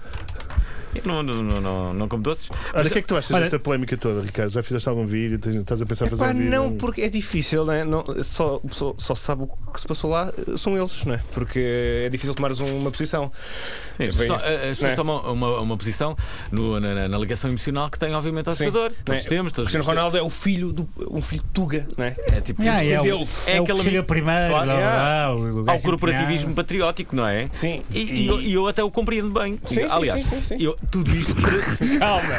Eu 0.95 1.03
Não, 1.05 1.23
não, 1.23 1.43
não, 1.43 1.61
não, 1.61 1.95
não 1.95 2.09
como 2.09 2.23
doces. 2.23 2.49
Olha, 2.73 2.87
o 2.87 2.91
que 2.91 2.99
é 2.99 3.03
que 3.03 3.09
tu 3.09 3.17
achas 3.17 3.31
Olha- 3.31 3.43
desta 3.43 3.59
polémica 3.59 3.97
toda, 3.97 4.23
Ricardo? 4.23 4.51
Já 4.51 4.63
fizeste 4.63 4.89
algum 4.89 5.07
vídeo? 5.07 5.39
Tens- 5.39 5.57
Estás 5.57 5.83
a 5.83 5.87
pensar 5.87 6.07
em 6.07 6.11
fazer 6.11 6.25
um 6.25 6.35
vídeo? 6.35 6.51
não, 6.51 6.73
porque 6.77 7.03
é 7.03 7.09
difícil, 7.09 7.65
né? 7.65 7.85
não 7.85 8.05
Só, 8.23 8.61
só, 8.71 8.95
só 8.99 9.15
sabe 9.15 9.43
o 9.43 9.47
que 9.73 9.81
se 9.81 9.87
passou 9.87 10.11
lá 10.11 10.31
eh, 10.37 10.57
são 10.57 10.77
eles, 10.77 11.05
né? 11.05 11.21
porque 11.33 12.03
é 12.05 12.09
difícil 12.09 12.35
tomares 12.35 12.61
um- 12.61 12.79
uma 12.79 12.91
posição. 12.91 13.31
Sim, 13.97 14.05
as 14.07 14.17
pessoas, 14.17 14.43
as 14.43 14.49
pessoas 14.61 14.91
né? 14.91 14.97
tomam 14.97 15.33
uma, 15.33 15.61
uma 15.61 15.77
posição 15.77 16.17
no- 16.51 16.79
na, 16.81 16.95
na- 16.95 17.09
na 17.09 17.19
ligação 17.19 17.51
emocional 17.51 17.89
que 17.91 17.99
tem, 17.99 18.15
obviamente, 18.15 18.49
ao 18.49 18.55
Sim. 18.55 18.67
jogador. 18.67 18.91
Né? 18.91 18.97
Todos 19.05 19.25
temos, 19.25 19.53
todos 19.53 19.71
Cristiano 19.71 19.85
temos. 19.85 19.87
Ronaldo 19.87 20.17
é 20.19 20.23
o 20.23 20.31
filho 20.31 20.73
do 20.73 20.89
um 21.11 21.23
filho 21.23 21.43
de 21.43 21.49
Tuga, 21.51 21.87
né? 21.97 22.17
É 22.27 22.41
tipo 22.41 22.63
Ah, 22.63 22.83
isso. 22.85 22.93
é, 22.93 23.01
o, 23.01 23.05
é, 23.47 23.61
o 23.61 23.65
que 23.65 23.73
aquele 23.73 23.83
chega 23.83 24.03
primeiro. 24.03 24.49
Claro, 24.51 24.71
é. 24.71 25.25
Ao 25.73 25.81
corporativismo 25.81 26.55
patriótico, 26.55 27.15
não 27.15 27.27
é? 27.27 27.49
Sim. 27.53 27.83
E, 27.91 28.01
e 28.01 28.27
eu, 28.27 28.41
e 28.41 28.53
eu 28.53 28.67
até 28.67 28.83
o 28.83 28.91
compreendo 28.91 29.31
bem. 29.31 29.59
Sim, 29.67 29.87
sim, 29.87 29.87
Aliás, 29.91 30.21
sim, 30.23 30.37
sim, 30.37 30.43
sim. 30.59 30.63
eu- 30.63 30.77
tudo 30.91 31.15
isto. 31.15 31.35
Calma, 31.99 32.35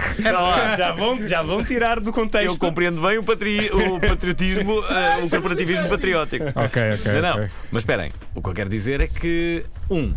já 0.77 0.91
vão, 0.93 1.23
já 1.23 1.41
vão 1.41 1.63
tirar 1.63 1.99
do 1.99 2.11
contexto. 2.11 2.53
Eu 2.53 2.57
compreendo 2.57 3.01
bem 3.01 3.17
o, 3.17 3.23
patri- 3.23 3.69
o 3.71 3.99
patriotismo, 3.99 4.83
eh, 4.89 5.23
o 5.23 5.29
corporativismo 5.29 5.89
patriótico. 5.89 6.45
Ok, 6.55 6.81
ok. 6.93 7.11
Não, 7.13 7.21
não. 7.21 7.35
ok. 7.37 7.49
Mas 7.71 7.81
esperem, 7.83 8.11
o 8.33 8.41
que 8.41 8.49
eu 8.49 8.53
quero 8.53 8.69
dizer 8.69 9.01
é 9.01 9.07
que, 9.07 9.65
um, 9.89 10.13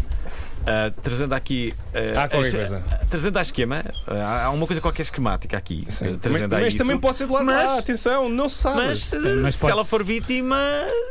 ah, 0.69 0.93
trazendo 1.03 1.33
aqui. 1.35 1.75
ah, 1.95 2.25
Há 2.25 2.29
qualquer 2.29 2.51
coisa. 2.53 2.83
Trazendo 3.09 3.39
à 3.39 3.43
esquema, 3.43 3.85
ah, 4.07 4.45
há 4.45 4.51
uma 4.51 4.67
coisa 4.67 4.81
qualquer 4.83 5.03
esquemática 5.03 5.57
aqui. 5.57 5.81
ah, 5.83 5.87
Mas, 5.89 6.17
Trazendo 6.21 6.55
a 6.55 6.59
mas 6.59 6.69
isso. 6.69 6.79
também 6.79 6.99
pode 6.99 7.19
ser 7.19 7.27
do 7.27 7.33
lado 7.33 7.47
Mas- 7.47 7.61
de 7.61 7.67
lá, 7.75 7.79
atenção, 7.79 8.29
não 8.29 8.49
se 8.49 8.57
sabe. 8.57 8.77
Mas, 8.77 9.11
Mas 9.43 9.55
se 9.55 9.61
pode- 9.61 9.73
ela 9.73 9.85
for 9.85 10.05
vítima, 10.05 10.59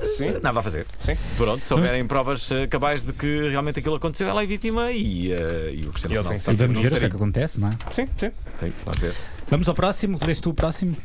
Sim. 0.04 0.36
nada 0.42 0.60
a 0.60 0.64
fazer. 0.64 0.86
Sim. 1.00 1.18
Pronto, 1.38 1.64
se 1.66 1.74
houverem 1.74 2.06
provas 2.06 2.50
cabais 2.70 3.04
de 3.04 3.14
que 3.14 3.50
realmente 3.50 3.80
aquilo 3.80 3.96
aconteceu, 3.96 4.28
ela 4.30 4.44
é 4.44 4.46
vítima 4.46 4.92
e, 4.92 5.28
e 5.32 5.86
o 5.88 5.92
Cristiano 5.92 6.16
E 6.16 6.24
tem 6.40 6.54
E 6.54 6.56
vamos 6.56 6.80
ver 6.80 6.94
o 6.94 7.00
que 7.00 7.06
é 7.06 7.10
que 7.10 7.16
acontece, 7.16 7.60
não 7.60 7.70
é? 7.70 7.72
Sim, 7.92 8.08
sim. 8.18 8.32
Sim, 8.60 8.74
vamos 8.86 9.00
ver. 9.00 9.14
Vamos 9.50 9.68
ao 9.70 9.74
próximo. 9.76 10.20
Lês 10.26 10.40
tu 10.42 10.50
o 10.50 10.54
próximo? 10.54 10.96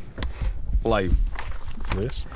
Live. 0.84 1.14
Vês? 1.96 2.26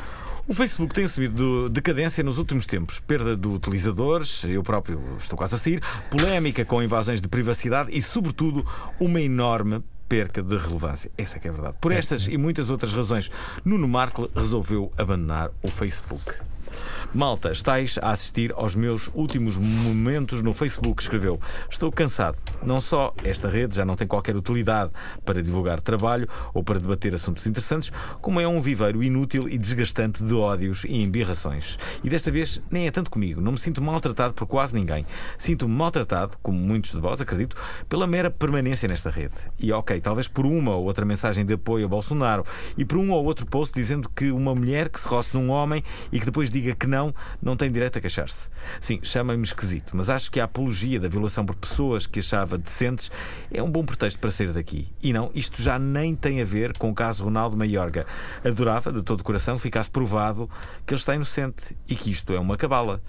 O 0.48 0.54
Facebook 0.54 0.94
tem 0.94 1.08
subido 1.08 1.68
decadência 1.68 2.22
nos 2.22 2.38
últimos 2.38 2.66
tempos. 2.66 3.00
Perda 3.00 3.36
de 3.36 3.48
utilizadores, 3.48 4.44
eu 4.44 4.62
próprio 4.62 5.02
estou 5.18 5.36
quase 5.36 5.56
a 5.56 5.58
sair, 5.58 5.82
polémica 6.08 6.64
com 6.64 6.80
invasões 6.80 7.20
de 7.20 7.26
privacidade 7.26 7.90
e, 7.92 8.00
sobretudo, 8.00 8.64
uma 9.00 9.20
enorme 9.20 9.82
perca 10.08 10.44
de 10.44 10.56
relevância. 10.56 11.10
Essa 11.18 11.36
é 11.36 11.40
que 11.40 11.48
é 11.48 11.50
a 11.50 11.52
verdade. 11.52 11.76
Por 11.80 11.90
estas 11.90 12.28
e 12.28 12.36
muitas 12.36 12.70
outras 12.70 12.94
razões, 12.94 13.28
Nuno 13.64 13.88
Markle 13.88 14.30
resolveu 14.36 14.92
abandonar 14.96 15.50
o 15.62 15.68
Facebook. 15.68 16.36
Malta, 17.16 17.50
estáis 17.50 17.98
a 18.02 18.10
assistir 18.10 18.52
aos 18.54 18.74
meus 18.74 19.10
últimos 19.14 19.56
momentos 19.56 20.42
no 20.42 20.52
Facebook, 20.52 21.00
escreveu. 21.00 21.40
Estou 21.70 21.90
cansado. 21.90 22.36
Não 22.62 22.78
só 22.78 23.14
esta 23.24 23.48
rede 23.48 23.74
já 23.74 23.86
não 23.86 23.94
tem 23.94 24.06
qualquer 24.06 24.36
utilidade 24.36 24.90
para 25.24 25.42
divulgar 25.42 25.80
trabalho 25.80 26.28
ou 26.52 26.62
para 26.62 26.78
debater 26.78 27.14
assuntos 27.14 27.46
interessantes, 27.46 27.90
como 28.20 28.38
é 28.38 28.46
um 28.46 28.60
viveiro 28.60 29.02
inútil 29.02 29.48
e 29.48 29.56
desgastante 29.56 30.22
de 30.22 30.34
ódios 30.34 30.84
e 30.84 31.02
embirrações. 31.02 31.78
E 32.04 32.10
desta 32.10 32.30
vez 32.30 32.60
nem 32.70 32.86
é 32.86 32.90
tanto 32.90 33.10
comigo. 33.10 33.40
Não 33.40 33.52
me 33.52 33.58
sinto 33.58 33.80
maltratado 33.80 34.34
por 34.34 34.46
quase 34.46 34.74
ninguém. 34.74 35.06
Sinto-me 35.38 35.74
maltratado, 35.74 36.36
como 36.42 36.58
muitos 36.58 36.90
de 36.90 37.00
vós, 37.00 37.18
acredito, 37.18 37.56
pela 37.88 38.06
mera 38.06 38.30
permanência 38.30 38.86
nesta 38.86 39.08
rede. 39.08 39.36
E 39.58 39.72
ok, 39.72 39.98
talvez 40.02 40.28
por 40.28 40.44
uma 40.44 40.76
ou 40.76 40.84
outra 40.84 41.06
mensagem 41.06 41.46
de 41.46 41.54
apoio 41.54 41.86
a 41.86 41.88
Bolsonaro 41.88 42.44
e 42.76 42.84
por 42.84 42.98
um 42.98 43.10
ou 43.10 43.24
outro 43.24 43.46
post 43.46 43.74
dizendo 43.74 44.06
que 44.10 44.30
uma 44.30 44.54
mulher 44.54 44.90
que 44.90 45.00
se 45.00 45.08
roce 45.08 45.30
num 45.32 45.48
homem 45.48 45.82
e 46.12 46.20
que 46.20 46.26
depois 46.26 46.50
diga 46.50 46.74
que 46.74 46.86
não, 46.86 47.05
não 47.42 47.56
tem 47.56 47.70
direito 47.70 47.98
a 47.98 48.00
queixar-se. 48.00 48.50
Sim, 48.80 49.00
chamem-me 49.02 49.44
esquisito, 49.44 49.96
mas 49.96 50.08
acho 50.08 50.30
que 50.30 50.40
a 50.40 50.44
apologia 50.44 51.00
da 51.00 51.08
violação 51.08 51.44
por 51.44 51.56
pessoas 51.56 52.06
que 52.06 52.20
achava 52.20 52.58
decentes 52.58 53.10
é 53.50 53.62
um 53.62 53.70
bom 53.70 53.84
pretexto 53.84 54.18
para 54.18 54.30
sair 54.30 54.52
daqui. 54.52 54.88
E 55.02 55.12
não, 55.12 55.30
isto 55.34 55.62
já 55.62 55.78
nem 55.78 56.14
tem 56.14 56.40
a 56.40 56.44
ver 56.44 56.76
com 56.76 56.90
o 56.90 56.94
caso 56.94 57.24
Ronaldo 57.24 57.56
Maiorga. 57.56 58.06
Adorava, 58.44 58.92
de 58.92 59.02
todo 59.02 59.20
o 59.20 59.24
coração, 59.24 59.58
ficasse 59.58 59.90
provado 59.90 60.48
que 60.84 60.94
ele 60.94 61.00
está 61.00 61.14
inocente 61.14 61.76
e 61.88 61.94
que 61.94 62.10
isto 62.10 62.32
é 62.32 62.38
uma 62.38 62.56
cabala. 62.56 63.00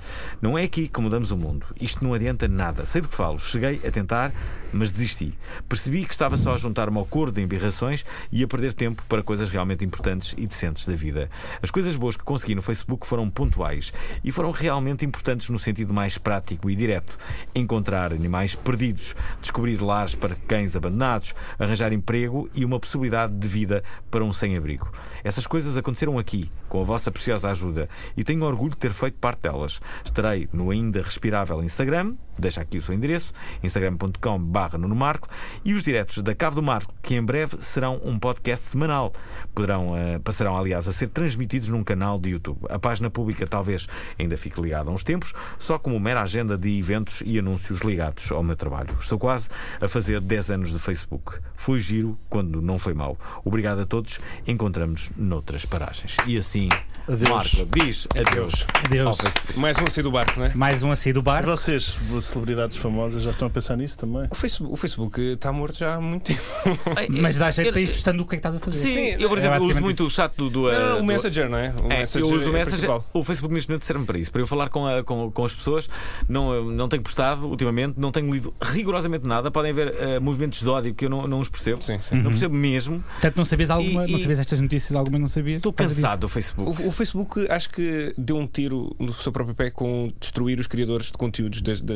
Não 0.41 0.57
é 0.57 0.63
aqui 0.63 0.87
que 0.87 0.99
mudamos 0.99 1.31
o 1.31 1.37
mundo. 1.37 1.65
Isto 1.79 2.03
não 2.03 2.13
adianta 2.13 2.47
nada. 2.47 2.85
Sei 2.85 3.01
do 3.01 3.07
que 3.07 3.15
falo. 3.15 3.39
Cheguei 3.39 3.81
a 3.85 3.91
tentar, 3.91 4.31
mas 4.71 4.91
desisti. 4.91 5.37
Percebi 5.67 6.05
que 6.05 6.13
estava 6.13 6.37
só 6.37 6.53
a 6.53 6.57
juntar-me 6.57 6.97
ao 6.97 7.05
coro 7.05 7.31
de 7.31 7.41
embirrações 7.41 8.05
e 8.31 8.43
a 8.43 8.47
perder 8.47 8.73
tempo 8.73 9.03
para 9.07 9.23
coisas 9.23 9.49
realmente 9.49 9.83
importantes 9.83 10.33
e 10.37 10.45
decentes 10.45 10.85
da 10.85 10.95
vida. 10.95 11.29
As 11.61 11.71
coisas 11.71 11.95
boas 11.95 12.15
que 12.15 12.23
consegui 12.23 12.55
no 12.55 12.61
Facebook 12.61 13.05
foram 13.05 13.29
pontuais 13.29 13.86
e 14.23 14.31
foram 14.31 14.51
realmente 14.51 15.05
importantes 15.05 15.49
no 15.49 15.59
sentido 15.59 15.93
mais 15.93 16.17
prático 16.17 16.69
e 16.69 16.75
direto. 16.75 17.17
Encontrar 17.53 18.13
animais 18.13 18.55
perdidos, 18.55 19.15
descobrir 19.41 19.81
lares 19.81 20.15
para 20.15 20.35
cães 20.35 20.75
abandonados, 20.75 21.33
arranjar 21.59 21.93
emprego 21.93 22.49
e 22.53 22.63
uma 22.63 22.79
possibilidade 22.79 23.33
de 23.33 23.47
vida 23.47 23.83
para 24.11 24.23
um 24.23 24.31
sem-abrigo. 24.31 24.91
Essas 25.23 25.47
coisas 25.47 25.77
aconteceram 25.77 26.17
aqui, 26.17 26.49
com 26.69 26.81
a 26.81 26.83
vossa 26.83 27.11
preciosa 27.11 27.49
ajuda, 27.49 27.89
e 28.15 28.23
tenho 28.23 28.43
orgulho 28.43 28.71
de 28.71 28.77
ter 28.77 28.91
feito 28.91 29.17
parte 29.19 29.41
delas. 29.41 29.79
Estarei 30.03 30.47
no 30.51 30.71
ainda 30.71 31.01
respirável 31.01 31.63
Instagram, 31.63 32.15
deixa 32.37 32.61
aqui 32.61 32.77
o 32.77 32.81
seu 32.81 32.93
endereço, 32.93 33.33
instagram.com 33.63 34.39
barra 34.39 34.77
Marco, 34.77 35.27
e 35.63 35.73
os 35.73 35.83
diretos 35.83 36.21
da 36.21 36.33
Cave 36.33 36.55
do 36.55 36.63
Marco, 36.63 36.93
que 37.01 37.15
em 37.15 37.23
breve 37.23 37.57
serão 37.59 37.99
um 38.03 38.17
podcast 38.17 38.69
semanal. 38.69 39.13
Poderão, 39.53 39.95
eh, 39.95 40.19
passarão, 40.19 40.57
aliás, 40.57 40.87
a 40.87 40.93
ser 40.93 41.09
transmitidos 41.09 41.69
num 41.69 41.83
canal 41.83 42.19
de 42.19 42.29
YouTube. 42.29 42.59
A 42.69 42.79
página 42.79 43.09
pública 43.09 43.45
talvez 43.45 43.87
ainda 44.17 44.37
fique 44.37 44.59
ligada 44.61 44.89
a 44.89 44.93
uns 44.93 45.03
tempos, 45.03 45.33
só 45.57 45.77
como 45.77 45.99
mera 45.99 46.21
agenda 46.21 46.57
de 46.57 46.77
eventos 46.77 47.21
e 47.25 47.37
anúncios 47.39 47.81
ligados 47.81 48.31
ao 48.31 48.43
meu 48.43 48.55
trabalho. 48.55 48.95
Estou 48.99 49.19
quase 49.19 49.49
a 49.79 49.87
fazer 49.87 50.21
10 50.21 50.51
anos 50.51 50.71
de 50.71 50.79
Facebook. 50.79 51.39
Foi 51.55 51.79
giro 51.79 52.17
quando 52.29 52.61
não 52.61 52.79
foi 52.79 52.93
mau. 52.93 53.17
Obrigado 53.43 53.79
a 53.79 53.85
todos. 53.85 54.19
Encontramos 54.45 55.11
noutras 55.15 55.65
paragens. 55.65 56.17
E 56.25 56.37
assim, 56.37 56.69
Adeus. 57.07 57.29
Marco, 57.29 57.67
diz 57.73 58.07
adeus. 58.13 58.65
Adeus. 58.83 59.17
Facebook. 59.17 59.59
Mais 59.59 59.77
um 59.79 59.85
a 59.85 59.89
sair 59.89 60.03
do 60.03 60.11
barco, 60.11 60.39
não 60.39 60.45
é? 60.47 60.53
Mais 60.53 60.83
um 60.83 60.91
a 60.91 60.95
sair 60.95 61.13
do 61.13 61.19
E 61.21 61.23
bar. 61.23 61.45
vocês, 61.45 61.97
celebridades 62.21 62.75
famosas, 62.75 63.23
já 63.23 63.31
estão 63.31 63.47
a 63.47 63.49
pensar 63.51 63.77
nisso 63.77 63.97
também? 63.97 64.27
O 64.29 64.35
Facebook, 64.35 64.73
o 64.73 64.75
Facebook 64.77 65.21
está 65.21 65.51
morto 65.53 65.77
já 65.77 65.95
há 65.95 66.01
muito 66.01 66.25
tempo. 66.25 66.41
Mas 67.21 67.37
dá 67.37 67.49
jeito 67.49 67.67
Eu- 67.69 67.71
para 67.73 67.81
ir 67.81 67.87
testando 67.87 68.23
o 68.23 68.25
que 68.25 68.35
é 68.35 68.37
que 68.37 68.39
estás 68.47 68.55
a 68.55 68.59
fazer. 68.59 68.77
Sim, 68.79 68.93
Sim, 68.93 69.21
eu, 69.23 69.29
por 69.29 69.37
é 69.37 69.41
exemplo, 69.41 69.57
uso 69.57 69.67
basicamente 69.67 69.83
muito 69.83 70.03
o 70.05 70.09
chat 70.09 70.33
do. 70.35 70.49
do, 70.49 70.63
Não, 70.63 70.71
não, 70.71 70.87
eh, 70.89 70.93
o 70.93 70.97
do- 70.97 71.03
Messenger, 71.05 71.49
não 71.49 71.57
é? 71.57 71.73
O 71.81 71.91
É, 71.91 71.99
Messenger 71.99 72.29
eu 72.29 72.35
uso 72.35 72.45
o 72.45 72.49
é 72.49 72.59
Messenger. 72.59 72.65
principal. 72.89 73.05
O 73.13 73.23
Facebook 73.23 73.53
neste 73.53 73.69
momento 73.69 73.83
serve 73.85 74.05
para 74.05 74.19
isso, 74.19 74.31
para 74.31 74.41
eu 74.41 74.47
falar 74.47 74.69
com, 74.69 74.85
a- 74.85 75.01
com, 75.03 75.31
com 75.31 75.45
as 75.45 75.55
pessoas. 75.55 75.89
Não, 76.27 76.65
não 76.65 76.89
tenho 76.89 77.01
postado 77.01 77.47
ultimamente, 77.47 77.93
não 77.97 78.11
tenho 78.11 78.29
lido 78.33 78.53
rigorosamente 78.61 79.25
nada. 79.25 79.49
Podem 79.49 79.71
haver 79.71 79.95
eh, 79.97 80.19
movimentos 80.19 80.59
de 80.59 80.67
ódio 80.67 80.93
que 80.93 81.05
eu 81.05 81.09
não, 81.09 81.25
não 81.25 81.39
os 81.39 81.47
percebo. 81.47 81.81
Sim, 81.81 81.99
sim. 82.01 82.15
Não 82.15 82.31
percebo 82.31 82.53
mesmo. 82.53 83.01
Portanto, 83.13 83.37
não 83.37 83.45
sabias 83.45 83.69
alguma, 83.69 84.05
E- 84.07 84.11
não 84.11 84.19
sabias 84.19 84.39
estas 84.39 84.59
notícias, 84.59 84.93
alguma 84.93 85.17
não 85.17 85.29
sabias? 85.29 85.57
Estou 85.57 85.71
cansado 85.71 86.19
do 86.21 86.29
Facebook. 86.29 86.81
O, 86.83 86.89
o 86.89 86.91
Facebook 86.97 87.47
acho 87.49 87.69
que 87.69 88.13
deu 88.17 88.37
um 88.37 88.45
tiro 88.47 88.95
no 88.99 89.13
seu 89.13 89.31
próprio 89.31 89.55
pé 89.55 89.69
com 89.71 90.11
destruir 90.19 90.59
os 90.59 90.67
criadores 90.67 91.07
de 91.07 91.13
conteúdos 91.13 91.61
das- 91.61 91.79
da, 91.81 91.93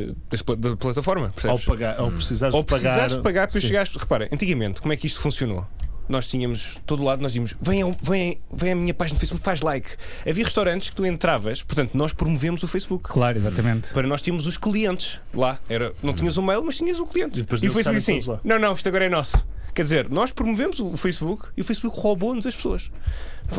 plataforma. 0.79 1.27
Ao, 1.27 1.31
Percebes? 1.33 1.65
pagar, 1.65 1.99
ao 1.99 2.11
precisares 2.11 2.55
Ou 2.55 2.61
de 2.61 2.67
pagar. 2.67 2.81
precisares 2.81 3.15
de 3.15 3.21
pagar 3.21 3.47
para 3.49 3.61
chegares. 3.61 3.95
Repara, 3.95 4.29
antigamente, 4.31 4.81
como 4.81 4.93
é 4.93 4.97
que 4.97 5.07
isto 5.07 5.19
funcionou? 5.19 5.65
Nós 6.09 6.25
tínhamos, 6.25 6.77
todo 6.85 7.03
lado, 7.03 7.21
nós 7.21 7.31
dizíamos: 7.31 7.53
vem, 7.61 7.81
ao- 7.83 7.95
vem, 8.01 8.41
vem 8.51 8.71
à 8.71 8.75
minha 8.75 8.93
página 8.93 9.15
do 9.15 9.19
Facebook, 9.19 9.43
faz 9.43 9.61
like. 9.61 9.89
Havia 10.27 10.43
restaurantes 10.43 10.89
que 10.89 10.95
tu 10.95 11.05
entravas, 11.05 11.63
portanto, 11.63 11.95
nós 11.95 12.11
promovemos 12.11 12.63
o 12.63 12.67
Facebook. 12.67 13.07
Claro, 13.07 13.37
exatamente. 13.37 13.89
Para 13.93 14.07
nós 14.07 14.21
tínhamos 14.21 14.45
os 14.45 14.57
clientes 14.57 15.21
lá. 15.33 15.59
Era, 15.69 15.93
não 16.03 16.13
tinhas 16.13 16.37
um 16.37 16.41
mail, 16.41 16.63
mas 16.65 16.75
tinhas 16.77 16.99
um 16.99 17.05
cliente. 17.05 17.39
E 17.39 17.41
E 17.41 17.43
o 17.43 17.47
eles 17.49 17.61
Facebook 17.61 17.95
disse 17.95 18.11
estarem 18.11 18.19
assim: 18.39 18.39
não, 18.43 18.59
não, 18.59 18.73
isto 18.73 18.87
agora 18.89 19.05
é 19.05 19.09
nosso. 19.09 19.45
Quer 19.73 19.83
dizer, 19.83 20.09
nós 20.09 20.31
promovemos 20.31 20.79
o 20.79 20.97
Facebook 20.97 21.47
e 21.55 21.61
o 21.61 21.63
Facebook 21.63 21.97
roubou-nos 21.99 22.45
as 22.45 22.55
pessoas. 22.55 22.91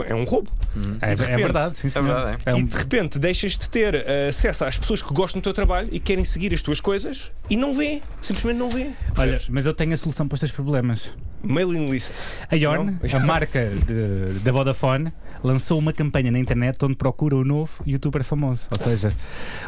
É 0.07 0.15
um 0.15 0.25
roubo. 0.25 0.51
É, 1.03 1.13
E 1.13 1.17
de 1.17 1.23
é 1.23 1.27
repente- 1.27 1.43
verdade, 1.43 1.77
sim, 1.77 1.87
É 1.89 1.91
senhor. 1.91 2.07
verdade, 2.07 2.43
É 2.47 2.51
E 2.53 2.55
um- 2.55 2.65
de 2.65 2.77
repente 2.77 3.19
deixas 3.19 3.53
de 3.53 3.69
ter 3.69 3.95
eh, 3.95 4.29
acesso 4.29 4.65
às 4.65 4.79
pessoas 4.79 5.03
que 5.03 5.13
gostam 5.13 5.41
do 5.41 5.45
teu 5.45 5.53
trabalho 5.53 5.89
e 5.93 5.99
querem 6.01 6.25
seguir 6.25 6.55
as 6.55 6.63
tuas 6.63 6.81
coisas 6.81 7.31
e 7.51 7.57
não 7.57 7.75
vê. 7.75 8.01
Simplesmente 8.23 8.57
não 8.59 8.71
vê. 8.71 8.91
Olha, 9.19 9.41
mas 9.51 9.67
eu 9.67 9.75
tenho 9.75 9.93
a 9.93 9.97
solução 9.97 10.27
para 10.29 10.35
os 10.35 10.41
teus 10.41 10.53
problemas. 10.53 11.13
Mailing 11.43 11.91
list. 11.91 12.15
A 12.51 12.55
Yorn, 12.55 12.99
Não? 13.03 13.17
a 13.19 13.21
marca 13.21 13.71
de- 13.87 14.39
da 14.39 14.53
Vodafone, 14.53 15.13
lançou 15.43 15.79
uma 15.79 15.93
campanha 15.93 16.31
na 16.31 16.39
internet 16.39 16.83
onde 16.85 16.95
procura 16.95 17.37
o 17.37 17.45
novo 17.45 17.71
youtuber 17.87 18.23
famoso. 18.25 18.65
Ou 18.71 18.85
seja, 18.85 19.13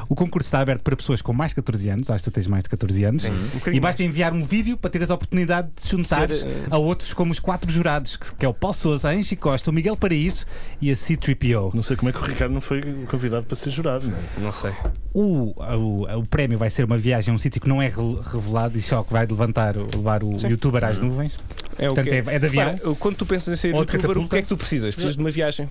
o 0.09 0.15
concurso 0.15 0.47
está 0.47 0.61
aberto 0.61 0.83
para 0.83 0.97
pessoas 0.97 1.21
com 1.23 1.33
mais 1.33 1.51
de 1.51 1.57
14 1.57 1.89
anos, 1.91 2.11
acho 2.11 2.25
que 2.25 2.31
tu 2.31 2.35
tens 2.35 2.47
mais 2.47 2.63
de 2.63 2.71
14 2.71 3.05
anos, 3.05 3.25
um 3.25 3.31
bocadinho 3.55 3.77
e 3.77 3.81
basta 3.81 4.03
enviar 4.03 4.33
um 4.33 4.43
vídeo 4.45 4.77
para 4.77 4.91
teres 4.91 5.11
a 5.11 5.15
oportunidade 5.15 5.69
de 5.75 5.83
se 5.83 5.89
juntar 5.91 6.31
Ser, 6.31 6.45
eh, 6.47 6.67
a 6.71 6.79
outros 6.79 7.13
como 7.13 7.33
os 7.33 7.39
quatro 7.41 7.71
jurados, 7.71 8.17
que 8.17 8.45
é 8.45 8.49
o 8.49 8.55
Paulo 8.55 8.77
Sousa, 8.77 9.09
a 9.09 9.13
Angie 9.13 9.37
Costa, 9.37 9.71
o 9.71 9.73
Miguel 9.73 9.97
Paraíso 9.97 10.47
e 10.81 10.91
a 10.91 10.97
C-3PO. 10.97 11.75
Não 11.75 11.83
sei 11.83 11.97
como 11.97 12.09
é 12.09 12.13
que 12.13 12.19
o 12.19 12.23
Ricardo 12.23 12.53
não 12.53 12.61
foi 12.61 12.81
convidado 13.09 13.47
para 13.47 13.57
ser 13.57 13.71
jurado, 13.71 14.09
não 14.09 14.17
é? 14.17 14.21
Não 14.45 14.53
sei. 14.53 14.73
O, 15.13 15.55
o, 15.77 16.19
o 16.21 16.27
prémio 16.27 16.59
vai 16.59 16.71
ser 16.71 16.85
uma 16.85 16.99
viagem 16.99 17.33
a 17.33 17.35
um 17.35 17.39
sítio 17.39 17.61
que 17.61 17.69
não 17.69 17.81
é 17.81 17.89
re- 17.89 18.19
revelado 18.33 18.77
e 18.77 18.83
só 18.83 19.03
que 19.03 19.13
vai 19.13 19.27
levantar, 19.27 19.77
levar 19.77 20.23
o 20.25 20.39
Sim. 20.39 20.49
youtuber 20.49 20.85
às 20.85 20.99
nuvens. 20.99 21.39
É 21.79 21.91
o 21.91 21.95
Portanto, 21.95 22.05
que 22.25 22.31
é- 22.31 22.35
é 22.35 22.39
de 22.39 22.47
avião? 22.47 22.65
Repara, 22.73 22.95
quando 22.97 23.17
tu 23.17 23.27
pensas 23.27 23.53
em 23.53 23.57
ser 23.57 23.75
Ou 23.75 23.81
youtuber, 23.81 24.19
o 24.19 24.29
que 24.29 24.37
é 24.37 24.43
que 24.43 24.49
tu 24.49 24.57
precisas? 24.57 24.95
Precisas 24.95 25.17
de 25.17 25.23
uma 25.23 25.31
viagem. 25.31 25.69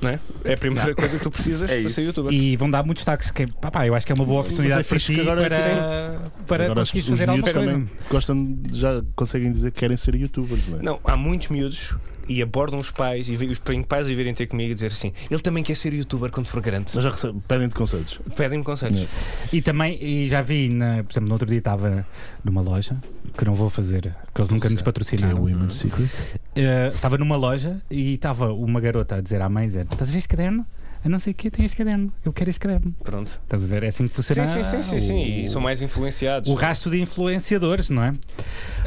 Não 0.00 0.08
é? 0.08 0.20
é 0.44 0.52
a 0.52 0.56
primeira 0.56 0.94
coisa 0.94 1.16
que 1.18 1.22
tu 1.24 1.30
precisas 1.32 1.68
É 1.68 1.74
para 1.74 1.82
isso. 1.82 1.96
ser 1.96 2.02
youtuber. 2.02 2.32
E 2.32 2.54
vão 2.56 2.70
dar 2.70 2.84
muitos 2.84 3.00
destaques. 3.02 3.30
Que, 3.32 3.46
pá, 3.48 3.72
pá, 3.72 3.86
eu 3.88 3.94
acho 3.94 4.06
que 4.06 4.12
é 4.12 4.14
uma 4.14 4.24
boa 4.24 4.42
oportunidade 4.42 4.82
é 4.82 4.84
para 4.84 4.98
ti 5.00 5.14
que 5.16 5.20
agora- 5.20 5.42
para, 5.42 6.20
para 6.46 6.64
Agora 6.66 6.80
os 6.82 6.90
fazer 6.90 7.10
alguma 7.28 7.32
miúdos 7.34 7.52
coisa. 7.52 7.70
também 7.72 7.90
Gostam, 8.08 8.58
já 8.72 9.02
conseguem 9.16 9.50
dizer 9.50 9.72
que 9.72 9.80
querem 9.80 9.96
ser 9.96 10.14
youtubers, 10.14 10.68
não 10.68 10.78
é? 10.78 10.82
Não, 10.82 11.00
há 11.04 11.16
muitos 11.16 11.48
miúdos 11.48 11.92
e 12.32 12.40
abordam 12.42 12.78
os 12.78 12.90
pais 12.90 13.28
e 13.28 13.34
os 13.34 13.58
pais 13.88 14.06
a 14.06 14.10
virem 14.10 14.32
ter 14.32 14.46
comigo 14.46 14.70
e 14.70 14.74
dizer 14.74 14.86
assim: 14.86 15.12
ele 15.30 15.40
também 15.40 15.62
quer 15.64 15.74
ser 15.74 15.92
youtuber 15.92 16.30
quando 16.30 16.46
for 16.46 16.60
grande. 16.60 16.92
Mas 16.94 17.02
já 17.04 17.10
pedem-te 17.48 17.74
conselhos. 17.74 18.20
Pedem-me 18.36 18.64
conselhos. 18.64 19.06
E 19.52 19.60
também, 19.60 19.98
e 20.00 20.28
já 20.28 20.40
vi, 20.42 20.68
na, 20.68 21.02
por 21.02 21.12
exemplo, 21.12 21.28
no 21.28 21.34
outro 21.34 21.48
dia 21.48 21.58
estava 21.58 22.06
numa 22.44 22.60
loja, 22.60 22.96
que 23.36 23.44
não 23.44 23.54
vou 23.54 23.68
fazer, 23.68 24.14
que 24.34 24.40
eles 24.40 24.50
nunca 24.50 24.68
nos 24.68 24.76
Que 24.80 24.82
é 24.82 24.84
patrocinaram. 24.84 25.38
o 25.38 25.44
Women's 25.44 25.74
Secret. 25.74 26.08
Eh, 26.54 26.92
Estava 26.94 27.18
numa 27.18 27.36
loja 27.36 27.80
e 27.90 28.14
estava 28.14 28.52
uma 28.52 28.80
garota 28.80 29.16
a 29.16 29.20
dizer 29.20 29.42
à 29.42 29.48
mãe: 29.48 29.66
dizer, 29.66 29.86
Estás 29.90 30.08
a 30.08 30.12
ver 30.12 30.18
este 30.18 30.28
caderno? 30.28 30.64
A 31.02 31.08
não 31.08 31.18
sei 31.18 31.32
o 31.32 31.34
que 31.34 31.50
tem 31.50 31.64
este 31.64 31.78
caderno. 31.78 32.12
Eu 32.22 32.30
quero 32.30 32.50
este 32.50 32.60
caderno. 32.60 32.94
Pronto. 33.02 33.40
Estás 33.42 33.64
a 33.64 33.66
ver? 33.66 33.82
É 33.84 33.88
assim 33.88 34.06
que 34.06 34.14
Sim, 34.22 34.34
funciona. 34.34 34.46
sim, 34.46 34.62
sim, 34.64 34.82
sim, 34.82 35.00
sim. 35.00 35.24
E 35.40 35.44
o- 35.46 35.48
são 35.48 35.62
mais 35.62 35.80
influenciados. 35.80 36.50
O 36.50 36.54
rastro 36.54 36.90
de 36.90 37.00
influenciadores, 37.00 37.88
não 37.88 38.04
é? 38.04 38.14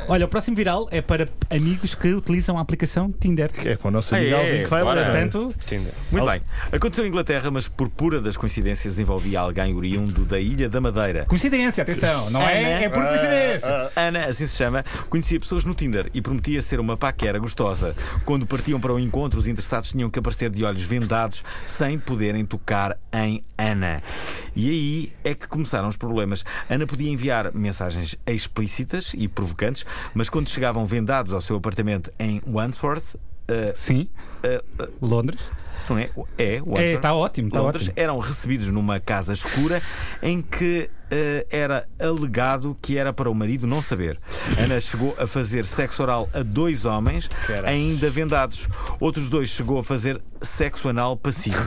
Olha, 0.08 0.26
o 0.26 0.28
próximo 0.28 0.56
viral 0.56 0.88
é 0.92 1.02
para 1.02 1.28
amigos 1.50 1.96
que 1.96 2.14
utilizam 2.14 2.58
a 2.58 2.62
aplicação 2.62 3.12
Tinder. 3.12 3.52
Que 3.52 3.70
é 3.70 3.76
para 3.76 3.88
o 3.88 3.92
nosso 3.92 4.14
Ah, 4.14 4.18
amigo 4.18 4.36
é? 4.36 4.38
Alvin 4.40 4.64
que 4.64 4.70
vai 4.70 4.84
Bora. 4.84 5.02
ler. 5.02 5.12
Portanto, 5.12 5.56
Tinder. 5.66 5.94
Muito 6.12 6.26
bem. 6.26 6.42
Aconteceu 6.72 7.06
em 7.06 7.08
Inglaterra, 7.08 7.50
mas 7.52 7.68
por 7.68 7.90
pura 7.90 8.20
das 8.22 8.36
coincidências 8.38 9.00
envolvia 9.00 9.40
alguém 9.40 9.74
oriundo 9.76 10.26
da 10.26 10.40
Ilha 10.40 10.70
da 10.70 10.80
Madeira. 10.82 11.26
coincidência, 11.26 11.82
atenção, 11.82 12.30
não 12.30 12.42
é? 12.42 12.84
É 12.86 12.90
por 12.90 13.04
coincidência. 13.04 13.90
Ana, 13.96 14.26
assim 14.26 14.46
se 14.46 14.56
chama, 14.58 14.84
conhecia 15.10 15.40
pessoas 15.40 15.64
no 15.66 15.74
Tinder 15.74 16.10
e 16.14 16.22
prometia 16.22 16.62
ser 16.62 16.80
uma 16.80 16.98
paquera 16.98 17.40
gostosa. 17.40 17.96
Quando 18.26 18.46
partiam 18.46 18.80
para 18.80 18.94
o 18.94 19.00
encontro, 19.00 19.40
os 19.40 19.48
interessados 19.48 19.92
tinham 19.92 20.10
que 20.10 20.20
aparecer 20.20 20.50
de 20.50 20.64
olhos 20.64 20.84
vendados 20.84 21.44
sem 21.66 21.98
poderem 21.98 22.46
tocar 22.46 22.98
em 23.14 23.44
Ana. 23.58 24.02
E 24.56 24.70
aí 24.70 25.14
é 25.24 25.34
que 25.34 25.48
começaram 25.48 25.88
os 25.88 25.98
problemas. 25.98 26.44
Ana 26.70 26.86
podia 26.86 27.10
enviar 27.10 27.52
mensagens 27.54 28.16
explícitas 28.28 29.14
e 29.18 29.28
provocantes, 29.28 29.86
mas 30.14 30.30
quando 30.30 30.50
chegavam 30.50 30.86
vendados 30.86 31.34
ao 31.34 31.42
seu 31.42 31.56
apartamento 31.58 32.12
em 32.20 32.42
Wandsworth. 32.48 33.16
uh, 33.16 33.74
Sim, 33.76 34.08
uh, 34.44 34.84
uh, 34.84 34.94
Londres. 35.02 35.40
não 35.90 35.98
é? 35.98 36.10
É, 36.38 36.56
É, 36.56 36.62
Wandsworth. 36.62 36.96
está 36.96 37.14
ótimo, 37.14 37.48
está 37.50 37.60
Londres 37.62 37.84
ótimo. 37.84 37.94
eram 37.98 38.20
recebidos 38.20 38.72
numa 38.72 39.00
casa 39.00 39.34
escura 39.34 39.82
em 40.22 40.42
que 40.42 40.90
era 41.52 41.88
alegado 42.00 42.76
que 42.82 42.98
era 42.98 43.14
para 43.14 43.30
o 43.30 43.36
marido 43.36 43.68
não 43.68 43.84
saber. 43.84 44.20
Ana 44.58 44.80
chegou 44.80 45.16
a 45.20 45.28
fazer 45.28 45.64
sexo 45.64 46.02
oral 46.02 46.28
a 46.34 46.42
dois 46.42 46.86
homens, 46.86 47.30
ainda 47.68 48.10
vendados. 48.10 48.68
Outros 49.00 49.30
dois 49.30 49.50
chegou 49.50 49.78
a 49.78 49.84
fazer 49.84 50.20
sexo 50.42 50.90
anal 50.90 51.16
passivo. 51.16 51.64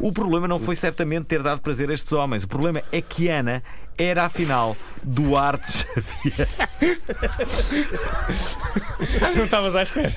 O 0.00 0.10
problema 0.10 0.48
não 0.48 0.58
foi 0.58 0.74
certamente 0.74 1.26
ter 1.26 1.42
dado 1.42 1.60
prazer 1.60 1.90
a 1.90 1.92
estes 1.92 2.10
homens. 2.14 2.44
O 2.44 2.48
problema 2.48 2.80
é 2.90 3.02
que 3.02 3.28
Ana 3.28 3.62
era 3.98 4.24
afinal 4.24 4.76
Duarte 5.02 5.72
Xavier. 5.72 6.48
Não 9.36 9.44
estavas 9.44 9.76
à 9.76 9.82
espera. 9.82 10.14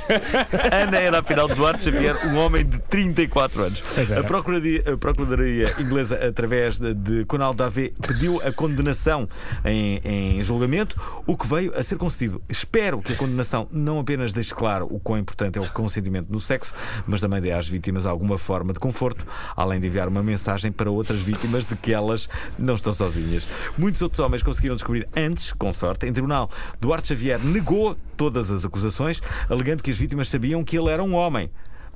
Ana 0.71 0.97
era 0.97 1.19
afinal 1.19 1.47
Duarte 1.47 1.83
Xavier, 1.83 2.27
um 2.27 2.37
homem 2.37 2.65
de 2.65 2.79
34 2.79 3.63
anos. 3.63 3.83
A 4.17 4.23
Procuradoria, 4.23 4.83
a 4.93 4.97
Procuradoria 4.97 5.73
Inglesa, 5.79 6.15
através 6.27 6.79
de, 6.79 6.93
de 6.93 7.25
Conal 7.25 7.53
Davé, 7.53 7.91
pediu 8.05 8.41
a 8.41 8.51
condenação 8.51 9.27
em, 9.63 10.01
em 10.03 10.43
julgamento, 10.43 10.99
o 11.25 11.37
que 11.37 11.47
veio 11.47 11.77
a 11.77 11.83
ser 11.83 11.97
concedido. 11.97 12.41
Espero 12.49 13.01
que 13.01 13.13
a 13.13 13.15
condenação 13.15 13.67
não 13.71 13.99
apenas 13.99 14.33
deixe 14.33 14.53
claro 14.53 14.87
o 14.89 14.99
quão 14.99 15.17
importante 15.17 15.57
é 15.57 15.61
o 15.61 15.69
consentimento 15.69 16.29
no 16.29 16.39
sexo, 16.39 16.73
mas 17.07 17.21
também 17.21 17.41
dê 17.41 17.51
às 17.51 17.67
vítimas 17.67 18.05
alguma 18.05 18.37
forma 18.37 18.73
de 18.73 18.79
conforto, 18.79 19.25
além 19.55 19.79
de 19.79 19.87
enviar 19.87 20.07
uma 20.07 20.23
mensagem 20.23 20.71
para 20.71 20.89
outras 20.89 21.21
vítimas 21.21 21.65
de 21.65 21.75
que 21.75 21.93
elas 21.93 22.27
não 22.57 22.75
estão 22.75 22.93
sozinhas. 22.93 23.47
Muitos 23.77 24.01
outros 24.01 24.19
homens 24.19 24.43
conseguiram 24.43 24.75
descobrir 24.75 25.07
antes, 25.15 25.53
com 25.53 25.71
sorte, 25.71 26.05
em 26.05 26.13
tribunal. 26.13 26.49
Duarte 26.79 27.07
Xavier 27.07 27.39
negou 27.39 27.95
todas 28.17 28.51
as 28.51 28.65
acusações, 28.65 29.21
alegando 29.49 29.81
que 29.81 29.91
as 29.91 29.97
vítimas 29.97 30.29
sabiam 30.29 30.63
que 30.63 30.77
ele 30.77 30.89
era 30.89 31.03
um 31.03 31.15
homem. 31.15 31.49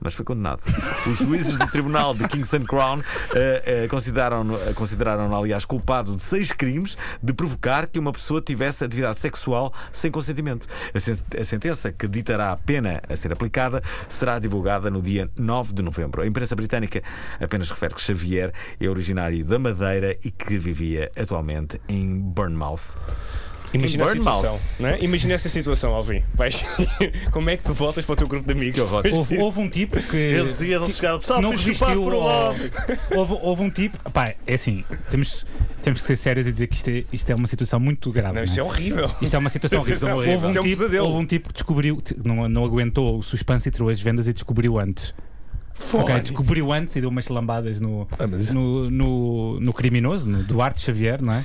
Mas 0.06 0.14
foi 0.14 0.24
condenado. 0.24 0.62
Os 1.08 1.18
juízes 1.18 1.56
do 1.58 1.66
Tribunal 1.66 2.14
de 2.14 2.28
Kingston 2.28 2.64
Crown 2.64 3.02
eh, 3.34 3.64
eh, 3.66 3.88
consideraram-no, 3.88 4.56
eh, 4.56 4.72
consideraram-no, 4.76 5.36
aliás, 5.36 5.66
culpado 5.66 6.16
de 6.16 6.24
seis 6.24 6.52
crimes 6.52 6.96
de 7.24 7.34
provocar 7.34 7.88
que 7.88 7.98
uma 7.98 8.12
pessoa 8.12 8.40
tivesse 8.40 8.84
atividade 8.84 9.20
sexual 9.20 9.74
sem 9.92 10.12
consentimento. 10.12 10.68
A, 10.94 11.00
sen- 11.00 11.18
a 11.42 11.44
sentença 11.44 11.92
que 11.92 12.08
ditará 12.08 12.52
a 12.52 12.56
pena 12.58 13.02
a 13.10 13.16
ser 13.16 13.34
aplicada 13.34 13.82
será 14.08 14.38
divulgada 14.38 14.92
no 14.92 15.02
dia 15.02 15.28
9 15.36 15.74
de 15.74 15.82
novembro. 15.82 16.22
A 16.22 16.28
imprensa 16.28 16.56
britânica 16.56 17.02
apenas 17.42 17.72
refere 17.72 17.96
que 17.96 18.02
Xavier 18.02 18.54
é 18.80 18.88
originário 18.88 19.44
da 19.44 19.58
Madeira 19.58 20.16
e 20.24 20.30
que 20.30 20.56
vivia 20.60 21.12
atualmente 21.20 21.82
em 21.90 22.20
Bournemouth. 22.20 22.96
Imagina 23.76 24.04
a 24.04 24.08
Bournemouth. 24.08 24.34
situação, 24.36 24.60
não 24.80 24.90
é? 24.90 25.00
Imagina 25.04 25.34
essa 25.34 25.50
situação, 25.50 25.94
Alvin. 25.94 26.24
Vais... 26.34 26.66
Como 27.32 27.50
é 27.50 27.58
que 27.58 27.64
tu 27.64 27.74
voltas 27.74 28.06
para 28.06 28.14
o 28.14 28.16
teu 28.16 28.28
grupo 28.28 28.46
de 28.46 28.54
amigos? 28.54 28.80
Houve, 29.14 29.38
houve 29.38 29.60
um 29.60 29.70
tipo 29.70 30.02
que. 30.02 30.16
Ele 30.18 30.46
dizia, 30.48 30.76
ele 30.78 30.92
chegava, 30.92 31.20
pessoal, 31.20 31.42
não 31.42 31.52
resistiu 31.52 32.02
por 32.04 32.14
um 32.14 32.22
ao- 32.22 32.56
houve, 33.16 33.34
houve 33.42 33.62
um 33.64 33.70
tipo. 33.70 33.98
Pá, 34.12 34.34
é 34.48 34.54
assim, 34.54 34.84
temos, 35.10 35.46
temos 35.84 36.02
que 36.02 36.08
ser 36.08 36.16
sérios 36.16 36.48
e 36.48 36.52
dizer 36.52 36.68
que 36.68 36.76
isto 36.76 36.90
é, 36.90 37.04
isto 37.14 37.30
é 37.30 37.36
uma 37.36 37.48
situação 37.48 37.80
muito 37.80 38.12
grave. 38.12 38.36
Não, 38.36 38.44
isso 38.44 38.60
é 38.60 38.64
não 38.64 38.70
horrível. 38.70 39.12
Isto 39.22 39.36
é 39.36 39.40
uma 39.40 39.50
situação 39.50 39.80
Isso 39.88 40.08
é 40.08 40.14
horrível. 40.14 40.34
Houve, 40.42 40.46
um 40.46 40.50
é 40.50 40.52
um 40.60 40.64
tipo, 40.64 40.78
pesadelo. 40.78 41.06
houve 41.08 41.18
um 41.20 41.26
tipo 41.26 41.48
que 41.50 41.54
descobriu, 41.54 42.02
não, 42.24 42.50
não 42.50 42.64
aguentou 42.66 43.20
o 43.20 43.24
suspense 43.24 43.68
e 43.70 43.72
tirou 43.72 43.90
as 43.90 44.00
vendas 44.00 44.28
e 44.28 44.34
descobriu 44.34 44.80
antes. 44.80 45.14
Ok, 45.78 46.00
Fónix. 46.08 46.22
descobriu 46.30 46.72
antes 46.72 46.96
e 46.96 47.02
deu 47.02 47.10
umas 47.10 47.28
lambadas 47.28 47.82
no, 47.82 48.08
Ah, 48.18 48.26
isso- 48.38 48.54
no, 48.54 48.90
no, 48.90 49.60
no 49.60 49.74
criminoso, 49.74 50.30
no 50.30 50.42
Duarte 50.42 50.80
Xavier, 50.82 51.22
não 51.22 51.34
é? 51.34 51.44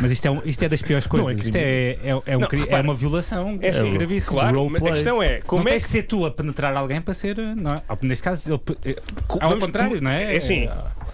Mas 0.00 0.10
isto 0.10 0.26
é, 0.26 0.30
um- 0.30 0.42
isto 0.44 0.62
é 0.62 0.68
das 0.68 0.82
piores 0.82 1.06
Não 1.06 1.18
é 1.20 1.22
coisas. 1.22 1.44
isto 1.46 1.56
é, 1.56 1.60
é, 1.62 1.98
é, 2.26 2.36
um 2.36 2.40
Não, 2.40 2.48
cri- 2.48 2.60
é 2.60 2.64
repara, 2.64 2.82
uma 2.82 2.94
violação 2.94 3.58
É 3.60 3.68
assim, 3.70 3.92
gravíssima. 3.94 4.40
claro, 4.40 4.68
mas 4.70 4.82
a 4.82 4.90
questão 4.90 5.22
é, 5.22 5.40
como 5.40 5.62
não 5.64 5.68
é 5.68 5.72
tens 5.72 5.84
que 5.84 5.90
ser 5.90 6.02
tu 6.04 6.24
a 6.26 6.30
penetrar 6.30 6.76
alguém 6.76 7.00
para 7.00 7.14
ser. 7.14 7.36
Não 7.38 7.74
é? 7.74 7.82
Neste 8.02 8.22
caso, 8.22 8.50
ele, 8.50 8.58
pe- 8.58 8.96
ao 9.40 9.48
Vamos- 9.50 9.64
contrário, 9.64 10.00
não 10.00 10.10
é? 10.10 10.34
É 10.34 10.36
assim, 10.38 10.68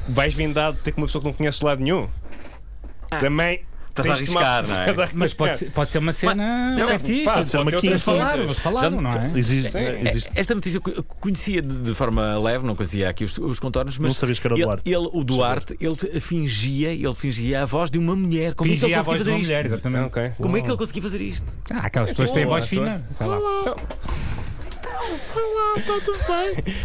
vais 0.09 0.35
vendado 0.35 0.77
ter 0.83 0.93
com 0.93 1.01
uma 1.01 1.07
pessoa 1.07 1.23
que 1.23 1.29
não 1.29 1.35
conhece 1.35 1.59
de 1.59 1.65
lado 1.65 1.83
nenhum. 1.83 2.09
Também. 3.21 3.61
Estás 3.97 4.11
a 4.11 4.13
arriscar, 4.15 4.67
não 4.67 4.75
é? 4.75 5.09
Mas 5.15 5.33
pode 5.33 5.57
ser, 5.57 5.71
pode 5.71 5.91
ser 5.91 5.99
uma 5.99 6.13
cena 6.13 6.75
Não, 6.77 6.89
fictícia. 6.89 7.25
pá, 7.27 7.35
Pode 7.35 7.51
ser 7.51 7.59
uma 7.59 7.71
quinta. 7.71 7.99
falaram, 8.01 8.55
falaram, 8.55 9.01
não 9.01 9.13
é? 9.13 9.31
Existe, 9.37 9.71
Sim. 9.71 9.79
existe. 10.09 10.31
Esta 10.35 10.53
notícia 10.53 10.79
eu 10.79 10.83
co- 10.83 11.03
conhecia 11.21 11.63
de, 11.63 11.79
de 11.79 11.95
forma 11.95 12.37
leve, 12.39 12.67
não 12.67 12.75
conhecia 12.75 13.09
aqui 13.09 13.23
os, 13.23 13.39
os 13.39 13.61
contornos, 13.61 13.97
mas 13.99 14.09
Não 14.13 14.15
sabias 14.19 14.41
que 14.41 14.47
era 14.49 14.55
o 14.55 14.59
Duarte. 14.59 14.91
ele- 14.91 15.11
o 15.13 15.23
Duarte, 15.23 15.77
ele 15.81 15.95
fingia, 16.21 16.93
ele 16.93 17.15
fingia 17.15 17.63
a 17.63 17.67
voz 17.67 17.89
de 17.89 17.99
uma 17.99 18.17
mulher. 18.17 18.55
Como 18.55 18.69
é 18.69 18.75
que 18.75 18.81
Fingia 18.81 18.97
ele 18.97 18.99
a 18.99 19.03
voz 19.03 19.23
de 19.23 19.31
uma 19.31 19.37
fazer 19.39 19.45
mulher, 19.47 19.65
isto? 19.67 19.75
exatamente. 19.75 20.07
Ok. 20.07 20.33
Como 20.39 20.57
é 20.57 20.61
que 20.61 20.69
ele 20.69 20.77
conseguia 20.77 21.03
fazer 21.03 21.21
isto? 21.21 21.47
Ah, 21.71 21.79
aquelas 21.87 22.11
pessoas 22.11 22.33
têm 22.33 22.47
voz 22.47 22.67
fina. 22.67 23.05
Sei 23.17 23.27
lá. 23.29 23.39
Então, 23.61 23.77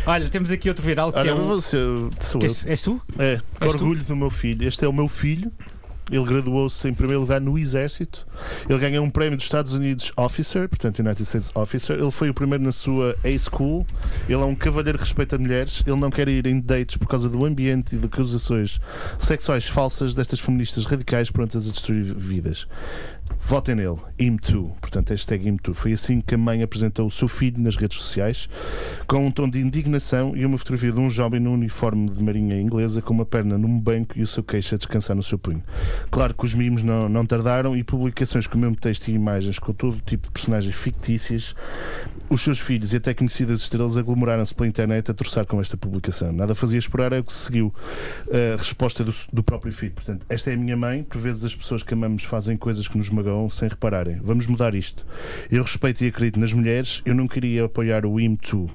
Olha, 0.06 0.30
temos 0.30 0.52
aqui 0.52 0.70
outro 0.70 0.84
viral 0.84 1.12
que 1.14 1.20
Olha, 1.20 1.30
é 1.30 1.34
o. 1.34 1.38
você, 1.46 1.78
sou 2.20 2.42
eu. 2.42 2.48
és, 2.48 2.66
és 2.68 2.82
tu? 2.82 3.02
É, 3.18 3.38
que 3.38 3.66
És 3.66 3.72
tu? 3.74 3.78
orgulho 3.80 4.04
do 4.04 4.16
meu 4.16 4.30
filho. 4.30 4.68
Este 4.68 4.86
é 4.86 4.88
o 4.88 4.94
meu 4.94 5.08
filho. 5.08 5.52
Ele 6.12 6.24
graduou-se 6.24 6.88
em 6.88 6.94
primeiro 6.94 7.22
lugar 7.22 7.40
no 7.40 7.58
Exército. 7.58 8.26
Ele 8.68 8.80
ganhou 8.80 9.06
um 9.06 9.10
prémio 9.10 9.38
dos 9.38 9.46
Estados 9.46 9.74
Unidos 9.74 10.12
Officer, 10.18 10.68
portanto, 10.68 11.00
United 11.00 11.24
States 11.24 11.52
Officer. 11.56 11.98
Ele 11.98 12.12
foi 12.12 12.30
o 12.30 12.34
primeiro 12.34 12.64
na 12.64 12.72
sua 12.72 13.16
A-School. 13.24 13.86
Ele 14.28 14.42
é 14.42 14.46
um 14.46 14.56
cavalheiro 14.56 14.98
que 14.98 15.04
respeita 15.04 15.38
mulheres. 15.38 15.84
Ele 15.86 15.98
não 15.98 16.10
quer 16.10 16.28
ir 16.28 16.46
em 16.48 16.60
dates 16.60 16.98
por 16.98 17.08
causa 17.08 17.30
do 17.30 17.46
ambiente 17.46 17.96
e 17.96 18.00
de 18.00 18.06
acusações 18.06 18.80
sexuais 19.18 19.68
falsas 19.68 20.14
destas 20.14 20.40
feministas 20.40 20.86
radicais 20.86 21.30
prontas 21.30 21.68
a 21.68 21.72
destruir 21.72 22.14
vidas. 22.16 22.68
Votem 23.50 23.74
nele, 23.74 23.98
IM2, 24.20 24.74
portanto, 24.80 25.10
hashtag 25.10 25.50
IM2. 25.50 25.74
Foi 25.74 25.92
assim 25.94 26.22
que 26.22 26.36
a 26.36 26.38
mãe 26.38 26.62
apresentou 26.62 27.08
o 27.08 27.12
seu 27.12 27.28
filho 27.28 27.60
nas 27.60 27.76
redes 27.76 27.98
sociais, 27.98 28.48
com 29.08 29.26
um 29.26 29.32
tom 29.32 29.50
de 29.50 29.60
indignação 29.60 30.38
e 30.38 30.46
uma 30.46 30.58
fotografia 30.58 30.92
de 30.92 31.00
um 31.00 31.10
jovem 31.10 31.40
no 31.40 31.52
uniforme 31.52 32.12
de 32.12 32.24
marinha 32.24 32.62
inglesa 32.62 33.02
com 33.02 33.12
uma 33.12 33.26
perna 33.26 33.58
num 33.58 33.80
banco 33.80 34.18
e 34.18 34.22
o 34.22 34.28
seu 34.28 34.44
queixo 34.44 34.76
a 34.76 34.78
descansar 34.78 35.16
no 35.16 35.24
seu 35.24 35.40
punho. 35.40 35.64
Claro 36.12 36.36
que 36.36 36.46
os 36.46 36.54
mimos 36.54 36.84
não, 36.84 37.10
não 37.10 37.26
tardaram 37.26 37.76
e 37.76 37.84
publicações 37.84 38.46
com 38.46 38.56
o 38.56 38.62
mesmo 38.62 38.76
texto 38.76 39.08
e 39.08 39.14
imagens 39.14 39.58
com 39.58 39.74
todo 39.74 40.00
tipo 40.06 40.28
de 40.28 40.32
personagens 40.32 40.76
fictícias. 40.76 41.56
Os 42.30 42.42
seus 42.42 42.60
filhos 42.60 42.94
e 42.94 42.98
até 42.98 43.16
conhecidas 43.16 43.62
estrelas 43.62 43.98
aglomeraram-se 43.98 44.54
pela 44.54 44.68
internet 44.68 45.10
a 45.10 45.14
torçar 45.14 45.48
com 45.48 45.60
esta 45.60 45.76
publicação. 45.76 46.32
Nada 46.32 46.54
fazia 46.54 46.78
esperar 46.78 47.14
é 47.14 47.20
o 47.20 47.24
que 47.24 47.34
se 47.34 47.46
seguiu. 47.46 47.74
A 48.54 48.58
resposta 48.58 49.04
do, 49.04 49.14
do 49.34 49.42
próprio 49.42 49.74
filho. 49.74 49.94
Portanto, 49.94 50.24
esta 50.30 50.52
é 50.52 50.54
a 50.54 50.58
minha 50.58 50.78
mãe. 50.78 51.02
Por 51.02 51.20
vezes 51.20 51.44
as 51.44 51.56
pessoas 51.56 51.82
que 51.82 51.96
amamos 51.96 52.24
fazem 52.24 52.56
coisas 52.56 52.88
que 52.88 52.96
nos 52.96 53.10
magoam 53.20 53.50
sem 53.50 53.68
repararem. 53.68 54.20
Vamos 54.24 54.48
mudar 54.48 54.74
isto. 54.76 55.06
Eu 55.52 55.64
respeito 55.64 56.04
e 56.04 56.08
acredito 56.08 56.40
nas 56.40 56.54
mulheres. 56.54 57.02
Eu 57.06 57.14
não 57.16 57.28
queria 57.28 57.66
apoiar 57.66 58.06
o 58.06 58.14
IM2. 58.16 58.70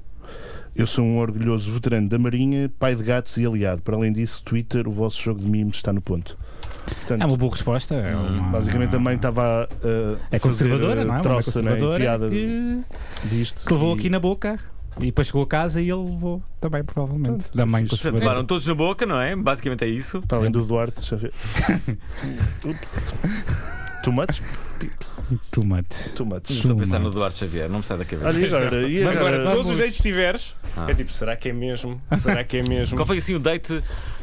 Eu 0.76 0.86
sou 0.88 1.05
um 1.05 1.18
orgulhoso 1.18 1.70
veterano 1.70 2.09
da 2.09 2.18
Marinha, 2.18 2.68
pai 2.80 2.97
de 2.97 3.03
gatos 3.05 3.36
e 3.36 3.47
aliado. 3.47 3.80
Para 3.82 3.97
além 3.97 4.12
disso, 4.12 4.42
Twitter, 4.42 4.88
o 4.88 4.90
vosso 4.90 5.22
jogo 5.22 5.40
de 5.40 5.47
mimos 5.49 5.76
está 5.76 5.92
no 5.92 6.01
ponto. 6.03 6.36
Portanto, 6.84 7.22
É 7.22 7.24
uma 7.26 7.36
boa 7.36 7.53
resposta. 7.53 7.95
É 7.95 8.14
uma... 8.14 8.51
Basicamente 8.51 8.95
a 8.97 8.99
mãe 8.99 9.14
estava 9.14 9.68
a, 9.68 10.18
É 10.34 10.38
conservadora, 10.40 11.05
não 11.05 11.12
é? 11.12 11.14
Mãe 11.14 11.22
troça, 11.22 11.62
né, 11.62 11.70
conservadora 11.70 12.01
piada 12.01 12.28
que, 12.28 12.80
disto. 13.24 13.64
que 13.66 13.72
levou 13.72 13.95
e- 13.95 13.99
aqui 13.99 14.11
na 14.11 14.18
boca. 14.18 14.59
E 14.99 15.07
depois 15.07 15.26
chegou 15.26 15.42
a 15.42 15.47
casa 15.47 15.80
e 15.82 15.90
ele 15.90 16.05
levou 16.11 16.40
também, 16.61 16.84
provavelmente. 16.84 17.47
Da 17.53 17.66
mãe 17.66 17.84
Portanto, 17.86 18.14
levaram 18.14 18.45
todos 18.45 18.64
na 18.66 18.74
boca, 18.74 19.05
não 19.07 19.20
é? 19.20 19.34
Basicamente 19.34 19.84
é 19.84 19.88
isso. 19.88 20.22
Para 20.22 20.38
além 20.38 20.51
do 20.53 20.64
Duarte, 20.64 21.05
já 21.09 21.16
vê. 21.16 21.32
Ups. 22.64 23.12
Too 24.05 24.12
much? 24.12 24.42
Pips. 24.78 25.22
Too 25.50 25.64
much. 25.64 25.86
Too 26.14 26.26
much. 26.26 26.50
Estou 26.50 26.72
a 26.72 26.76
pensar 26.78 26.98
no 27.00 27.11
Duarte 27.11 27.38
Xavier, 27.38 27.68
não 27.70 27.78
me 27.78 27.84
sai 27.84 27.96
da 27.98 28.05
cabeça. 28.05 28.28
Olha, 28.28 28.46
agora? 28.66 28.88
E 28.88 29.02
Agora, 29.02 29.36
agora? 29.36 29.50
todos 29.50 29.70
os 29.70 29.76
dates 29.78 29.96
que 29.96 30.02
tiveres, 30.02 30.55
Ah. 30.76 30.86
é 30.90 30.94
tipo, 30.94 31.11
será 31.11 31.34
que 31.36 31.48
é 31.48 31.52
mesmo? 31.52 32.00
Será 32.16 32.44
que 32.44 32.59
é 32.59 32.62
mesmo? 32.62 32.96
Qual 32.96 33.07
foi 33.07 33.16
assim 33.18 33.34
o 33.34 33.38
date 33.38 33.82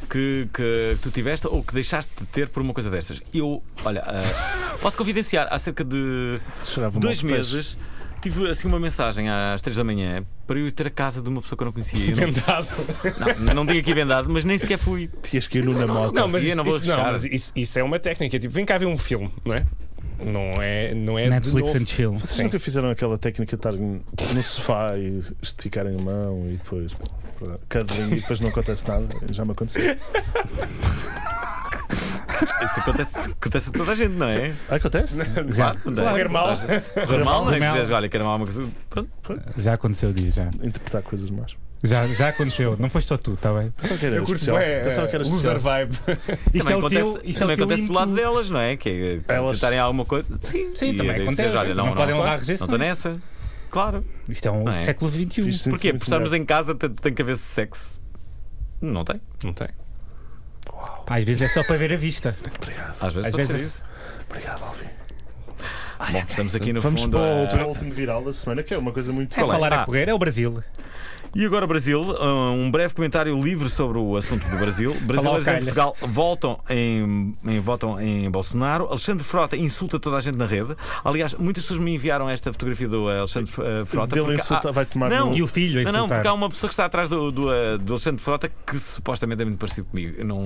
que, 0.09 0.47
que 0.53 0.97
tu 1.01 1.09
tiveste 1.09 1.47
ou 1.47 1.63
que 1.63 1.73
deixaste 1.73 2.11
de 2.19 2.25
ter 2.27 2.47
por 2.49 2.61
uma 2.61 2.73
coisa 2.73 2.89
destas? 2.91 3.21
Eu, 3.33 3.63
olha, 3.83 4.03
ah, 4.05 4.77
posso 4.81 4.97
confidenciar, 4.97 5.47
há 5.49 5.57
cerca 5.57 5.83
de 5.83 6.39
dois 6.99 7.19
de 7.19 7.25
peixe. 7.27 7.77
Tive 8.21 8.49
assim 8.49 8.67
uma 8.67 8.79
mensagem 8.79 9.29
às 9.29 9.61
três 9.61 9.77
da 9.77 9.83
manhã 9.83 10.23
para 10.47 10.59
eu 10.59 10.67
ir 10.67 10.71
ter 10.71 10.87
a 10.87 10.89
casa 10.89 11.21
de 11.21 11.29
uma 11.29 11.41
pessoa 11.41 11.57
que 11.57 11.63
eu 11.63 11.65
não 11.65 11.71
conhecia. 11.73 11.99
Vendado. 12.13 12.67
Não, 13.39 13.53
não 13.55 13.65
digo 13.65 13.79
aqui 13.79 13.93
vendado, 13.93 14.29
mas 14.29 14.43
nem 14.43 14.57
sequer 14.57 14.77
fui. 14.77 15.09
Tinhas 15.23 15.47
que 15.47 15.57
ir 15.59 15.63
no 15.65 15.73
na 15.73 15.87
moto. 15.87 16.13
Não, 16.13 16.27
mas, 16.27 16.55
não 16.55 16.63
vou 16.63 16.77
isso- 16.77 16.87
não, 16.87 16.97
mas 17.03 17.25
isso, 17.25 17.51
isso 17.55 17.79
é 17.79 17.83
uma 17.83 17.99
técnica. 17.99 18.37
Tipo, 18.39 18.53
vem 18.53 18.65
cá 18.65 18.77
ver 18.77 18.85
um 18.85 18.97
filme, 18.97 19.31
não 19.45 19.53
é? 19.55 19.65
Não 20.23 20.61
é, 20.61 20.93
não 20.93 21.17
é 21.17 21.23
de 21.23 21.29
Netflix 21.31 21.67
novo. 21.73 21.77
and 21.81 21.85
chill. 21.87 22.11
Vocês 22.13 22.37
Sim. 22.37 22.43
nunca 22.43 22.59
fizeram 22.59 22.89
aquela 22.91 23.17
técnica 23.17 23.55
de 23.55 23.59
estarem 23.59 24.01
no 24.35 24.43
sofá 24.43 24.95
e 24.95 25.21
esticarem 25.41 25.99
a 25.99 26.01
mão 26.01 26.45
e 26.47 26.57
depois 26.57 26.93
cuddling 27.67 28.11
e 28.11 28.19
depois 28.21 28.39
não 28.39 28.49
acontece 28.49 28.87
nada? 28.87 29.07
Já 29.31 29.43
me 29.43 29.51
aconteceu. 29.53 29.81
Isso 32.43 32.79
acontece, 32.79 33.11
acontece 33.31 33.69
a 33.69 33.71
toda 33.73 33.91
a 33.91 33.95
gente, 33.95 34.13
não 34.15 34.27
é? 34.27 34.53
Acontece? 34.69 35.17
Já, 35.49 35.75
Correr 35.75 36.27
mal. 36.29 36.57
Correr 37.05 37.23
mal, 37.23 37.45
não 37.45 37.53
é? 37.53 37.59
Que 37.59 37.71
dizes, 37.73 37.89
Olha, 37.89 38.09
quero 38.09 38.25
mal 38.25 38.37
uma 38.37 38.45
coisa. 38.45 38.67
Pronto. 38.89 39.09
já 39.57 39.73
aconteceu 39.73 40.09
o 40.09 40.13
dia, 40.13 40.31
já. 40.31 40.45
Interpretar 40.61 41.01
coisas 41.03 41.29
más. 41.29 41.55
Já, 41.83 42.05
já 42.07 42.29
aconteceu. 42.29 42.77
Não 42.79 42.89
foste 42.91 43.07
só 43.07 43.17
tu, 43.17 43.33
está 43.33 43.51
bem? 43.53 43.73
Eu 44.15 44.23
curto 44.23 44.45
bem. 44.45 44.83
Pensava 44.83 45.07
que 45.07 45.15
era 45.15 45.27
Loser 45.27 45.59
vibe. 45.59 45.91
Isto 46.53 46.67
também 46.67 46.73
é 46.73 46.75
o 46.75 46.79
acontece, 46.79 47.01
teu, 47.01 47.21
isto 47.23 47.37
é 47.37 47.39
também 47.39 47.53
o 47.53 47.57
teu 47.57 47.65
acontece 47.65 47.87
do 47.87 47.93
lado 47.93 48.13
delas, 48.13 48.49
não 48.51 48.59
é? 48.59 48.77
Que 48.77 49.23
é 49.27 49.33
Elas- 49.35 49.59
tentarem 49.59 49.79
alguma 49.79 50.05
coisa. 50.05 50.27
Sim, 50.41 50.71
Sim, 50.75 50.89
e 50.89 50.97
também 50.97 51.21
acontece. 51.23 51.55
Olha, 51.57 51.73
não, 51.73 51.87
Não 51.87 51.93
podem 51.95 52.13
não, 52.13 52.21
honrar 52.21 52.33
não 52.33 52.39
rejeições. 52.39 52.61
estou 52.69 52.77
nessa. 52.77 53.17
Claro. 53.71 54.05
Isto 54.29 54.47
é 54.47 54.51
um 54.51 54.63
Não 54.65 54.71
é? 54.71 54.83
século 54.85 55.09
XXI. 55.11 55.69
Porquê? 55.71 55.91
Por 55.93 56.03
estarmos 56.03 56.33
em 56.33 56.45
casa 56.45 56.75
tem, 56.75 56.89
tem 56.89 57.13
que 57.15 57.21
haver 57.23 57.37
sexo. 57.37 57.99
Não 58.79 59.03
tem. 59.03 59.19
Não 59.43 59.53
tem. 59.53 59.67
Pá, 61.05 61.17
Às 61.17 61.23
vezes 61.23 61.41
é 61.41 61.47
só 61.47 61.63
para 61.63 61.77
ver 61.77 61.93
a 61.93 61.97
vista. 61.97 62.35
Às 62.99 63.13
vezes 63.13 63.27
Às 63.29 63.35
vezes 63.35 63.51
é- 63.61 63.63
isso. 63.63 63.83
Obrigado, 64.29 64.63
Alvin. 64.63 64.85
Bom, 66.11 66.19
estamos 66.27 66.55
aqui 66.55 66.73
no 66.73 66.81
Vamos 66.81 67.01
fundo. 67.01 67.17
para 67.19 67.27
o, 67.27 67.43
a- 67.43 67.47
para 67.47 67.65
o 67.65 67.69
último 67.69 67.91
viral 67.93 68.23
da 68.23 68.33
semana, 68.33 68.63
que 68.63 68.73
é 68.73 68.77
uma 68.77 68.91
coisa 68.91 69.11
muito. 69.13 69.37
É 69.37 69.39
falar 69.39 69.71
Ah. 69.73 69.81
a 69.83 69.85
correr, 69.85 70.09
é 70.09 70.13
o 70.13 70.17
Brasil. 70.17 70.63
E 71.33 71.45
agora 71.45 71.65
Brasil, 71.65 72.01
um 72.57 72.69
breve 72.69 72.93
comentário 72.93 73.37
livre 73.39 73.69
sobre 73.69 73.97
o 73.97 74.17
assunto 74.17 74.45
do 74.49 74.57
Brasil. 74.57 74.93
Brasileiros 75.01 75.47
em. 75.47 75.53
Portugal 75.59 75.95
voltam 76.01 76.59
em, 76.69 77.35
em- 77.45 77.59
votam 77.61 77.99
em 78.01 78.29
Bolsonaro. 78.29 78.87
Alexandre 78.87 79.23
Frota 79.23 79.55
insulta 79.55 79.97
toda 79.97 80.17
a 80.17 80.21
gente 80.21 80.35
na 80.35 80.45
rede. 80.45 80.75
Aliás, 81.05 81.33
muitas 81.35 81.63
pessoas 81.63 81.79
me 81.79 81.95
enviaram 81.95 82.29
esta 82.29 82.51
fotografia 82.51 82.89
do 82.89 83.07
Alexandre 83.07 83.49
eh, 83.59 83.85
Frota. 83.85 84.15
Porque 84.17 84.33
insulta, 84.33 84.69
há- 84.69 84.71
vai 84.73 84.85
tomar 84.85 85.09
Não, 85.09 85.29
no- 85.29 85.37
E 85.37 85.41
o 85.41 85.47
filho 85.47 85.79
a 85.79 85.83
Não, 85.83 85.91
não, 85.91 85.99
insultar. 85.99 86.17
porque 86.17 86.27
há 86.27 86.33
uma 86.33 86.49
pessoa 86.49 86.67
que 86.67 86.73
está 86.73 86.85
atrás 86.85 87.07
do, 87.07 87.31
do, 87.31 87.53
eh, 87.53 87.77
do 87.77 87.93
Alexandre 87.93 88.21
Frota 88.21 88.51
que 88.67 88.77
supostamente 88.77 89.41
é 89.41 89.45
muito 89.45 89.57
parecido 89.57 89.87
comigo. 89.87 90.13
Eu 90.17 90.25
não, 90.25 90.43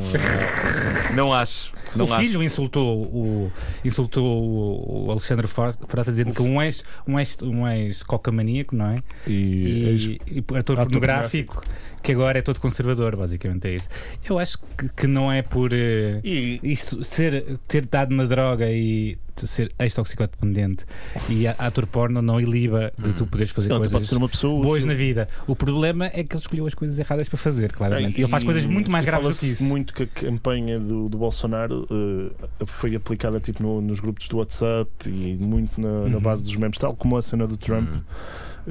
não 1.16 1.34
acho. 1.34 1.72
Não 1.96 2.06
o 2.06 2.14
acho. 2.14 2.22
filho 2.24 2.44
insultou 2.44 3.04
o, 3.06 3.52
insultou 3.84 4.24
o 4.24 5.06
o 5.08 5.12
Alexandre 5.12 5.48
Frota 5.48 6.12
dizendo 6.12 6.34
que 6.34 6.42
um 6.42 6.62
ex, 6.62 6.84
um 7.08 7.20
ex, 7.20 7.38
um 7.42 7.68
ex 7.68 8.04
coca-maníaco, 8.04 8.76
não 8.76 8.88
é? 8.92 9.04
E, 9.28 10.20
E, 10.28 10.42
e 10.52 10.58
ator 10.58 10.75
ator 10.82 10.92
pornográfico 10.92 11.62
que 12.04 12.12
agora 12.12 12.38
é 12.38 12.42
todo 12.44 12.60
conservador, 12.60 13.16
basicamente 13.16 13.68
é 13.68 13.76
isso. 13.78 13.90
Eu 14.30 14.38
acho 14.38 14.60
que, 14.78 14.88
que 14.90 15.08
não 15.08 15.32
é 15.32 15.42
por 15.42 15.72
eh, 15.74 16.20
e, 16.24 16.60
isso 16.62 17.04
ser 17.04 17.58
ter 17.68 17.86
dado 17.88 18.14
na 18.14 18.26
droga 18.26 18.70
e 18.70 19.18
ser 19.36 19.72
ex-toxicodependente 19.80 20.86
e 21.30 21.48
ator 21.48 21.86
porno 21.88 22.22
não 22.22 22.40
iliba 22.40 22.94
de 22.98 23.12
tu 23.14 23.26
poderes 23.26 23.52
fazer 23.52 23.70
não, 23.70 23.78
coisas 23.78 23.92
pode 23.92 24.08
ser 24.08 24.16
uma 24.18 24.30
pessoa 24.30 24.62
boas 24.64 24.84
útil. 24.84 24.88
na 24.88 24.94
vida. 24.94 25.28
O 25.48 25.56
problema 25.56 26.06
é 26.06 26.24
que 26.24 26.36
ele 26.36 26.42
escolheu 26.42 26.66
as 26.68 26.74
coisas 26.76 26.98
erradas 27.00 27.28
para 27.28 27.38
fazer, 27.38 27.72
claramente. 27.74 28.18
É, 28.18 28.22
ele 28.22 28.28
faz 28.30 28.44
e- 28.44 28.46
coisas 28.46 28.66
muito 28.66 28.90
mais 28.92 29.04
e 29.04 29.08
graves 29.08 29.36
do 29.38 29.40
que 29.40 29.46
isso. 29.48 29.64
muito 29.64 29.94
que 29.94 30.04
a 30.04 30.08
campanha 30.08 30.80
do, 30.80 31.10
do 31.10 31.18
Bolsonaro 31.18 31.88
eh, 31.92 32.66
foi 32.68 32.96
aplicada 32.96 33.40
tipo, 33.40 33.62
no- 33.64 33.82
nos 33.82 34.00
grupos 34.00 34.28
do 34.28 34.38
WhatsApp 34.38 34.90
e 35.08 35.36
muito 35.42 35.82
na, 35.82 35.88
Uhum. 35.88 36.10
na 36.10 36.20
base 36.20 36.44
dos 36.44 36.56
memes, 36.56 36.78
tal 36.78 36.96
como 36.96 37.18
a 37.18 37.22
cena 37.22 37.48
do 37.48 37.58
Trump, 37.58 37.90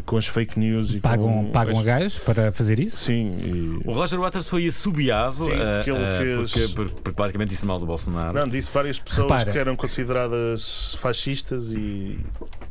com 0.05 0.17
as 0.17 0.27
fake 0.27 0.59
news 0.59 0.93
e 0.95 1.01
Pagam, 1.01 1.27
com, 1.45 1.51
pagam 1.53 1.79
a 1.79 1.83
gajos 1.83 2.19
para 2.19 2.51
fazer 2.53 2.79
isso? 2.81 2.97
Sim, 2.97 3.35
e- 3.39 3.81
O 3.89 3.93
Roger 3.93 4.19
Waters 4.21 4.49
foi 4.49 4.67
assobiado 4.67 5.35
Sim, 5.37 5.51
eh, 5.53 5.77
porque 5.77 5.91
ele 5.91 6.03
eh, 6.05 6.19
fez- 6.19 6.51
porque, 6.53 6.69
porque- 6.75 6.95
porque 7.03 7.17
basicamente 7.23 7.51
disse 7.51 7.65
mal 7.65 7.79
do 7.79 7.87
Bolsonaro. 7.87 8.39
Não, 8.39 8.49
disse 8.49 8.71
várias 8.73 8.99
pessoas 8.99 9.23
Repara. 9.31 9.53
que 9.53 9.59
eram 9.59 9.77
consideradas 9.77 10.97
fascistas 11.01 11.71
e, 11.73 12.19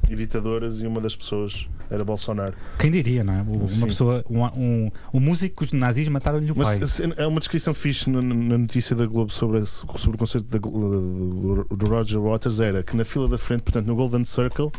e 0.10 0.16
ditadoras 0.16 0.82
e 0.82 0.88
uma 0.88 1.00
das 1.00 1.16
pessoas 1.16 1.68
era 1.90 2.04
Bolsonaro. 2.04 2.54
Quem 2.80 2.90
diria, 2.92 3.24
não 3.24 3.34
é? 3.34 3.42
Uma 3.42 3.68
Sim. 3.68 3.86
pessoa, 3.86 4.24
um, 4.30 4.44
um, 4.46 4.92
um 5.14 5.20
músico 5.20 5.58
que 5.58 5.64
os 5.66 5.72
nazis 5.72 6.08
mataram-lhe 6.08 6.52
o 6.52 6.56
pai. 6.56 6.78
Mas 6.80 7.00
é 7.00 7.28
uma 7.28 7.40
descrição 7.40 7.74
fixe 7.74 8.10
na, 8.10 8.22
na 8.22 8.58
notícia 8.58 8.96
da 8.96 9.06
Globo 9.06 9.32
sobre, 9.32 9.60
esse- 9.60 9.86
sobre 9.98 10.16
o 10.16 10.18
concerto 10.18 10.48
da 10.48 10.58
do 10.58 11.86
Roger 11.88 12.20
Waters 12.20 12.60
era 12.60 12.84
que 12.84 12.96
na 12.96 13.06
fila 13.06 13.28
da 13.28 13.38
frente, 13.38 13.62
portanto 13.64 13.86
no 13.88 13.96
Golden 13.96 14.26
Circle, 14.26 14.72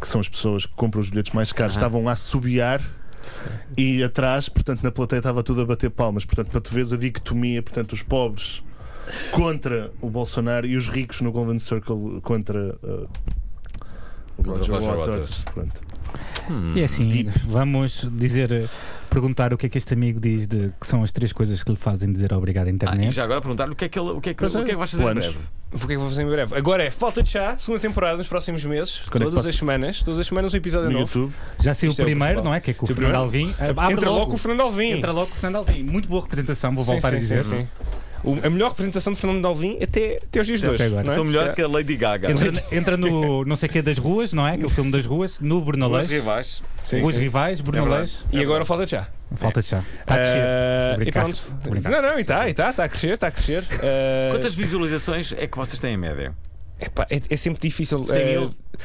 que 0.00 0.08
são 0.08 0.20
as 0.20 0.28
pessoas 0.28 0.66
que 0.66 0.72
compram 0.74 1.00
os 1.00 1.10
bilhetes 1.10 1.32
mais 1.32 1.52
caros, 1.52 1.74
Aham. 1.76 1.86
estavam 1.86 2.08
a 2.08 2.16
subiar 2.16 2.82
e 3.76 4.02
atrás, 4.02 4.48
portanto 4.48 4.82
na 4.82 4.90
plateia 4.90 5.18
estava 5.20 5.42
tudo 5.42 5.60
a 5.60 5.66
bater 5.66 5.90
palmas. 5.90 6.24
Portanto, 6.24 6.50
para 6.50 6.60
tu 6.60 6.72
veres 6.72 6.92
a 6.92 6.96
dicotomia, 6.96 7.62
portanto 7.62 7.92
os 7.92 8.02
pobres 8.02 8.62
contra 9.32 9.92
o 10.00 10.08
Bolsonaro 10.08 10.66
e 10.66 10.76
os 10.76 10.88
ricos 10.88 11.20
no 11.20 11.32
Golden 11.32 11.58
Circle 11.58 12.20
contra 12.22 12.76
uh, 12.82 13.08
o 14.38 14.42
Roger, 14.42 14.74
Roger 14.74 14.96
Waters. 14.96 15.06
Waters. 15.06 15.44
Pronto. 15.52 15.80
Hum. 16.50 16.72
E 16.74 16.80
é 16.80 16.84
assim, 16.84 17.08
Tipo. 17.08 17.30
vamos 17.48 18.06
dizer, 18.12 18.68
perguntar 19.10 19.52
o 19.52 19.58
que 19.58 19.66
é 19.66 19.68
que 19.68 19.76
este 19.76 19.92
amigo 19.94 20.18
diz 20.20 20.46
de 20.46 20.72
que 20.80 20.86
são 20.86 21.02
as 21.02 21.12
três 21.12 21.32
coisas 21.32 21.62
que 21.62 21.70
lhe 21.70 21.76
fazem 21.76 22.10
dizer 22.12 22.32
obrigado 22.32 22.66
à 22.66 22.70
Ah, 22.70 22.72
internet. 22.72 23.08
e 23.08 23.10
já 23.10 23.24
agora 23.24 23.40
perguntar-lhe 23.40 23.72
o 23.72 23.76
que 23.76 23.84
é 23.84 23.88
que, 23.88 23.98
ele, 23.98 24.10
o 24.10 24.20
que, 24.20 24.30
é 24.30 24.34
que, 24.34 24.42
o 24.42 24.46
é, 24.46 24.50
que, 24.50 24.58
é 24.58 24.64
que 24.64 24.76
vais 24.76 24.90
fazer 24.90 25.02
planos. 25.02 25.26
em 25.26 25.30
breve. 25.30 25.44
O 25.72 25.78
que 25.78 25.84
é 25.84 25.88
que 25.88 25.96
vou 25.98 26.08
fazer 26.08 26.22
em 26.22 26.26
breve? 26.26 26.56
Agora 26.56 26.82
é 26.82 26.90
falta 26.90 27.22
de 27.22 27.28
chá, 27.28 27.56
segunda 27.58 27.80
temporada 27.80 28.16
nos 28.18 28.26
próximos 28.26 28.64
meses, 28.64 29.02
Quando 29.10 29.22
é 29.22 29.24
todas 29.26 29.34
passa? 29.40 29.50
as 29.50 29.56
semanas, 29.56 30.00
todas 30.02 30.18
as 30.18 30.26
semanas 30.26 30.52
um 30.52 30.56
episódio 30.56 30.90
No 30.90 31.00
novo. 31.00 31.18
YouTube. 31.18 31.34
Já 31.60 31.74
saiu 31.74 31.90
o 31.90 31.92
Isto 31.92 32.00
é 32.00 32.02
o 32.02 32.06
primeiro, 32.06 32.42
não 32.42 32.52
é? 32.54 32.60
Que 32.60 32.70
é 32.72 32.74
com 32.74 32.84
o 32.84 32.88
Fernando 32.88 32.96
primeiro? 33.30 33.46
Alvim. 33.50 33.54
Abre 33.78 33.92
Entra 33.94 34.08
logo. 34.10 34.20
logo 34.20 34.34
o 34.34 34.38
Fernando 34.38 34.60
Alvim. 34.62 34.90
Entra 34.92 35.12
logo 35.12 35.30
o 35.30 35.34
Fernando 35.34 35.56
Alvim. 35.56 35.82
Muito 35.84 36.08
boa 36.08 36.22
representação, 36.22 36.74
vou 36.74 36.82
Sim, 36.84 36.90
voltar 36.92 37.10
sim, 37.10 37.14
a 37.14 37.18
dizer. 37.18 37.44
sim, 37.44 37.58
sim. 37.60 37.68
O- 38.22 38.38
a 38.46 38.50
melhor 38.50 38.70
representação 38.70 39.12
de 39.12 39.18
Fernando 39.18 39.44
Alvim 39.46 39.78
até, 39.82 40.20
até 40.22 40.40
os 40.40 40.46
dias 40.46 40.60
de 40.60 40.68
hoje. 40.68 40.82
agora. 40.82 41.02
não 41.04 41.12
é? 41.12 41.14
Sou 41.14 41.24
melhor 41.24 41.46
Já- 41.46 41.52
que 41.54 41.62
a 41.62 41.68
Lady 41.68 41.96
Gaga. 41.96 42.30
Entra, 42.30 42.64
entra 42.72 42.96
no 42.96 43.44
não 43.44 43.56
sei 43.56 43.68
o 43.68 43.72
que 43.72 43.80
das 43.82 43.98
ruas, 43.98 44.32
não 44.32 44.46
é? 44.46 44.52
Aquele 44.54 44.70
filme 44.70 44.90
das 44.92 45.06
ruas, 45.06 45.40
no 45.40 45.58
Os 45.58 45.64
Brunalês. 45.64 46.08
rivais. 46.08 46.62
Sim, 46.82 47.00
Ruas 47.00 47.14
sim. 47.14 47.22
Rivais, 47.22 47.60
É 47.60 47.62
Brunalês. 47.62 48.10
verdade. 48.10 48.36
E 48.38 48.42
agora 48.42 48.64
falta 48.64 48.84
de 48.84 48.90
chá. 48.90 49.08
Falta 49.36 49.62
de 49.62 49.68
chá. 49.68 49.82
Está 50.00 50.14
a. 50.14 50.18
Ah, 50.18 50.20
Tô 50.20 50.30
a 50.30 50.94
e 50.94 50.96
brincar. 51.04 51.20
pronto. 51.22 51.46
Tô 51.62 51.68
a 51.68 51.70
brincar. 51.70 51.90
Não, 51.90 52.02
não, 52.02 52.18
e 52.18 52.22
está, 52.22 52.46
e 52.48 52.50
está, 52.50 52.70
está 52.70 52.84
a 52.84 52.88
crescer, 52.88 53.12
está 53.14 53.26
a 53.28 53.30
crescer. 53.30 53.64
Ah, 53.82 54.30
Quantas 54.36 54.54
visualizações 54.54 55.32
é 55.36 55.46
que 55.46 55.56
vocês 55.56 55.78
têm 55.80 55.94
em 55.94 55.98
média? 55.98 56.34
epá, 56.80 57.06
é, 57.10 57.20
é 57.30 57.36
sempre 57.36 57.60
difícil. 57.60 58.04
100 58.06 58.26
mil? 58.26 58.54
Ah, 58.54 58.82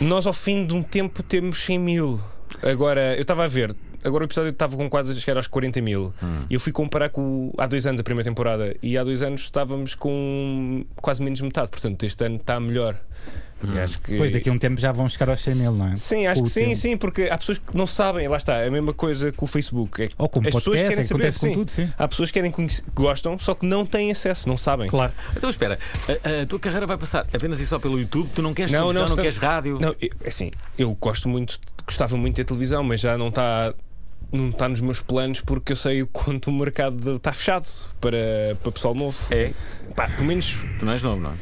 nós, 0.00 0.26
ao 0.26 0.32
fim 0.32 0.66
de 0.66 0.74
um 0.74 0.82
tempo, 0.82 1.22
temos 1.22 1.58
100 1.64 1.78
mil. 1.78 2.20
Agora, 2.62 3.14
eu 3.16 3.22
estava 3.22 3.44
a 3.44 3.48
ver. 3.48 3.74
Agora 4.04 4.24
o 4.24 4.26
episódio 4.26 4.50
estava 4.50 4.76
com 4.76 4.88
quase 4.88 5.12
a 5.12 5.14
chegar 5.14 5.36
aos 5.36 5.46
40 5.46 5.80
mil. 5.80 6.12
Hum. 6.22 6.44
E 6.48 6.54
eu 6.54 6.60
fui 6.60 6.72
comparar 6.72 7.08
com 7.08 7.52
há 7.58 7.66
dois 7.66 7.86
anos, 7.86 8.00
a 8.00 8.04
primeira 8.04 8.28
temporada. 8.28 8.74
E 8.82 8.96
há 8.96 9.04
dois 9.04 9.22
anos 9.22 9.42
estávamos 9.42 9.94
com 9.94 10.84
quase 10.96 11.22
menos 11.22 11.38
de 11.38 11.44
metade. 11.44 11.68
Portanto, 11.68 12.02
este 12.04 12.24
ano 12.24 12.36
está 12.36 12.58
melhor. 12.60 12.96
Hum. 13.62 13.76
Acho 13.82 14.00
que... 14.00 14.12
Depois 14.12 14.30
daqui 14.30 14.48
a 14.48 14.52
um 14.52 14.58
tempo 14.58 14.80
já 14.80 14.92
vão 14.92 15.08
chegar 15.08 15.30
aos 15.30 15.42
100 15.42 15.54
mil, 15.56 15.72
não 15.72 15.88
é? 15.88 15.96
Sim, 15.96 16.28
acho 16.28 16.42
Com 16.42 16.46
que 16.46 16.52
sim, 16.52 16.64
tempo. 16.66 16.76
sim, 16.76 16.96
porque 16.96 17.22
há 17.24 17.36
pessoas 17.36 17.58
que 17.58 17.76
não 17.76 17.88
sabem, 17.88 18.28
lá 18.28 18.36
está, 18.36 18.54
é 18.58 18.68
a 18.68 18.70
mesma 18.70 18.94
coisa 18.94 19.32
com 19.32 19.46
o 19.46 19.48
Facebook. 19.48 20.00
É 20.04 20.10
Ou 20.16 20.28
como 20.28 20.46
as 20.46 20.54
pessoas 20.54 20.80
querem 20.80 21.02
saber, 21.02 21.24
acontece 21.26 21.38
com 21.40 21.46
sim. 21.46 21.54
tudo, 21.54 21.70
sim. 21.72 21.92
Há 21.98 22.06
pessoas 22.06 22.30
que 22.30 22.34
querem 22.34 22.52
conhecer, 22.52 22.82
que 22.84 22.90
gostam, 22.94 23.36
só 23.36 23.56
que 23.56 23.66
não 23.66 23.84
têm 23.84 24.12
acesso, 24.12 24.48
não 24.48 24.56
sabem. 24.56 24.86
Claro. 24.88 25.12
Então 25.36 25.50
espera, 25.50 25.76
a, 26.06 26.42
a 26.42 26.46
tua 26.46 26.60
carreira 26.60 26.86
vai 26.86 26.96
passar 26.96 27.26
apenas 27.32 27.58
e 27.58 27.66
só 27.66 27.80
pelo 27.80 27.98
YouTube? 27.98 28.30
Tu 28.32 28.40
não 28.42 28.54
queres 28.54 28.70
Não, 28.70 28.78
televisão, 28.92 29.02
não, 29.02 29.08
não, 29.08 29.16
se- 29.16 29.22
queres 29.22 29.38
rádio? 29.38 29.78
Não, 29.80 29.96
eu- 30.00 30.10
assim, 30.24 30.52
eu 30.78 30.94
gosto 30.94 31.28
muito, 31.28 31.58
gostava 31.84 32.16
muito 32.16 32.36
de 32.36 32.44
ter 32.44 32.44
televisão, 32.44 32.84
mas 32.84 33.00
já 33.00 33.18
não 33.18 33.26
está 33.28 33.74
não 34.32 34.50
está 34.50 34.68
nos 34.68 34.80
meus 34.80 35.00
planos 35.00 35.40
porque 35.40 35.72
eu 35.72 35.76
sei 35.76 36.02
o 36.02 36.06
quanto 36.06 36.50
o 36.50 36.52
mercado 36.52 37.16
está 37.16 37.32
fechado 37.32 37.66
para, 38.00 38.56
para 38.62 38.72
pessoal 38.72 38.94
novo. 38.94 39.16
É? 39.30 39.52
Pá, 39.96 40.08
pelo 40.08 40.24
menos. 40.26 40.58
Tu 40.78 40.84
não 40.84 40.92
és 40.92 41.02
novo, 41.02 41.20
não 41.20 41.32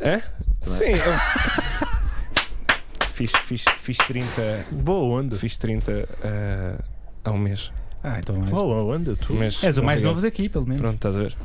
é? 0.00 0.14
Hã? 0.16 0.22
Sim. 0.62 0.92
eu- 0.92 1.98
fiz, 3.12 3.32
fiz, 3.44 3.64
fiz 3.80 3.96
30. 3.98 4.66
Boa 4.72 5.20
onda. 5.20 5.36
Fiz 5.36 5.56
30 5.56 6.08
ah, 6.22 6.78
há 7.24 7.30
um 7.32 7.38
mês. 7.38 7.72
Ah, 8.02 8.20
então 8.20 8.40
és, 8.44 8.52
oh, 8.52 8.92
anda 8.92 9.16
tu. 9.16 9.34
Mas, 9.34 9.62
és 9.62 9.76
o 9.76 9.82
mais 9.82 9.98
obrigado. 9.98 10.14
novo 10.14 10.22
daqui, 10.22 10.48
pelo 10.48 10.64
menos. 10.64 10.80
Pronto, 10.80 10.94
estás 10.94 11.16
a 11.16 11.18
ver? 11.20 11.36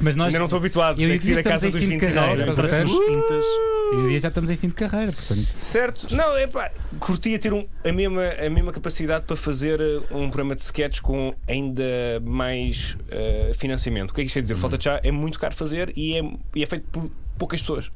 Mas 0.00 0.16
nós, 0.16 0.26
Ainda 0.26 0.40
não 0.40 0.46
estou 0.46 0.58
habituado. 0.58 1.00
Eu 1.00 1.06
Tenho 1.06 1.14
e 1.14 1.18
que 1.18 1.24
sair 1.24 1.34
da 1.34 1.40
estamos 1.40 1.62
casa 1.62 1.70
dos 1.70 1.80
fim 1.80 1.90
de 1.90 1.98
29. 1.98 2.26
carreira, 2.26 2.50
estás 2.50 2.72
a 2.72 2.76
ver? 2.78 3.73
E 3.92 3.96
o 3.96 4.08
Dias 4.08 4.22
já 4.22 4.28
estamos 4.28 4.50
em 4.50 4.56
fim 4.56 4.68
de 4.68 4.74
carreira, 4.74 5.12
portanto. 5.12 5.40
Certo? 5.52 6.14
Não, 6.14 6.36
é 6.36 6.46
pá, 6.46 6.70
curtia 6.98 7.38
ter 7.38 7.52
um- 7.52 7.66
a, 7.84 7.92
mesma, 7.92 8.22
a 8.44 8.50
mesma 8.50 8.72
capacidade 8.72 9.24
para 9.26 9.36
fazer 9.36 9.80
uh, 9.80 10.04
um 10.10 10.28
programa 10.30 10.54
de 10.54 10.62
sketches 10.62 11.00
com 11.00 11.34
ainda 11.48 11.84
mais 12.22 12.96
uh, 13.10 13.54
financiamento. 13.54 14.10
O 14.10 14.14
que 14.14 14.20
é 14.20 14.24
que 14.24 14.26
isto 14.28 14.34
quer 14.34 14.42
dizer? 14.42 14.56
Falta 14.56 14.78
de 14.78 14.84
chá 14.84 15.00
é 15.02 15.10
muito 15.12 15.38
caro 15.38 15.54
fazer 15.54 15.92
e 15.96 16.16
é, 16.18 16.22
e 16.54 16.62
é 16.62 16.66
feito 16.66 16.86
por 16.90 17.10
poucas 17.38 17.60
pessoas. 17.60 17.90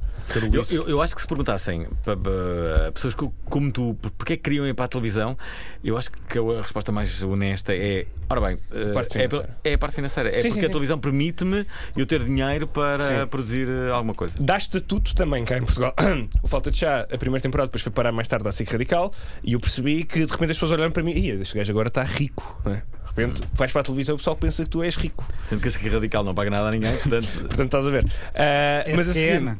Eu, 0.53 0.63
eu- 0.69 0.89
eu 0.89 1.01
acho 1.01 1.15
que 1.15 1.21
se 1.21 1.27
perguntassem 1.27 1.87
pa- 2.05 2.15
pa- 2.15 2.87
a 2.87 2.91
pessoas 2.91 3.15
co- 3.15 3.33
como 3.45 3.71
tu 3.71 3.95
por- 3.99 4.11
porque 4.11 4.33
é 4.33 4.37
que 4.37 4.43
queriam 4.43 4.65
ir 4.67 4.73
para 4.75 4.85
a 4.85 4.87
televisão, 4.87 5.35
eu 5.83 5.97
acho 5.97 6.11
que 6.11 6.37
a 6.37 6.61
resposta 6.61 6.91
mais 6.91 7.23
honesta 7.23 7.73
é: 7.73 8.05
ora 8.29 8.39
bem, 8.41 8.59
eh, 8.71 8.93
parte 8.93 9.17
é, 9.17 9.27
é 9.63 9.73
a 9.73 9.77
parte 9.77 9.95
financeira. 9.95 10.29
É 10.29 10.35
Sim, 10.35 10.49
porque 10.49 10.53
sim, 10.53 10.59
a 10.59 10.63
sim. 10.63 10.69
televisão 10.69 10.99
permite-me 10.99 11.65
eu 11.97 12.05
ter 12.05 12.23
dinheiro 12.23 12.67
para 12.67 13.01
Sim. 13.03 13.13
produzir 13.27 13.67
eh, 13.67 13.91
alguma 13.91 14.13
coisa. 14.13 14.35
Dá 14.39 14.57
estatuto 14.57 15.15
também 15.15 15.43
cá 15.45 15.57
em 15.57 15.61
Portugal. 15.63 15.95
o 16.43 16.47
Falta 16.47 16.69
de 16.69 16.77
Chá, 16.77 17.07
a 17.11 17.17
primeira 17.17 17.41
temporada, 17.41 17.67
depois 17.67 17.81
foi 17.81 17.91
parar 17.91 18.11
mais 18.11 18.27
tarde 18.27 18.47
à 18.47 18.51
SIC 18.51 18.69
Radical 18.71 19.11
e 19.43 19.53
eu 19.53 19.59
percebi 19.59 20.03
que 20.03 20.25
de 20.25 20.31
repente 20.31 20.51
as 20.51 20.57
pessoas 20.57 20.71
olharam 20.71 20.91
para 20.91 21.01
mim 21.01 21.11
e 21.13 21.29
este 21.31 21.57
gajo 21.57 21.71
agora 21.71 21.87
está 21.87 22.03
rico. 22.03 22.59
Não 22.63 22.73
é? 22.73 22.83
De 23.09 23.15
repente 23.25 23.41
vais 23.53 23.71
para 23.71 23.81
a 23.81 23.83
televisão 23.83 24.13
e 24.13 24.15
o 24.15 24.17
pessoal 24.17 24.35
pensa 24.35 24.63
que 24.63 24.69
tu 24.69 24.83
és 24.83 24.95
rico. 24.95 25.25
Sendo 25.47 25.59
que 25.61 25.67
esse 25.67 25.77
aqui 25.77 25.89
radical 25.89 26.23
não 26.23 26.35
paga 26.35 26.51
nada 26.51 26.67
a 26.67 26.71
ninguém, 26.71 26.95
portanto. 26.95 27.27
Portanto, 27.41 27.63
estás 27.65 27.87
a 27.87 27.89
ver. 27.89 28.05
Ah, 28.35 28.85
mas 28.95 29.09
a 29.09 29.13
seguir. 29.13 29.28
SQN. 29.37 29.57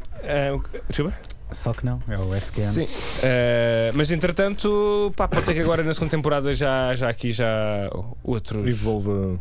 desculpa? 0.88 1.18
Só 1.52 1.74
que 1.74 1.84
não, 1.84 2.00
é 2.08 2.18
o 2.18 2.36
SQN. 2.36 2.62
Sim. 2.62 2.88
Ah, 3.24 3.92
mas 3.96 4.12
entretanto, 4.12 5.12
pá, 5.16 5.28
pode 5.28 5.46
ser 5.48 5.54
que 5.56 5.60
agora 5.62 5.84
na 5.84 5.94
segunda 5.94 6.12
temporada 6.12 6.54
já, 6.54 6.94
já 6.96 7.10
aqui 7.10 7.32
já 7.32 7.90
outros. 8.24 8.68
Evolva. 8.68 9.40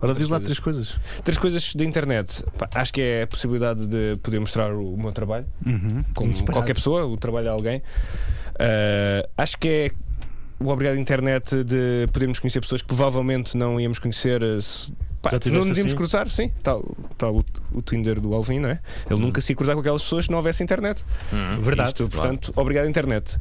Ora, 0.00 0.14
diz 0.14 0.28
lá 0.28 0.38
três 0.38 0.60
coisas. 0.60 0.96
Três 1.24 1.36
coisas 1.38 1.74
da 1.74 1.84
internet. 1.84 2.44
Pá, 2.56 2.68
acho 2.74 2.92
que 2.92 3.00
é 3.00 3.22
a 3.22 3.26
possibilidade 3.26 3.86
de 3.88 4.16
poder 4.22 4.38
mostrar 4.38 4.72
o, 4.72 4.96
meu 4.96 5.12
trabalho, 5.12 5.46
Uhum. 5.66 6.04
como 6.14 6.28
Inesperado. 6.28 6.52
qualquer 6.58 6.74
pessoa, 6.74 7.04
o 7.06 7.16
trabalho 7.16 7.46
de 7.46 7.50
alguém. 7.50 7.82
Ah, 8.58 9.28
acho 9.36 9.58
que 9.58 9.68
é 9.68 9.90
o 10.60 10.68
obrigado 10.68 10.96
internet 10.98 11.62
de 11.64 12.08
podermos 12.12 12.38
conhecer 12.38 12.60
pessoas 12.60 12.80
que 12.82 12.86
provavelmente 12.88 13.56
não 13.56 13.80
íamos 13.80 13.98
conhecer. 13.98 14.42
eh, 14.42 14.60
se- 14.60 14.92
pá, 15.22 15.30
Já 15.32 15.50
não 15.50 15.58
nos 15.64 15.76
íamos 15.78 15.92
assim? 15.92 15.96
cruzar, 15.96 16.28
sim. 16.28 16.50
Tal, 16.62 16.96
tal 17.16 17.36
o, 17.36 17.44
o 17.72 17.82
Tinder 17.82 18.20
do 18.20 18.34
Alvin, 18.34 18.58
não 18.60 18.70
é? 18.70 18.80
Ele 19.10 19.20
nunca 19.20 19.40
se 19.40 19.52
ia 19.52 19.56
cruzar 19.56 19.74
com 19.74 19.80
aquelas 19.80 20.02
pessoas 20.02 20.26
se 20.26 20.30
não 20.30 20.38
houvesse 20.38 20.62
internet. 20.62 21.04
Verdade. 21.60 21.88
Isto, 21.90 22.08
portanto, 22.08 22.52
obrigado, 22.56 22.88
internet. 22.88 23.36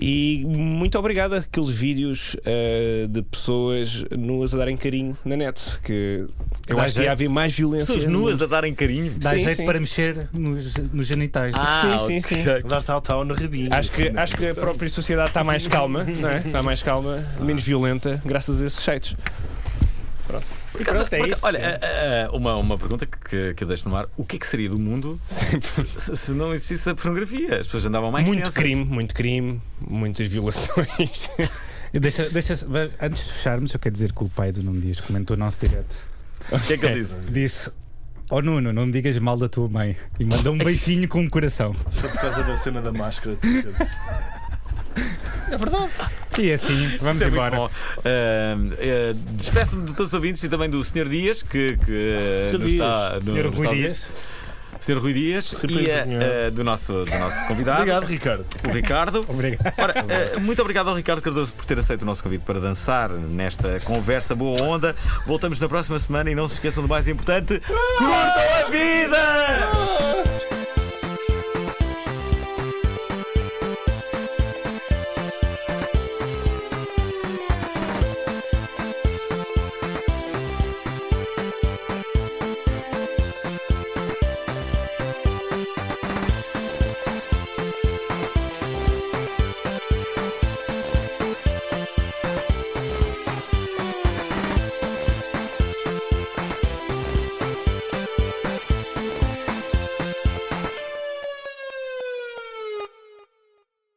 E 0.00 0.44
muito 0.46 0.96
obrigado 0.96 1.34
àqueles 1.34 1.70
vídeos 1.70 2.36
eh, 2.44 3.06
de 3.10 3.20
pessoas 3.22 4.04
nuas 4.16 4.54
a 4.54 4.58
darem 4.58 4.76
carinho 4.76 5.16
na 5.24 5.36
net. 5.36 5.60
Que 5.82 6.24
eu 6.68 6.76
Dá 6.76 6.82
acho 6.82 6.94
que 6.94 7.00
jeito. 7.00 7.06
ia 7.08 7.12
haver 7.12 7.28
mais 7.28 7.52
violência. 7.56 7.94
Pessoas 7.94 8.12
nuas 8.12 8.40
a 8.40 8.46
darem 8.46 8.72
carinho. 8.74 9.12
Dá 9.18 9.30
Sim, 9.30 9.42
jeito 9.42 9.56
sim. 9.56 9.64
para 9.66 9.80
mexer 9.80 10.28
nos, 10.32 10.72
nos 10.92 11.04
genitais. 11.06 11.52
Ah, 11.56 11.98
sim, 11.98 12.20
sim, 12.20 12.36
sim. 12.36 12.44
Dar 12.68 12.84
tal, 12.84 13.00
tal 13.00 13.24
no 13.24 13.34
rabinho. 13.34 13.70
Acho 13.72 13.90
que, 13.90 14.12
acho 14.14 14.36
que 14.36 14.46
a 14.46 14.54
própria 14.54 14.88
sociedade 14.88 15.30
está 15.30 15.42
mais 15.42 15.66
calma, 15.66 16.04
não 16.04 16.28
é? 16.28 16.38
Está 16.46 16.62
mais 16.62 16.80
calma, 16.80 17.26
menos 17.40 17.64
violenta, 17.64 18.22
graças 18.24 18.62
a 18.62 18.66
esses 18.66 18.78
sites. 18.80 19.16
Por 20.72 20.82
acaso- 20.82 20.98
Pronto, 20.98 21.12
é 21.14 21.18
por 21.18 21.24
acaso- 21.26 21.38
isso. 21.38 21.46
olha, 21.46 21.80
ah, 21.82 22.36
uma, 22.36 22.56
uma 22.56 22.78
pergunta 22.78 23.06
que, 23.06 23.54
que, 23.54 23.64
eu 23.64 23.68
deixo 23.68 23.88
no 23.88 23.96
ar: 23.96 24.06
o 24.16 24.24
que 24.24 24.36
é 24.36 24.38
que 24.38 24.46
seria 24.46 24.68
do 24.68 24.78
mundo 24.78 25.20
se, 25.26 25.46
se 26.16 26.30
não 26.32 26.52
existisse 26.52 26.90
a 26.90 26.94
pornografia? 26.94 27.58
As 27.58 27.66
pessoas 27.66 27.86
andavam 27.86 28.10
mais 28.10 28.26
muito 28.26 28.38
tensas. 28.40 28.54
crime, 28.54 28.84
muito 28.84 29.14
crime, 29.14 29.60
muitas 29.80 30.26
violações. 30.28 31.30
Deixa, 31.90 32.28
deixa, 32.28 32.52
antes 33.00 33.24
de 33.24 33.32
fecharmos, 33.32 33.72
eu 33.72 33.80
quero 33.80 33.94
dizer 33.94 34.12
que 34.12 34.22
o 34.22 34.28
pai 34.28 34.52
do 34.52 34.62
Nuno 34.62 34.78
Dias 34.78 35.00
comentou 35.00 35.34
o 35.34 35.38
nosso 35.40 35.66
direto. 35.66 35.96
O 36.52 36.60
que 36.60 36.74
é 36.74 36.76
que 36.76 36.84
ele 36.84 37.00
disse? 37.02 37.14
Disse: 37.32 37.70
Ó 38.30 38.42
Nuno, 38.42 38.74
não 38.74 38.90
digas 38.90 39.16
mal 39.18 39.38
da 39.38 39.48
tua 39.48 39.70
mãe. 39.70 39.96
E 40.20 40.24
mandou 40.26 40.52
um 40.52 40.58
beijinho 40.58 41.08
com 41.08 41.20
um 41.22 41.28
coração. 41.30 41.72
Foi 41.92 42.10
por 42.10 42.20
causa 42.20 42.42
da 42.42 42.58
cena 42.58 42.82
da 42.82 42.92
máscara, 42.92 43.36
de 43.36 43.50
certeza. 43.50 43.88
E 46.38 46.52
assim, 46.52 46.88
vamos 47.00 47.16
Isso 47.16 47.24
é 47.24 47.28
embora. 47.28 47.56
Ah, 47.58 47.70
ah, 48.04 49.14
Despeço-me 49.32 49.86
de 49.86 49.92
todos 49.94 50.08
os 50.08 50.14
ouvintes 50.14 50.42
e 50.44 50.48
também 50.48 50.70
do 50.70 50.82
Sr. 50.84 51.08
Dias, 51.08 51.42
que, 51.42 51.76
que 51.78 52.16
ah, 52.16 52.50
Sr. 52.50 52.58
Dias. 52.58 52.72
está. 52.72 53.18
no- 53.24 53.42
nos 53.42 53.54
Rui. 53.56 53.68
Dias. 53.74 54.08
Sr. 54.80 54.98
Rui 54.98 55.12
Dias 55.12 55.44
Sempre 55.46 55.86
e 55.86 55.90
ah, 55.90 56.50
do, 56.52 56.62
nosso, 56.62 56.92
do 57.04 57.18
nosso 57.18 57.44
convidado, 57.46 57.78
Obrigado, 57.80 58.04
Ricardo. 58.06 58.46
o 58.64 58.68
Ricardo. 58.70 59.26
Obrigado. 59.28 59.74
Ora, 59.76 59.94
ah, 60.36 60.38
muito 60.38 60.62
obrigado 60.62 60.88
ao 60.88 60.94
Ricardo 60.94 61.20
Cardoso 61.20 61.52
por 61.52 61.64
ter 61.64 61.76
aceito 61.80 62.02
o 62.02 62.06
nosso 62.06 62.22
convite 62.22 62.44
para 62.44 62.60
dançar 62.60 63.10
nesta 63.10 63.80
conversa 63.80 64.36
boa 64.36 64.62
onda. 64.62 64.94
Voltamos 65.26 65.58
na 65.58 65.68
próxima 65.68 65.98
semana 65.98 66.30
e 66.30 66.34
não 66.36 66.46
se 66.46 66.54
esqueçam 66.54 66.84
do 66.84 66.88
mais 66.88 67.08
importante: 67.08 67.60
curtam 67.60 68.66
a 68.66 68.70
vida! 68.70 70.57